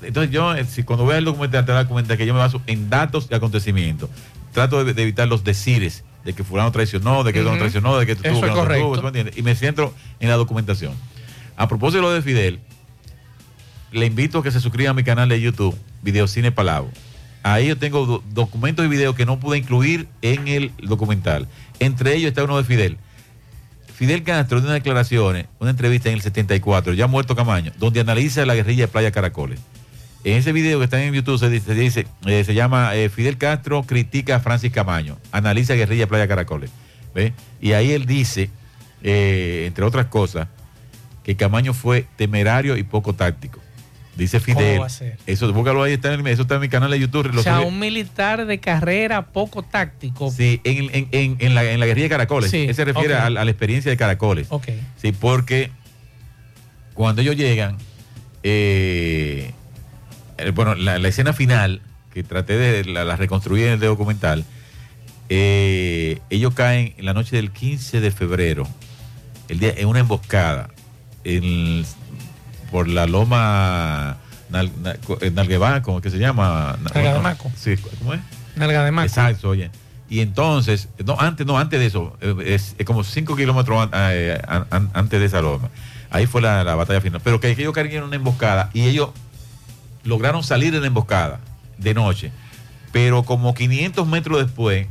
[0.03, 2.63] Entonces yo, eh, si cuando veas el documental, te das cuenta que yo me baso
[2.69, 4.09] en datos y acontecimientos.
[4.53, 7.59] Trato de, de evitar los decires de que fulano traicionó, de que no Ujú.
[7.59, 9.37] traicionó, de que tú es que no tuvo, ¿tú me entiendes?
[9.39, 10.93] Y me centro en la documentación.
[11.57, 12.61] A propósito de lo de Fidel,
[13.93, 16.91] le invito a que se suscriba a mi canal de YouTube, Videocine Palavo.
[17.43, 21.49] Ahí yo tengo do- documentos y videos que no pude incluir en el documental.
[21.79, 22.99] Entre ellos está uno de Fidel.
[23.95, 28.45] Fidel Castro dio unas declaraciones, una entrevista en el 74, ya muerto Camaño, donde analiza
[28.47, 29.59] la guerrilla de Playa Caracoles.
[30.23, 33.09] En ese video que está en YouTube se dice, se, dice, eh, se llama eh,
[33.09, 36.71] Fidel Castro critica a Francis Camaño, analiza guerrilla Playa Caracoles.
[37.15, 37.33] ¿ve?
[37.61, 38.51] Y ahí él dice,
[39.03, 40.49] eh, entre otras cosas,
[41.25, 43.61] que Camaño fue temerario y poco táctico.
[44.17, 44.81] Dice Fidel.
[44.83, 45.17] va a ser?
[45.27, 47.33] Eso, búscalo ahí, está en, el- eso está en mi canal de YouTube.
[47.33, 50.31] lo O sea, subí- un militar de carrera poco táctico.
[50.31, 52.51] Sí, en, en- en- en la, en la guerrilla de Caracoles.
[52.51, 54.49] Sí, Él se refiere a, a la experiencia de Caracoles.
[54.51, 54.69] Ok.
[55.01, 55.71] Sí, porque
[56.93, 57.79] cuando ellos llegan,
[58.43, 59.53] eh,
[60.55, 61.81] bueno, la, la escena final,
[62.13, 64.45] que traté de la, la reconstruir en el documental,
[65.29, 68.67] eh, ellos caen en la noche del 15 de febrero,
[69.49, 70.71] el día, en una emboscada,
[71.25, 71.85] en-
[72.71, 74.19] por la loma
[74.49, 76.77] Nal, Nal- eh, Nalguevá, ¿cómo que se llama?
[76.95, 77.51] Nalga de Maco.
[77.57, 78.21] Sí, ¿cómo es?
[78.57, 79.07] Nalga de Maco.
[79.07, 79.71] Exacto, oye.
[80.09, 83.91] Y entonces, no, antes, no, antes de eso, eh, es, es como 5 kilómetros an-
[84.13, 85.69] eh, an- an- antes de esa loma.
[86.11, 87.21] Ahí fue la, la batalla final.
[87.23, 89.11] Pero que, ellos cayeron en una emboscada y ellos
[90.05, 91.41] lograron salir de la emboscada
[91.79, 92.33] de noche.
[92.93, 94.87] Pero como 500 metros después,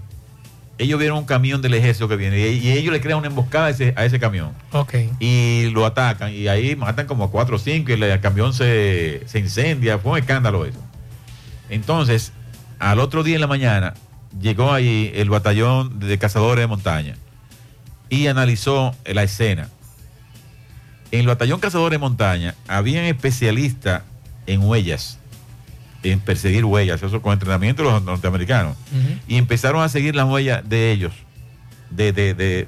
[0.78, 3.66] ellos vieron un camión del ejército que viene y, y ellos le crean una emboscada
[3.66, 4.94] a ese, a ese camión Ok.
[5.20, 9.24] y lo atacan y ahí matan como cuatro o cinco y el, el camión se,
[9.26, 10.80] se incendia, fue un escándalo eso.
[11.70, 12.32] Entonces,
[12.80, 13.94] al otro día en la mañana,
[14.42, 17.16] llegó ahí el batallón de cazadores de montaña
[18.10, 19.68] y analizó la escena.
[21.12, 24.04] En el batallón cazadores de montaña habían especialistas
[24.54, 25.18] en huellas,
[26.04, 28.76] en perseguir huellas, eso con entrenamiento de los norteamericanos
[29.28, 31.14] y empezaron a seguir las huellas de ellos,
[31.90, 32.68] de, de- de-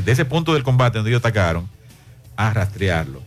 [0.00, 1.68] de- ese punto del combate donde ellos atacaron,
[2.36, 3.22] a rastrearlo.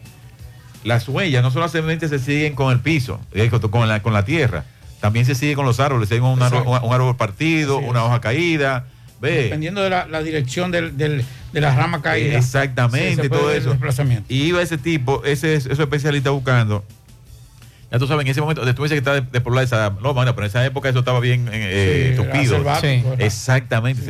[0.83, 4.65] Las huellas no solamente se siguen con el piso, eh, con, la, con la tierra,
[4.99, 8.21] también se sigue con los árboles, se ve un, árbol- un árbol partido, una hoja
[8.21, 8.85] caída,
[9.21, 9.43] ve.
[9.43, 12.37] Dependiendo de la, la dirección del, del- de la rama caída.
[12.37, 13.71] Exactamente, Sí, todo eso.
[14.29, 16.83] Y iba ese tipo, ese, ese especialista buscando.
[17.95, 20.45] Ya tú sabes, en ese momento, tú dices que está despoblada esa loma, bueno, pero
[20.45, 22.55] en esa época eso estaba bien eh, Sí, era tupido.
[22.57, 23.15] selvático.
[23.19, 24.01] Exactamente.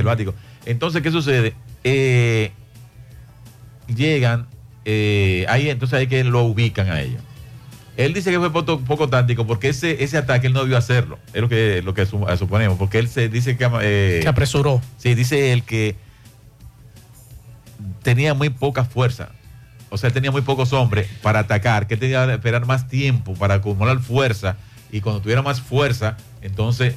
[0.65, 1.53] Entonces, ¿qué sucede?
[1.83, 2.51] Eh,
[3.95, 4.47] llegan,
[4.85, 7.21] eh, ahí entonces hay que lo ubican a ellos.
[7.95, 11.19] Él dice que fue poco, poco táctico porque ese, ese ataque él no debió hacerlo.
[11.31, 12.79] Es lo que, lo que su- suponemos.
[12.79, 13.69] Porque él se dice que.
[13.83, 14.81] eh, Se apresuró.
[14.97, 15.95] Sí, dice él que
[18.01, 19.29] tenía muy poca fuerza.
[19.95, 23.33] O sea, él tenía muy pocos hombres para atacar, que tenía que esperar más tiempo
[23.33, 24.57] para acumular fuerza
[24.91, 26.95] y cuando tuviera más fuerza, entonces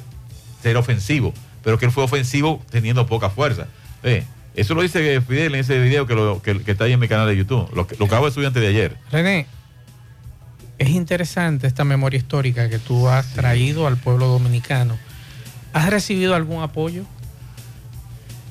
[0.61, 1.33] ser ofensivo.
[1.63, 3.67] Pero que él fue ofensivo teniendo poca fuerza.
[4.03, 6.99] Ve, eso lo dice Fidel en ese video que, lo- que- que está ahí en
[6.99, 7.69] mi canal de YouTube.
[7.73, 8.97] Lo, que- lo acabo de subir antes de ayer.
[9.11, 9.47] René,
[10.77, 14.97] es interesante esta memoria histórica que tú has traído al pueblo dominicano.
[15.73, 17.03] ¿Has recibido algún apoyo?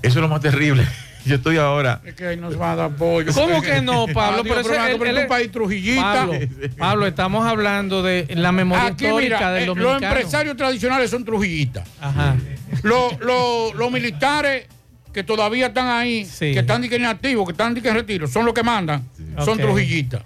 [0.02, 0.86] Eso es lo más terrible.
[1.24, 2.00] Yo estoy ahora.
[2.04, 3.32] Es que ahí nos va a dar apoyo.
[3.34, 4.40] ¿Cómo que no, Pablo?
[4.42, 6.02] Adiós, ese- pero él- pero él es un país trujillita.
[6.26, 6.38] Pablo,
[6.78, 10.06] Pablo, estamos hablando de la memoria Aquí, histórica mira, del eh, los dominicano.
[10.14, 11.86] empresarios tradicionales son trujillitas.
[12.00, 12.36] Ajá.
[12.82, 14.66] Los, los- los militares
[15.12, 16.52] que todavía están ahí, Sí.
[16.52, 19.02] que están en activo, que están en retiro, son los que mandan,
[19.44, 19.60] son Ok.
[19.60, 20.22] trujillitas.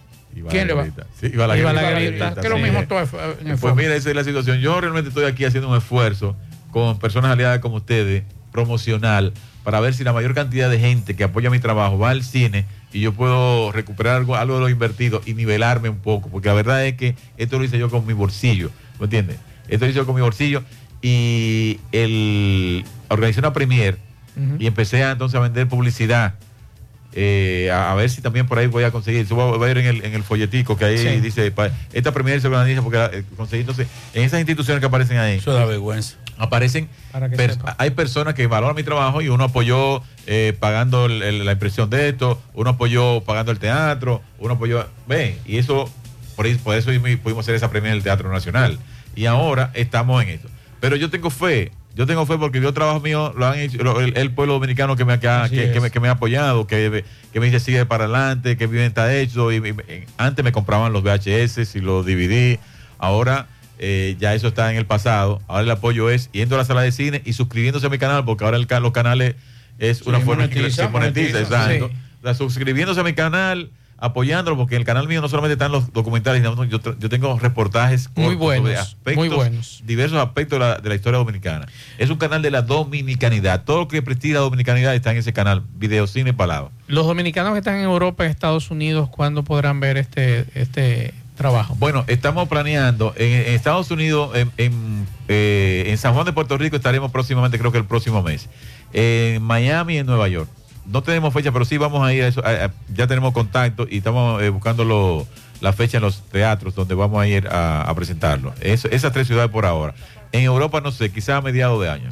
[0.48, 0.86] ¿Quién le va?
[1.20, 3.01] Sí, Balaguer, que es lo mismo todo
[3.40, 4.59] en el Pues mira, esa es la situación.
[4.60, 6.36] Yo realmente estoy aquí haciendo un esfuerzo
[6.70, 9.32] con personas aliadas como ustedes, promocional,
[9.65, 12.65] para ver si la mayor cantidad de gente que apoya mi trabajo va al cine
[12.93, 16.29] y yo puedo recuperar algo, algo de lo invertido y nivelarme un poco.
[16.29, 19.37] Porque la verdad es que esto lo hice yo con mi bolsillo, ¿me entiendes?
[19.69, 20.63] Esto lo hice yo con mi bolsillo
[21.01, 23.99] y el organizé una premier
[24.59, 26.35] y empecé a, entonces a vender publicidad.
[27.15, 29.21] eh, a, a ver si también por ahí voy a conseguir.
[29.21, 31.21] Eso va, va a ir en el, en el folletico que ahí Sí.
[31.21, 35.19] dice, pa- esta premier se organiza porque eh, conseguí entonces, en esas instituciones que aparecen
[35.19, 35.37] ahí.
[35.37, 36.17] Eso da vergüenza.
[36.39, 36.89] Aparecen,
[37.79, 41.91] hay personas que valoran mi trabajo y uno apoyó eh, pagando el- el- la impresión
[41.91, 45.91] de esto, uno apoyó pagando el teatro, uno apoyó, ven, y eso,
[46.37, 46.91] por, por eso
[47.23, 48.79] pudimos hacer esa premier del Teatro Nacional.
[49.15, 50.49] Y ahora estamos en eso.
[50.81, 54.01] Pero yo tengo fe, yo tengo fe porque yo trabajo mío lo han hecho lo-
[54.01, 56.89] el, el pueblo dominicano que me, ha- que, que- me, que me ha apoyado, que,
[56.91, 59.53] me- que me dice sigue para adelante, que bien está hecho.
[59.53, 62.59] Y, y- y- antes me compraban los VHS y los DVD,
[62.99, 63.47] ahora
[63.85, 65.43] eh, ya eso está en el pasado.
[65.49, 68.25] Ahora el apoyo es yendo a la sala de cine y suscribiéndose a mi canal,
[68.25, 69.35] porque ahora el los canales
[69.81, 71.89] es una Sí, forma que monetiza, se monetiza, monetiza, exacto.
[71.89, 71.95] sí.
[72.21, 75.73] O sea, suscribiéndose a mi canal, apoyándolo, porque en el canal mío no solamente están
[75.73, 79.83] los documentales, sino yo, yo tengo reportajes Muy buenos, sobre aspectos, muy buenos.
[79.85, 81.67] diversos aspectos de la, de la historia dominicana.
[81.99, 83.65] Es un canal de la dominicanidad.
[83.65, 86.71] Todo lo que prestigia la dominicanidad está en ese canal, Videocine Palabra.
[86.87, 91.75] Los dominicanos que están en Europa y Estados Unidos, ¿cuándo podrán ver este, este trabajo?
[91.79, 96.57] Bueno, estamos planeando en, en Estados Unidos, en, en, eh, en San Juan de Puerto
[96.59, 98.49] Rico estaremos próximamente, creo que el próximo mes.
[98.93, 100.49] En Miami y en Nueva York.
[100.85, 102.45] No tenemos fecha, pero sí vamos a ir a eso.
[102.45, 105.27] a- a- ya tenemos contacto y estamos eh, buscando lo-
[105.61, 108.53] la fecha en los teatros donde vamos a ir a, a presentarlo.
[108.61, 109.95] Eso- esas tres ciudades por ahora.
[110.33, 112.11] En Europa, no sé, quizás a mediados de año.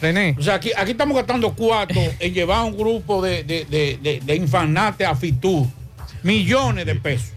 [0.00, 0.36] René.
[0.38, 3.98] O sea, aquí, aquí estamos gastando cuatro en llevar a un grupo de, de, de,
[4.00, 5.66] de, de infanate a Fitur.
[6.22, 7.32] Millones de pesos.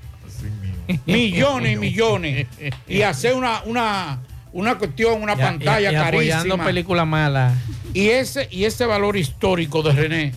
[1.06, 2.48] Millones y millones.
[2.88, 4.20] Y hacer una, una,
[4.54, 6.66] una cuestión, una pantalla y- y apoyando carísima.
[6.66, 7.54] películas malas.
[7.94, 10.32] Y ese, y ese valor histórico de René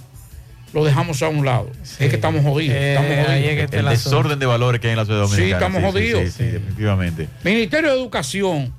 [0.73, 1.71] lo dejamos a un lado.
[1.83, 2.77] Es que estamos jodidos.
[2.77, 3.31] Eh, estamos jodidos.
[3.49, 5.67] es que está el desorden de valores que hay en la ciudad Sí, dominicana.
[5.67, 6.23] estamos jodidos.
[6.25, 7.29] Sí, sí, definitivamente.
[7.45, 8.73] Ministerio de Educación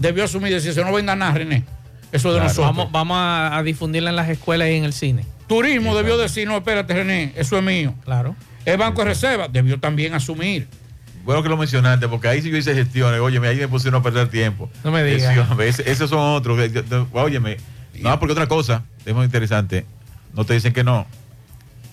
[0.00, 1.64] debió asumir y decirse, no venga nada, René.
[2.12, 2.76] Eso es de Claro, nosotros.
[2.76, 5.24] Vamos, vamos a, a difundirla en las escuelas y en el cine.
[5.46, 7.92] Turismo debió decir, no, espérate, René, eso es mío.
[8.04, 8.34] Claro.
[8.64, 10.66] El Banco de Reserva debió también asumir.
[11.24, 13.20] Bueno que lo mencionaste, porque ahí sí yo hice gestiones.
[13.20, 14.70] Oye, ahí me pusieron a perder tiempo.
[14.84, 15.36] No me digas.
[15.60, 16.58] Eso, esos son otros.
[17.12, 17.56] Óyeme,
[18.00, 19.86] no, porque otra cosa, es muy interesante.
[20.34, 21.06] No te dicen que no.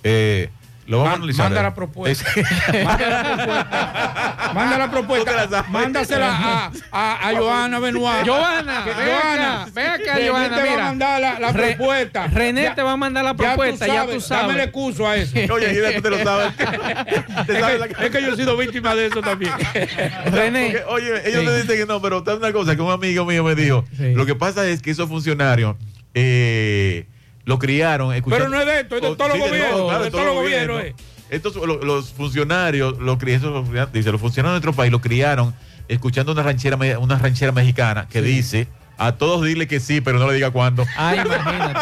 [0.04, 0.50] Eh,
[0.92, 1.46] lo vamos a analizar.
[1.46, 1.64] manda eh.
[1.64, 2.30] la propuesta.
[2.36, 4.52] Es- Manda la propuesta.
[4.54, 5.66] Manda la propuesta.
[5.70, 8.26] Mándasela a, a, a Joana Benoit.
[8.28, 12.28] Joana, Que- ven acá, Joana, te va a mandar la, la Re- propuesta.
[12.28, 14.30] René Ya- te va a mandar la propuesta, ya tú sabes.
[14.48, 15.34] Dame el excuso a eso.
[15.54, 16.54] Oye, mira, tú te lo sabes.
[16.60, 19.54] es, que, es que yo he sido víctima de eso también.
[20.26, 20.72] René.
[20.72, 23.44] Porque, oye, ellos me dicen que no, pero está una cosa que un amigo mío
[23.44, 23.86] me dijo.
[23.98, 25.76] Lo que pasa es que esos funcionarios
[26.14, 27.06] eh,
[27.46, 28.46] lo criaron escuchando.
[28.46, 30.78] Pero no es de esto, es de todos los gobiernos, de todos los los gobiernos,
[30.78, 31.02] gobiernos.
[31.30, 32.96] Estos, lo- los funcionarios,
[33.28, 35.54] esos dice, los funcionarios de nuestro país lo criaron
[35.88, 40.28] escuchando una ranchera, una ranchera mexicana que dice, a todos dile que sí, pero no
[40.28, 40.86] le diga cuándo.
[40.98, 41.80] Ay, imagínate.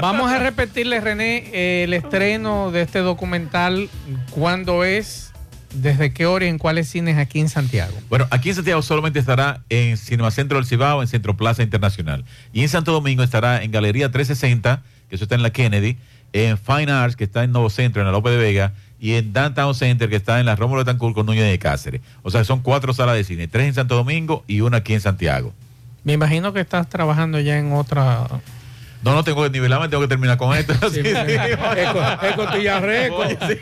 [0.00, 3.88] Vamos a repetirle, René, eh, el estreno de este documental,
[4.30, 5.29] cuándo es,
[5.74, 7.92] desde qué hora y en cuáles cines aquí en Santiago.
[8.08, 12.24] Bueno, aquí en Santiago solamente estará en Cinema Centro del Cibao, en Centro Plaza Internacional.
[12.52, 15.96] Y en Santo Domingo estará en Galería 360, que eso está en la Kennedy,
[16.32, 19.32] en Fine Arts, que está en Nuevo Centro, en la López de Vega, y en
[19.32, 22.02] Downtown Center, que está en la Rómulo de Tancur con Núñez de Cáceres.
[22.22, 25.00] O sea, son cuatro salas de cine, tres en Santo Domingo y una aquí en
[25.00, 25.54] Santiago.
[26.04, 28.26] Me imagino que estás trabajando ya en otra.
[29.02, 30.74] No, no tengo que nivelarme, tengo que terminar con esto.
[30.90, 31.08] Sí, sí.
[31.08, 33.30] Es, co- es costilla récord.
[33.30, 33.56] Sí,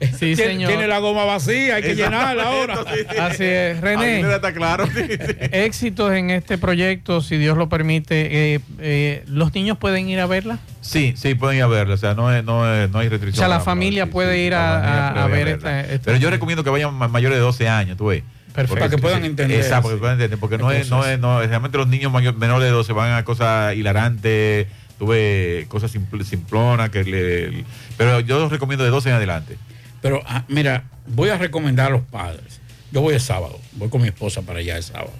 [0.18, 0.68] Tiene- señor.
[0.70, 2.76] Tiene la goma vacía, hay que llenarla ahora.
[2.76, 3.18] sí, sí.
[3.18, 4.20] Así es, René.
[4.20, 4.86] Está claro.
[4.86, 5.34] sí, sí.
[5.52, 8.54] Éxitos en este proyecto, si Dios lo permite.
[8.54, 10.58] Eh, eh, ¿Los niños pueden ir a verla?
[10.80, 11.94] Sí, sí, pueden ir a verlo.
[11.94, 13.40] O sea, no, es- no, es- no hay O restricción.
[13.40, 15.80] sea, la familia puede ir a, ver verla.
[15.80, 18.22] esta, esta- Pero yo recomiendo que vayan ma- mayores de 12 años, tú ves.
[18.62, 18.74] Perfecto.
[18.80, 19.60] Para que puedan entender.
[19.60, 20.38] Exacto, porque puedan entender.
[20.38, 23.24] Porque no es, no es, no, realmente los niños mayor- menores de 12 van a
[23.24, 24.66] cosas hilarantes,
[24.98, 27.64] tuve cosas simpl- simplonas, que le,
[27.96, 29.56] pero yo los recomiendo de 12 en adelante.
[30.02, 32.60] Pero ah, mira, voy a recomendar a los padres.
[32.90, 35.12] Yo voy el sábado, voy con mi esposa para allá el sábado.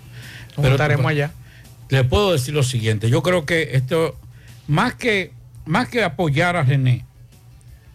[0.56, 1.30] Nos estaremos allá.
[1.90, 4.16] Les puedo decir lo siguiente, yo creo que esto,
[4.66, 5.32] más que,
[5.64, 7.04] más que apoyar a René,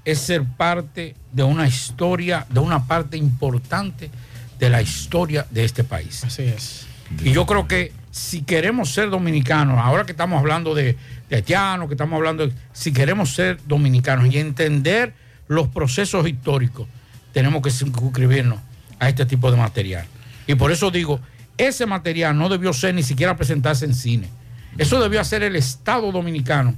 [0.06, 4.10] es ser parte de una historia, de una parte importante
[4.60, 6.24] de la historia de este país.
[6.24, 6.86] Así es.
[7.24, 10.98] Y yo creo que si queremos ser dominicanos, ahora que estamos hablando de,
[11.30, 15.14] de haitianos, que estamos hablando de, si queremos ser dominicanos y entender
[15.48, 16.88] los procesos históricos,
[17.32, 18.60] tenemos que suscribirnos
[19.00, 20.06] a este tipo de material.
[20.48, 21.20] Y por eso digo,
[21.58, 24.30] ese material no debió ser ni siquiera presentarse en cine.
[24.78, 26.76] Eso debió hacer el Estado dominicano.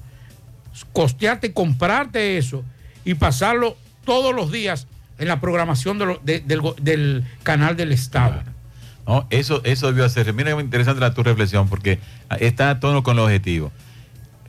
[0.91, 2.63] Costearte, comprarte eso
[3.05, 7.91] y pasarlo todos los días en la programación de lo- de- del, del canal del
[7.91, 8.43] Estado.
[9.07, 9.27] ¿no?
[9.29, 10.33] Eso, eso debió hacerse.
[10.33, 11.99] Mira interesante la, tu reflexión, porque
[12.39, 13.71] está a tono con el objetivo.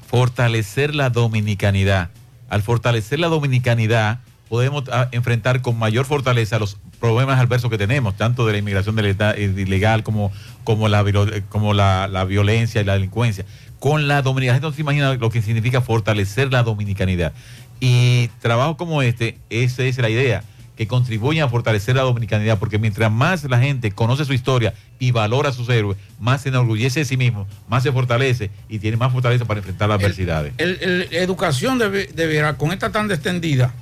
[0.08, 2.10] Fortalecer la dominicanidad.
[2.48, 8.16] Al fortalecer la dominicanidad, podemos ah, enfrentar con mayor fortaleza los problemas adversos que tenemos,
[8.16, 10.32] tanto de la inmigración eh, ilegal como,
[10.64, 13.44] como, la, eh, como la, la violencia y la delincuencia.
[13.80, 17.32] Con la dominicanidad, se imagina lo que significa fortalecer la dominicanidad.
[17.80, 20.44] Y trabajo como este, esa es la idea,
[20.76, 25.10] que contribuyen a fortalecer la dominicanidad, porque mientras más la gente conoce su historia y
[25.10, 28.96] valora a sus héroes, más se enorgullece de sí mismo, más se fortalece y tiene
[28.98, 30.52] más fortaleza para enfrentar las adversidades.
[30.58, 33.72] El- educación debe- deberá, con esta tan extendida,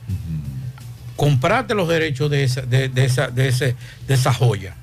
[1.17, 3.77] comprarte los derechos de esa, de, de esa, de, ese,
[4.07, 4.75] de esa joya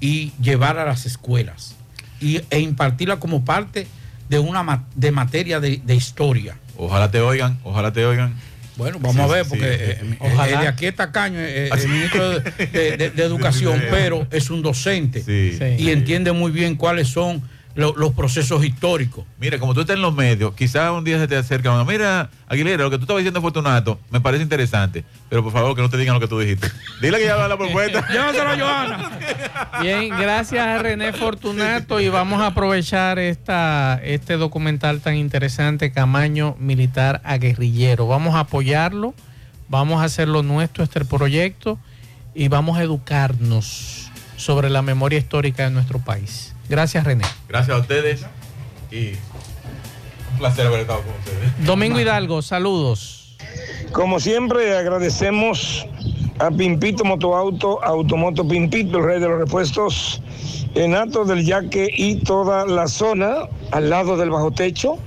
[0.00, 1.74] y llevar a las escuelas
[2.20, 3.86] y, e impartirla como parte
[4.28, 6.56] de una de materia de, de historia.
[6.76, 8.34] Ojalá te oigan, ojalá te oigan.
[8.76, 9.64] Bueno, vamos Sí, a ver, porque
[10.00, 10.06] sí.
[10.10, 14.26] eh, eh, de aquí está Caño, eh, el ministro de, de- de- de Educación, pero
[14.30, 15.58] es un docente Sí.
[15.78, 17.42] y entiende muy bien cuáles son
[17.76, 19.24] lo- los procesos históricos.
[19.38, 22.30] Mira, como tú estás en los medios, quizás un día se te acerca uno, mira,
[22.48, 25.88] Aguilera, lo que tú estabas diciendo Fortunato, me parece interesante, pero por favor que no
[25.90, 26.68] te digan lo que tú dijiste.
[27.02, 28.06] Dile que ya va la propuesta.
[28.12, 29.10] Llévaselo a Johanna.
[29.82, 36.56] Bien, gracias a René Fortunato y vamos a aprovechar esta, este documental tan interesante, Camaño
[36.58, 38.06] Militar a Guerrillero.
[38.06, 39.14] Vamos a apoyarlo,
[39.68, 41.78] vamos a hacerlo nuestro, este proyecto,
[42.34, 46.54] y vamos a educarnos sobre la memoria histórica de nuestro país.
[46.68, 47.24] Gracias, René.
[47.48, 48.26] Gracias a ustedes
[48.90, 49.12] y
[50.32, 51.66] un placer haber estado con ustedes.
[51.66, 53.36] Domingo Hidalgo, saludos.
[53.92, 55.86] Como siempre, agradecemos
[56.38, 60.20] a Pimpito Motoauto, Automoto Pimpito, el rey de los repuestos,
[60.74, 64.98] en Ato del Yaque y toda la zona al lado del bajo techo.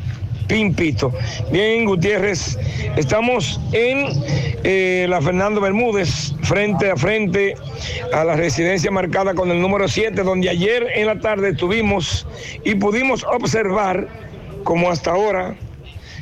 [0.47, 1.11] Pimpito.
[1.51, 2.57] Bien, Gutiérrez,
[2.95, 4.07] estamos en
[4.63, 7.55] eh, la Fernando Bermúdez, frente a frente
[8.13, 12.27] a la residencia marcada con el número 7, donde ayer en la tarde estuvimos
[12.63, 14.07] y pudimos observar,
[14.63, 15.55] como hasta ahora,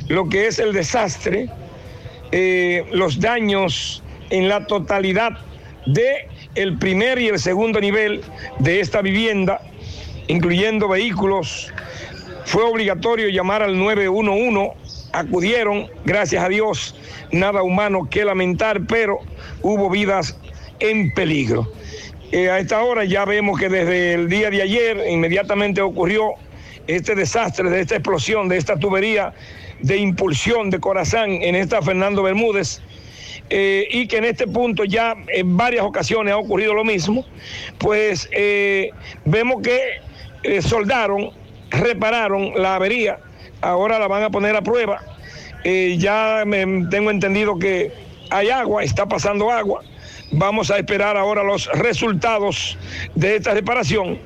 [0.08, 1.48] lo que es el desastre,
[2.30, 5.32] eh, los daños en la totalidad
[5.86, 8.22] de el primer y el segundo nivel
[8.58, 9.60] de esta vivienda,
[10.28, 11.72] incluyendo vehículos,
[12.44, 14.72] fue obligatorio llamar al 911,
[15.12, 16.94] acudieron, gracias a Dios,
[17.30, 19.18] nada humano que lamentar, pero
[19.62, 20.38] hubo vidas
[20.80, 21.70] en peligro.
[22.32, 26.32] Eh, a esta hora ya vemos que desde el día de ayer inmediatamente ocurrió
[26.86, 29.34] este desastre, de esta explosión, de esta tubería
[29.80, 32.80] de impulsión de Corazán en esta Fernando Bermúdez.
[33.50, 37.26] eh, y que en este punto ya en varias ocasiones ha ocurrido lo mismo,
[37.78, 38.90] pues eh,
[39.26, 40.00] vemos que
[40.62, 41.32] soldaron
[41.72, 43.18] repararon la avería,
[43.60, 45.00] ahora la van a poner a prueba.
[45.64, 47.92] Eh, ya me- tengo entendido que
[48.30, 49.82] hay agua, está pasando agua.
[50.32, 52.78] Vamos a esperar ahora los resultados
[53.14, 54.18] de esta reparación.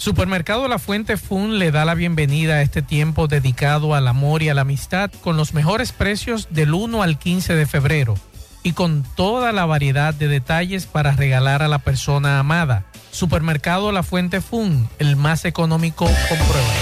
[0.00, 4.48] Supermercado La Fuente Fun le da la bienvenida a este tiempo dedicado al amor y
[4.48, 8.14] a la amistad con los mejores precios del 1 al 15 de febrero
[8.62, 12.86] y con toda la variedad de detalles para regalar a la persona amada.
[13.10, 16.74] Supermercado La Fuente Fun, el más económico, comprueba.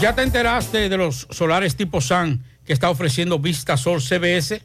[0.00, 4.60] ¿Ya te enteraste de los solares tipo SAN que está ofreciendo Vista Sol CBS?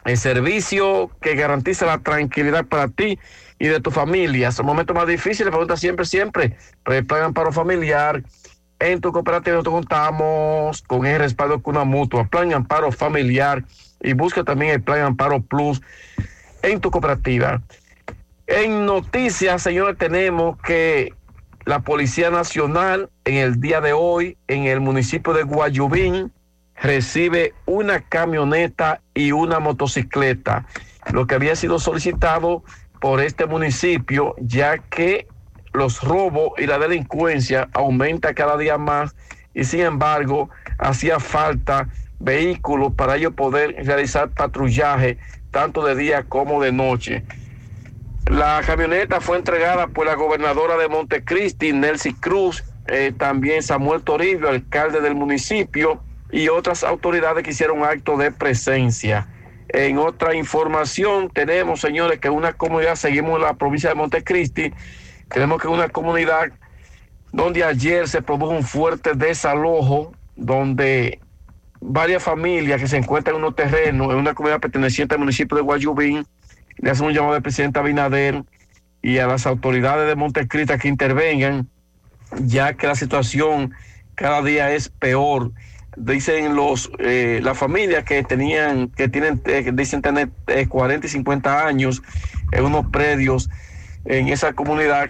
[0.06, 3.20] el servicio que garantiza la tranquilidad para ti
[3.60, 4.48] y de tu familia.
[4.48, 8.24] Es el momento más difícil, pregunta siempre, siempre, pero el Plan Amparo Familiar.
[8.84, 13.64] En tu cooperativa nosotros contamos con el respaldo con una mutua, Plan Amparo Familiar
[14.02, 15.82] y busca también el Plan Amparo Plus
[16.62, 17.62] en tu cooperativa.
[18.46, 21.14] En noticias, señores, tenemos que
[21.64, 26.34] la Policía Nacional en el día de hoy en el municipio de Guayubín
[26.76, 30.66] recibe una camioneta y una motocicleta,
[31.14, 32.66] lo que había sido solicitado
[33.00, 35.26] por este municipio, ya que
[35.74, 39.16] los robos y la delincuencia aumenta cada día más
[39.54, 41.90] y sin embargo hacía falta
[42.20, 45.18] vehículos para ellos poder realizar patrullaje
[45.52, 47.24] tanto de día como de noche.
[48.28, 54.50] La camioneta fue entregada por la gobernadora de Montecristi, Nelcy Cruz, eh, también Samuel Toribio,
[54.50, 56.02] alcalde del municipio,
[56.32, 59.28] y otras autoridades que hicieron acto de presencia.
[59.70, 64.74] En otra información tenemos, señores, que una comunidad, seguimos en la provincia de Montecristi,
[65.30, 66.52] tenemos que una comunidad
[67.32, 71.20] donde ayer se produjo un fuerte desalojo, donde
[71.82, 75.64] varias familias que se encuentran en unos terrenos, en una comunidad perteneciente al municipio de
[75.64, 76.26] Guayubín,
[76.78, 78.44] le hacen un llamado al presidente Abinader
[79.02, 81.68] y a las autoridades de Montecristi que intervengan,
[82.40, 83.74] ya que la situación
[84.16, 85.52] cada día es peor.
[85.96, 91.10] Dicen los eh, las familias que tenían, que tienen, eh, dicen tener eh, 40 y
[91.10, 92.02] 50 años
[92.52, 93.50] en unos predios
[94.06, 95.10] en esa comunidad,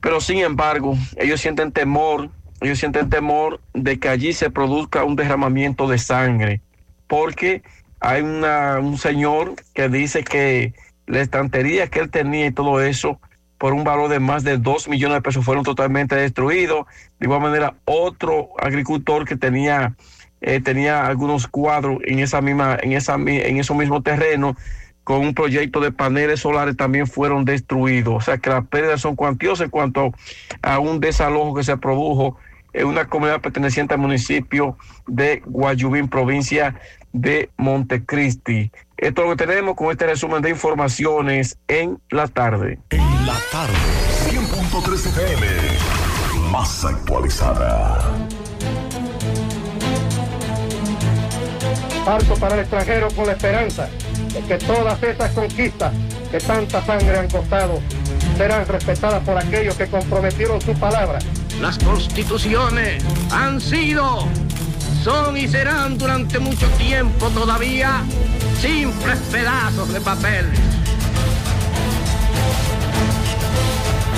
[0.00, 2.30] pero sin embargo, ellos sienten temor,
[2.60, 6.60] ellos sienten temor de que allí se produzca un derramamiento de sangre,
[7.06, 7.62] porque
[8.00, 10.74] hay una, un señor que dice que
[11.06, 13.20] la estantería que él tenía y todo eso,
[13.58, 16.86] por un valor de más de 2 millones de pesos, fueron totalmente destruidos.
[17.20, 19.94] De igual manera, otro agricultor que tenía,
[20.40, 24.56] eh, tenía algunos cuadros en esa misma, en esa en esos mismos terrenos,
[25.04, 28.14] con un proyecto de paneles solares también fueron destruidos.
[28.14, 30.12] O sea que las pérdidas son cuantiosas en cuanto
[30.62, 32.36] a un desalojo que se produjo
[32.72, 34.76] en una comunidad perteneciente al municipio
[35.06, 36.80] de Guayubín, provincia
[37.12, 38.70] de Montecristi.
[38.96, 42.78] Esto es lo que tenemos con este resumen de informaciones en la tarde.
[43.26, 43.74] La tarde,
[44.30, 45.46] 100.3 FM,
[46.50, 47.98] más actualizada.
[52.04, 53.88] Parto para el extranjero con la esperanza
[54.40, 55.92] que todas esas conquistas
[56.30, 57.80] que tanta sangre han costado
[58.36, 61.18] serán respetadas por aquellos que comprometieron su palabra.
[61.60, 64.26] Las constituciones han sido,
[65.04, 68.02] son y serán durante mucho tiempo todavía
[68.60, 70.46] simples pedazos de papel.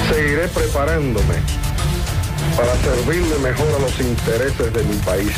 [0.08, 1.34] Seguiré preparándome
[2.56, 5.32] para servirle mejor a los intereses de mi país.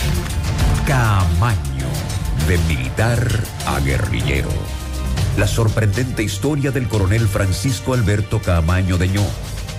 [0.86, 1.58] Camaño,
[2.46, 3.18] de militar
[3.66, 4.48] a guerrillero.
[5.36, 9.24] La sorprendente historia del coronel Francisco Alberto Camaño Deñó,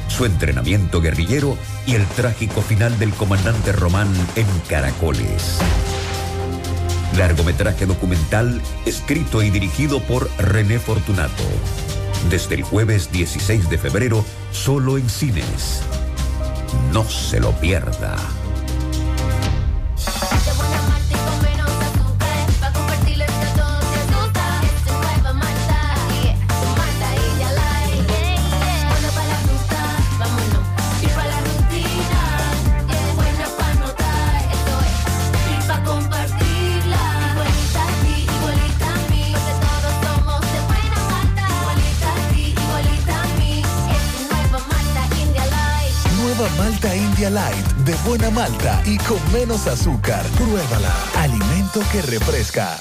[0.09, 5.59] su entrenamiento guerrillero y el trágico final del comandante Román en Caracoles.
[7.17, 11.43] Largometraje documental escrito y dirigido por René Fortunato.
[12.29, 15.81] Desde el jueves 16 de febrero, solo en cines.
[16.91, 18.17] No se lo pierda.
[46.69, 50.21] Malta India Light, de buena malta y con menos azúcar.
[50.35, 50.93] Pruébala.
[51.15, 52.77] Alimento que refresca.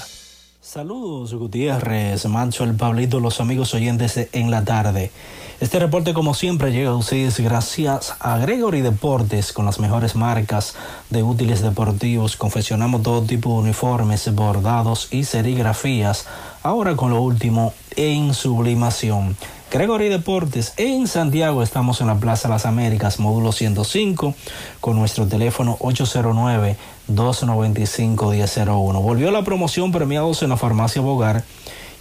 [0.61, 5.13] Saludos Gutiérrez, Mancho, el Pablito, los amigos oyentes En la Tarde.
[5.59, 10.75] Este reporte como siempre llega a ustedes gracias a Gregory Deportes con las mejores marcas
[11.09, 12.37] de útiles deportivos.
[12.37, 16.27] Confeccionamos todo tipo de uniformes, bordados y serigrafías.
[16.63, 19.35] Ahora con lo último en sublimación.
[19.73, 24.35] Gregory Deportes en Santiago estamos en la Plaza Las Américas, módulo 105,
[24.83, 26.77] con nuestro teléfono 809
[27.11, 29.03] 295-1001.
[29.03, 31.45] Volvió la promoción premiados en la farmacia Bogar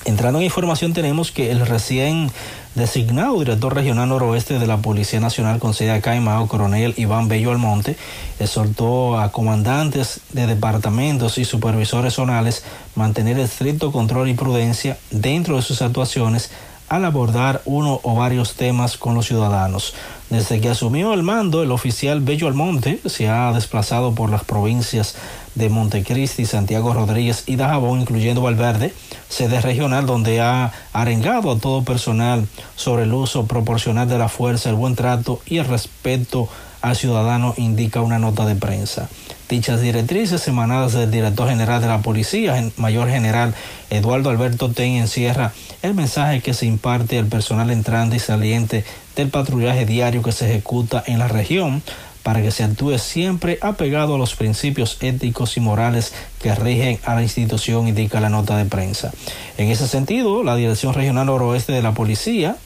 [0.04, 2.30] Entrando en información tenemos que el recién
[2.76, 7.26] designado director regional noroeste de la Policía Nacional con sede acá en Mao, coronel Iván
[7.26, 7.96] Bello Almonte,
[8.38, 12.64] exhortó a comandantes de departamentos y supervisores zonales
[12.94, 16.50] mantener estricto control y prudencia dentro de sus actuaciones
[16.88, 19.94] al abordar uno o varios temas con los ciudadanos.
[20.30, 25.16] Desde que asumió el mando, el oficial Bello Almonte se ha desplazado por las provincias
[25.56, 28.92] de Montecristi, Santiago Rodríguez y Dajabón, incluyendo Valverde,
[29.28, 32.46] sede regional donde ha arengado a todo personal
[32.76, 36.48] sobre el uso proporcional de la fuerza, el buen trato y el respeto
[36.82, 39.08] al ciudadano, indica una nota de prensa.
[39.48, 43.54] Dichas directrices emanadas del director general de la policía, mayor general
[43.90, 45.52] Eduardo Alberto Ten, encierra
[45.82, 48.84] el mensaje que se imparte al personal entrante y saliente
[49.14, 51.82] del patrullaje diario que se ejecuta en la región
[52.26, 56.12] para que se actúe siempre apegado a los principios éticos y morales
[56.42, 59.12] que rigen a la institución, indica la nota de prensa.
[59.58, 62.56] En ese sentido, la Dirección Regional Noroeste de la Policía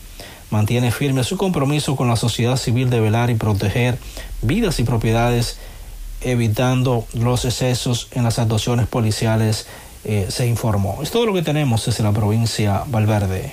[0.49, 3.99] mantiene firme su compromiso con la sociedad civil de velar y proteger
[4.41, 5.59] vidas y propiedades,
[6.23, 9.67] evitando los excesos en las actuaciones policiales,
[10.05, 11.01] eh, se informó.
[11.03, 13.53] Es todo lo que tenemos desde la provincia Valverde.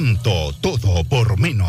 [0.00, 0.52] Encanto.
[0.60, 1.68] Todo por menos.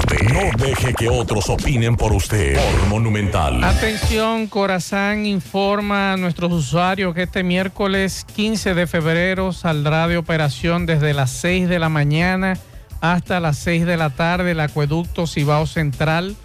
[0.21, 2.55] No deje que otros opinen por usted.
[2.55, 3.63] Por Monumental.
[3.63, 10.85] Atención, Corazán informa a nuestros usuarios que este miércoles 15 de febrero saldrá de operación
[10.85, 12.59] desde las 6 de la mañana
[13.01, 16.35] hasta las 6 de la tarde el acueducto Cibao Central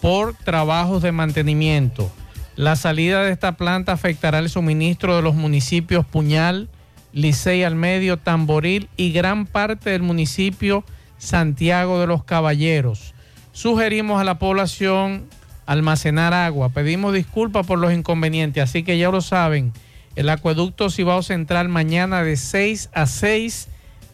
[0.00, 2.12] por trabajos de mantenimiento.
[2.54, 6.68] La salida de esta planta afectará el suministro de los municipios Puñal,
[7.12, 10.84] Licey al Medio, Tamboril y gran parte del municipio
[11.18, 13.15] Santiago de los Caballeros.
[13.56, 15.30] Sugerimos a la población
[15.64, 16.68] almacenar agua.
[16.68, 19.72] Pedimos disculpas por los inconvenientes, así que ya lo saben.
[20.14, 23.68] El acueducto Cibao Central mañana de 6 a 6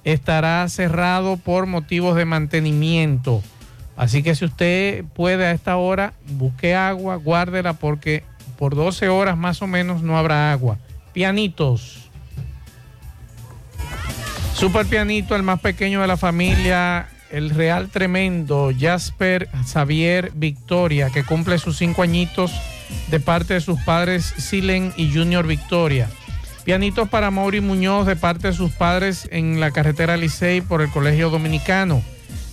[0.04, 3.42] estará cerrado por motivos de mantenimiento.
[3.96, 8.22] Así que si usted puede a esta hora, busque agua, guárdela porque
[8.56, 10.78] por 12 horas más o menos no habrá agua.
[11.12, 12.08] Pianitos.
[14.54, 21.24] Super pianito, el más pequeño de la familia, el Real Tremendo, Jasper Xavier Victoria, que
[21.24, 22.52] cumple sus cinco añitos
[23.10, 26.08] de parte de sus padres Silen y Junior Victoria.
[26.64, 30.90] Pianitos para Mauri Muñoz de parte de sus padres en la carretera Licey por el
[30.90, 32.02] Colegio Dominicano.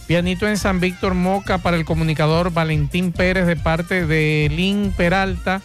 [0.08, 5.62] Pianito en San Víctor Moca para el comunicador Valentín Pérez de parte de Lin Peralta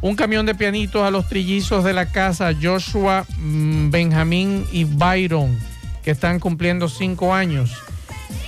[0.00, 5.58] Un camión de pianitos a los trillizos de la casa Joshua, mm, Benjamín y Byron,
[6.04, 7.76] que están cumpliendo cinco años.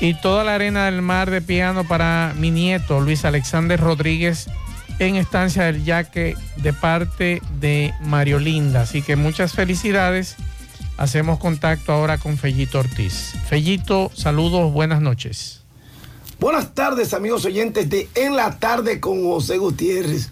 [0.01, 4.49] Y toda la arena del mar de piano para mi nieto, Luis Alexander Rodríguez,
[4.99, 8.83] en Estancia del Yaque, de parte de Mario Linda.
[8.83, 10.37] Así que muchas felicidades.
[10.99, 13.33] Hacemos contacto ahora con Fellito Ortiz.
[13.49, 15.63] Fellito, saludos, buenas noches.
[16.39, 20.31] Buenas tardes, amigos oyentes de En la Tarde con José Gutiérrez.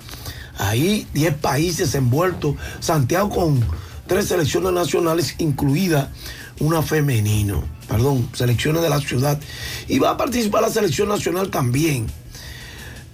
[0.59, 3.65] Ahí 10 países envueltos, Santiago con
[4.05, 6.11] tres selecciones nacionales, incluida
[6.59, 9.39] una femenino, perdón, selecciones de la ciudad.
[9.87, 12.05] Y va a participar la selección nacional también.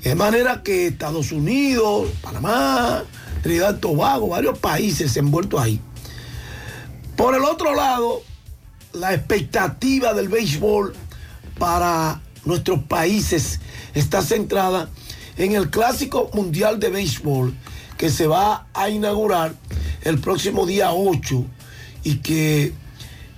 [0.03, 3.03] De manera que Estados Unidos, Panamá,
[3.43, 5.79] Trinidad y Tobago, varios países envueltos ahí.
[7.15, 8.21] Por el otro lado,
[8.93, 10.93] la expectativa del béisbol
[11.57, 13.59] para nuestros países
[13.93, 14.89] está centrada
[15.37, 17.53] en el Clásico Mundial de Béisbol
[17.97, 19.53] que se va a inaugurar
[20.03, 21.45] el próximo día 8
[22.03, 22.73] y que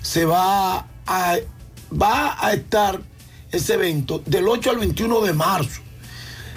[0.01, 1.35] se va a,
[1.99, 3.01] va a estar
[3.51, 5.80] ese evento del 8 al 21 de marzo.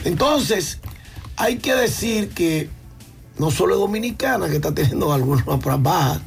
[0.05, 0.79] Entonces,
[1.37, 2.69] hay que decir que
[3.39, 5.45] no solo es Dominicana que está teniendo algunas
[5.83, 6.21] bajas.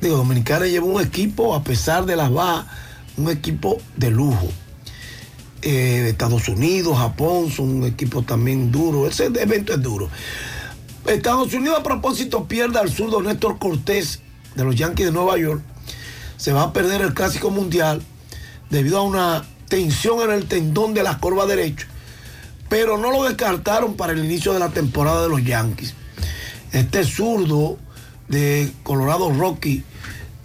[0.00, 2.66] Digo, Dominicana lleva un equipo, a pesar de las bajas,
[3.16, 4.48] un equipo de lujo.
[5.62, 9.06] Eh, Estados Unidos, Japón son un equipo también duro.
[9.06, 10.08] Ese evento es duro.
[11.06, 14.20] Estados Unidos a propósito pierde al zurdo Néstor Cortés
[14.54, 15.62] de los Yankees de Nueva York.
[16.36, 18.02] Se va a perder el Clásico Mundial
[18.70, 21.86] debido a una tensión en el tendón de la corva derecho
[22.70, 25.94] pero no lo descartaron para el inicio de la temporada de los Yankees.
[26.72, 27.76] Este zurdo
[28.28, 29.82] de Colorado Rocky,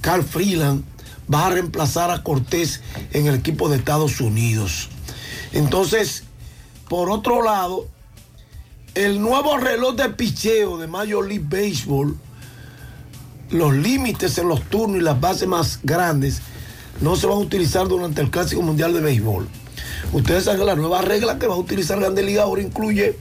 [0.02, 0.84] Carl Freeland,
[1.32, 2.82] va a reemplazar a Cortés
[3.14, 4.90] en el equipo de Estados Unidos.
[5.54, 6.24] Entonces,
[6.90, 7.88] por otro lado,
[8.96, 12.18] el nuevo reloj de picheo de Major League Baseball,
[13.52, 16.42] los límites en los turnos y las bases más grandes
[17.02, 19.48] no se van a utilizar durante el Clásico Mundial de Béisbol.
[20.12, 23.18] Ustedes saben que la nueva regla que va a utilizar Grande Liga ahora incluye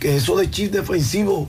[0.00, 1.48] que eso de chip defensivo.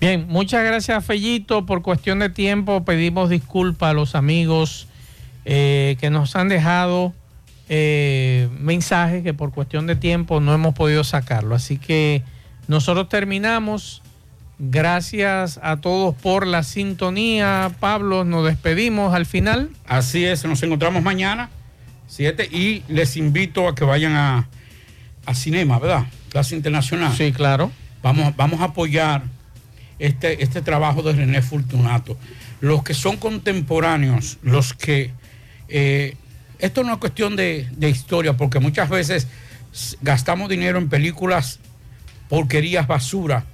[0.00, 1.66] Bien, muchas gracias Fellito.
[1.66, 4.88] Por cuestión de tiempo pedimos disculpas a los amigos
[5.44, 7.14] eh, que nos han dejado
[7.68, 11.54] eh, mensajes que por cuestión de tiempo no hemos podido sacarlo.
[11.54, 12.22] Así que
[12.68, 14.02] nosotros terminamos.
[14.58, 17.72] Gracias a todos por la sintonía.
[17.78, 19.70] Pablo, nos despedimos al final.
[19.86, 21.50] Así es, nos encontramos mañana,
[22.06, 24.48] 7, y les invito a que vayan a,
[25.24, 26.06] a Cinema, ¿verdad?
[26.30, 27.14] Clase Internacional.
[27.16, 27.70] Sí, claro.
[28.02, 29.24] Vamos, vamos a apoyar
[29.98, 32.16] este, este trabajo de René Fortunato.
[32.60, 35.10] Los que son contemporáneos, los que...
[35.68, 36.16] eh,
[36.58, 39.28] esto no es cuestión de, de historia, porque muchas veces
[40.00, 41.58] gastamos dinero en películas,
[42.30, 43.44] porquerías, basura,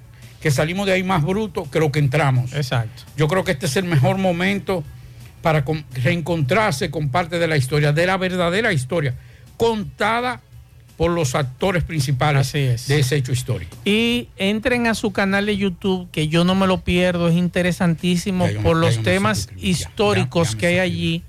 [0.41, 2.53] que salimos de ahí más brutos que lo que entramos.
[2.53, 3.03] Exacto.
[3.17, 4.85] Yo creo que este es el mejor momento
[5.43, 9.15] para con- reencontrarse con parte de la historia, de la verdadera historia,
[9.57, 10.41] contada
[10.97, 13.77] por los actores principales de ese hecho histórico.
[13.85, 18.47] Y entren a su canal de YouTube, que yo no me lo pierdo, es interesantísimo
[18.47, 21.23] Ya yo me- por los temas históricos que hay allí.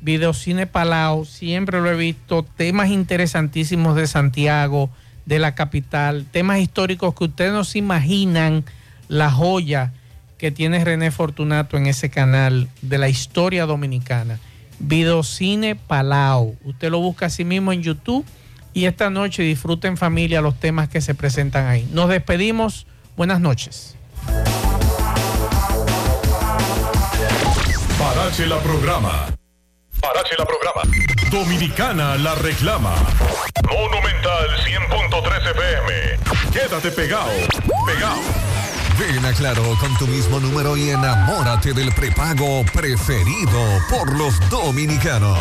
[0.00, 4.90] Videocine Palau, siempre lo he visto, temas interesantísimos de Santiago,
[5.26, 8.64] de la capital, temas históricos que ustedes no se imaginan
[9.08, 9.92] la joya
[10.38, 14.38] que tiene René Fortunato en ese canal de la historia dominicana.
[14.78, 16.56] Videocine Palau.
[16.64, 18.24] Usted lo busca así mismo en YouTube
[18.72, 21.88] y esta noche disfruten familia los temas que se presentan ahí.
[21.92, 22.86] Nos despedimos.
[23.16, 23.96] Buenas noches.
[27.98, 29.26] Parache la programa.
[30.00, 30.82] Parache la programa.
[31.32, 32.94] Dominicana la reclama.
[33.68, 36.52] Monumental 100.13 FM.
[36.52, 37.30] Quédate pegado.
[37.84, 38.57] Pegado.
[38.98, 45.38] Ven a Claro con tu mismo número y enamórate del prepago preferido por los dominicanos.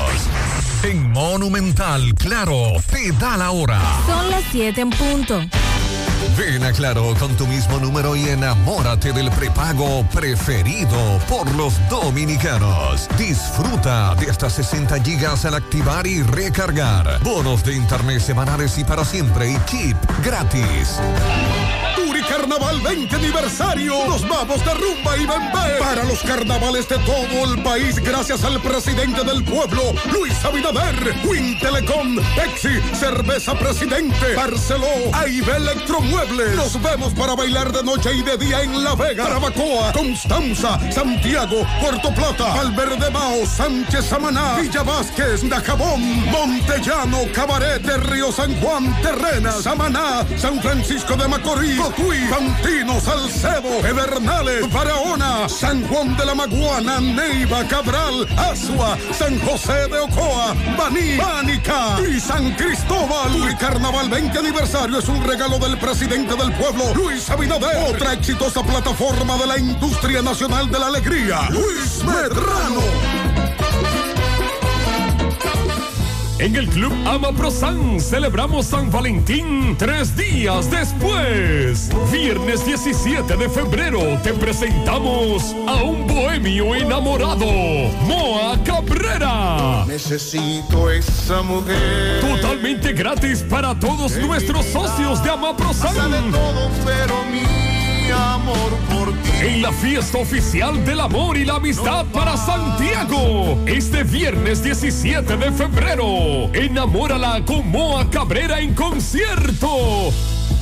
[0.84, 3.82] En Monumental, Claro, te da la hora.
[4.06, 5.42] Son las 7 en punto.
[6.38, 13.08] Ven a Claro con tu mismo número y enamórate del prepago preferido por los dominicanos.
[13.18, 17.20] Disfruta de hasta 60 gigas al activar y recargar.
[17.24, 21.00] Bonos de internet semanales y para siempre y chip gratis.
[22.30, 24.06] Carnaval 20 aniversario.
[24.08, 28.62] Nos vamos de rumba y bembé para los carnavales de todo el país gracias al
[28.62, 29.82] presidente del pueblo,
[30.12, 36.56] Luis Abinader, Win Telecom, Pepsi, Cerveza Presidente, Barceló, AIB Electromuebles.
[36.56, 41.66] Nos vemos para bailar de noche y de día en La Vega, Carabacoa, Constanza, Santiago,
[41.82, 48.96] Puerto Plata, Valverde Mao, Sánchez Samaná, Villa Vázquez, Dajabón, Montellano, Cabaret de Río San Juan,
[49.02, 56.36] Terrenas, Samaná, San Francisco de Macorís, Cotuí, Fantino, Salcedo, Pedernales, Barahona, San Juan de la
[56.36, 63.52] Maguana, Neiva, Cabral, Asua, San José de Ocoa, Baní, Bánica y San Cristóbal.
[63.52, 67.94] Y Carnaval 20 aniversario es un regalo del presidente del pueblo, Luis Abinader.
[67.94, 73.27] Otra exitosa plataforma de la industria nacional de la alegría, Luis Medrano.
[76.40, 81.90] En el Club Ama Prosan celebramos San Valentín tres días después.
[82.12, 87.48] Viernes 17 de febrero te presentamos a un bohemio enamorado,
[88.06, 89.84] Moa Cabrera.
[89.88, 92.22] Necesito esa mujer.
[92.22, 96.32] Totalmente gratis para todos nuestros socios de Ama Prosan.
[96.86, 97.18] pero
[98.08, 99.30] mi amor por ti.
[99.42, 103.58] En la fiesta oficial del amor y la amistad para Santiago.
[103.66, 106.50] Este viernes 17 de febrero.
[106.54, 110.10] Enamórala con Moa Cabrera en concierto.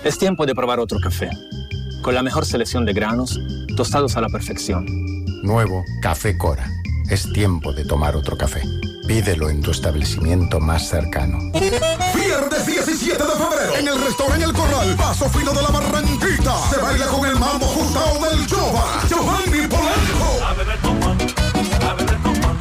[0.05, 1.31] Es tiempo de probar otro café.
[2.05, 3.41] Con la mejor selección de granos,
[3.79, 4.85] tostados a la perfección.
[5.43, 6.71] Nuevo Café Cora.
[7.09, 8.61] Es tiempo de tomar otro café.
[9.09, 11.39] Pídelo en tu establecimiento más cercano.
[12.15, 16.55] Viernes 17 de febrero en el restaurante El Corral, Paso Fino de la Barranquita.
[16.69, 20.45] Se baila con el mambo Gustavo del Jova, Giovanni Polanco.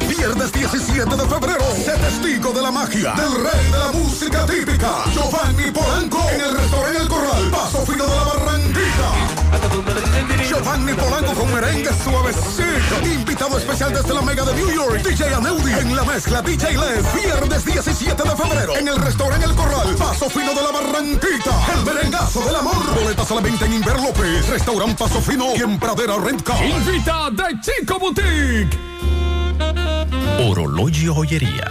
[0.08, 5.04] Viernes 17 de febrero, sé testigo de la magia del rey de la música típica,
[5.12, 9.23] Giovanni Polanco, en el restaurante El Corral, Paso Fino de la Barranquita.
[10.48, 13.06] Giovanni Polanco con merengue suavecito.
[13.14, 15.72] Invitado especial desde la Mega de New York, DJ Aneudi.
[15.72, 17.14] En la mezcla, DJ Les.
[17.14, 21.50] Viernes 17 de febrero, en el restaurante El Corral, Paso Fino de la Barranquita.
[21.74, 22.94] El merengazo del amor.
[22.94, 26.64] Boletas a la venta en Inver López, Restaurant Paso Fino y en Pradera Rent Car.
[26.64, 28.78] Invita de Chico Boutique.
[30.38, 31.62] Orologio Joyería.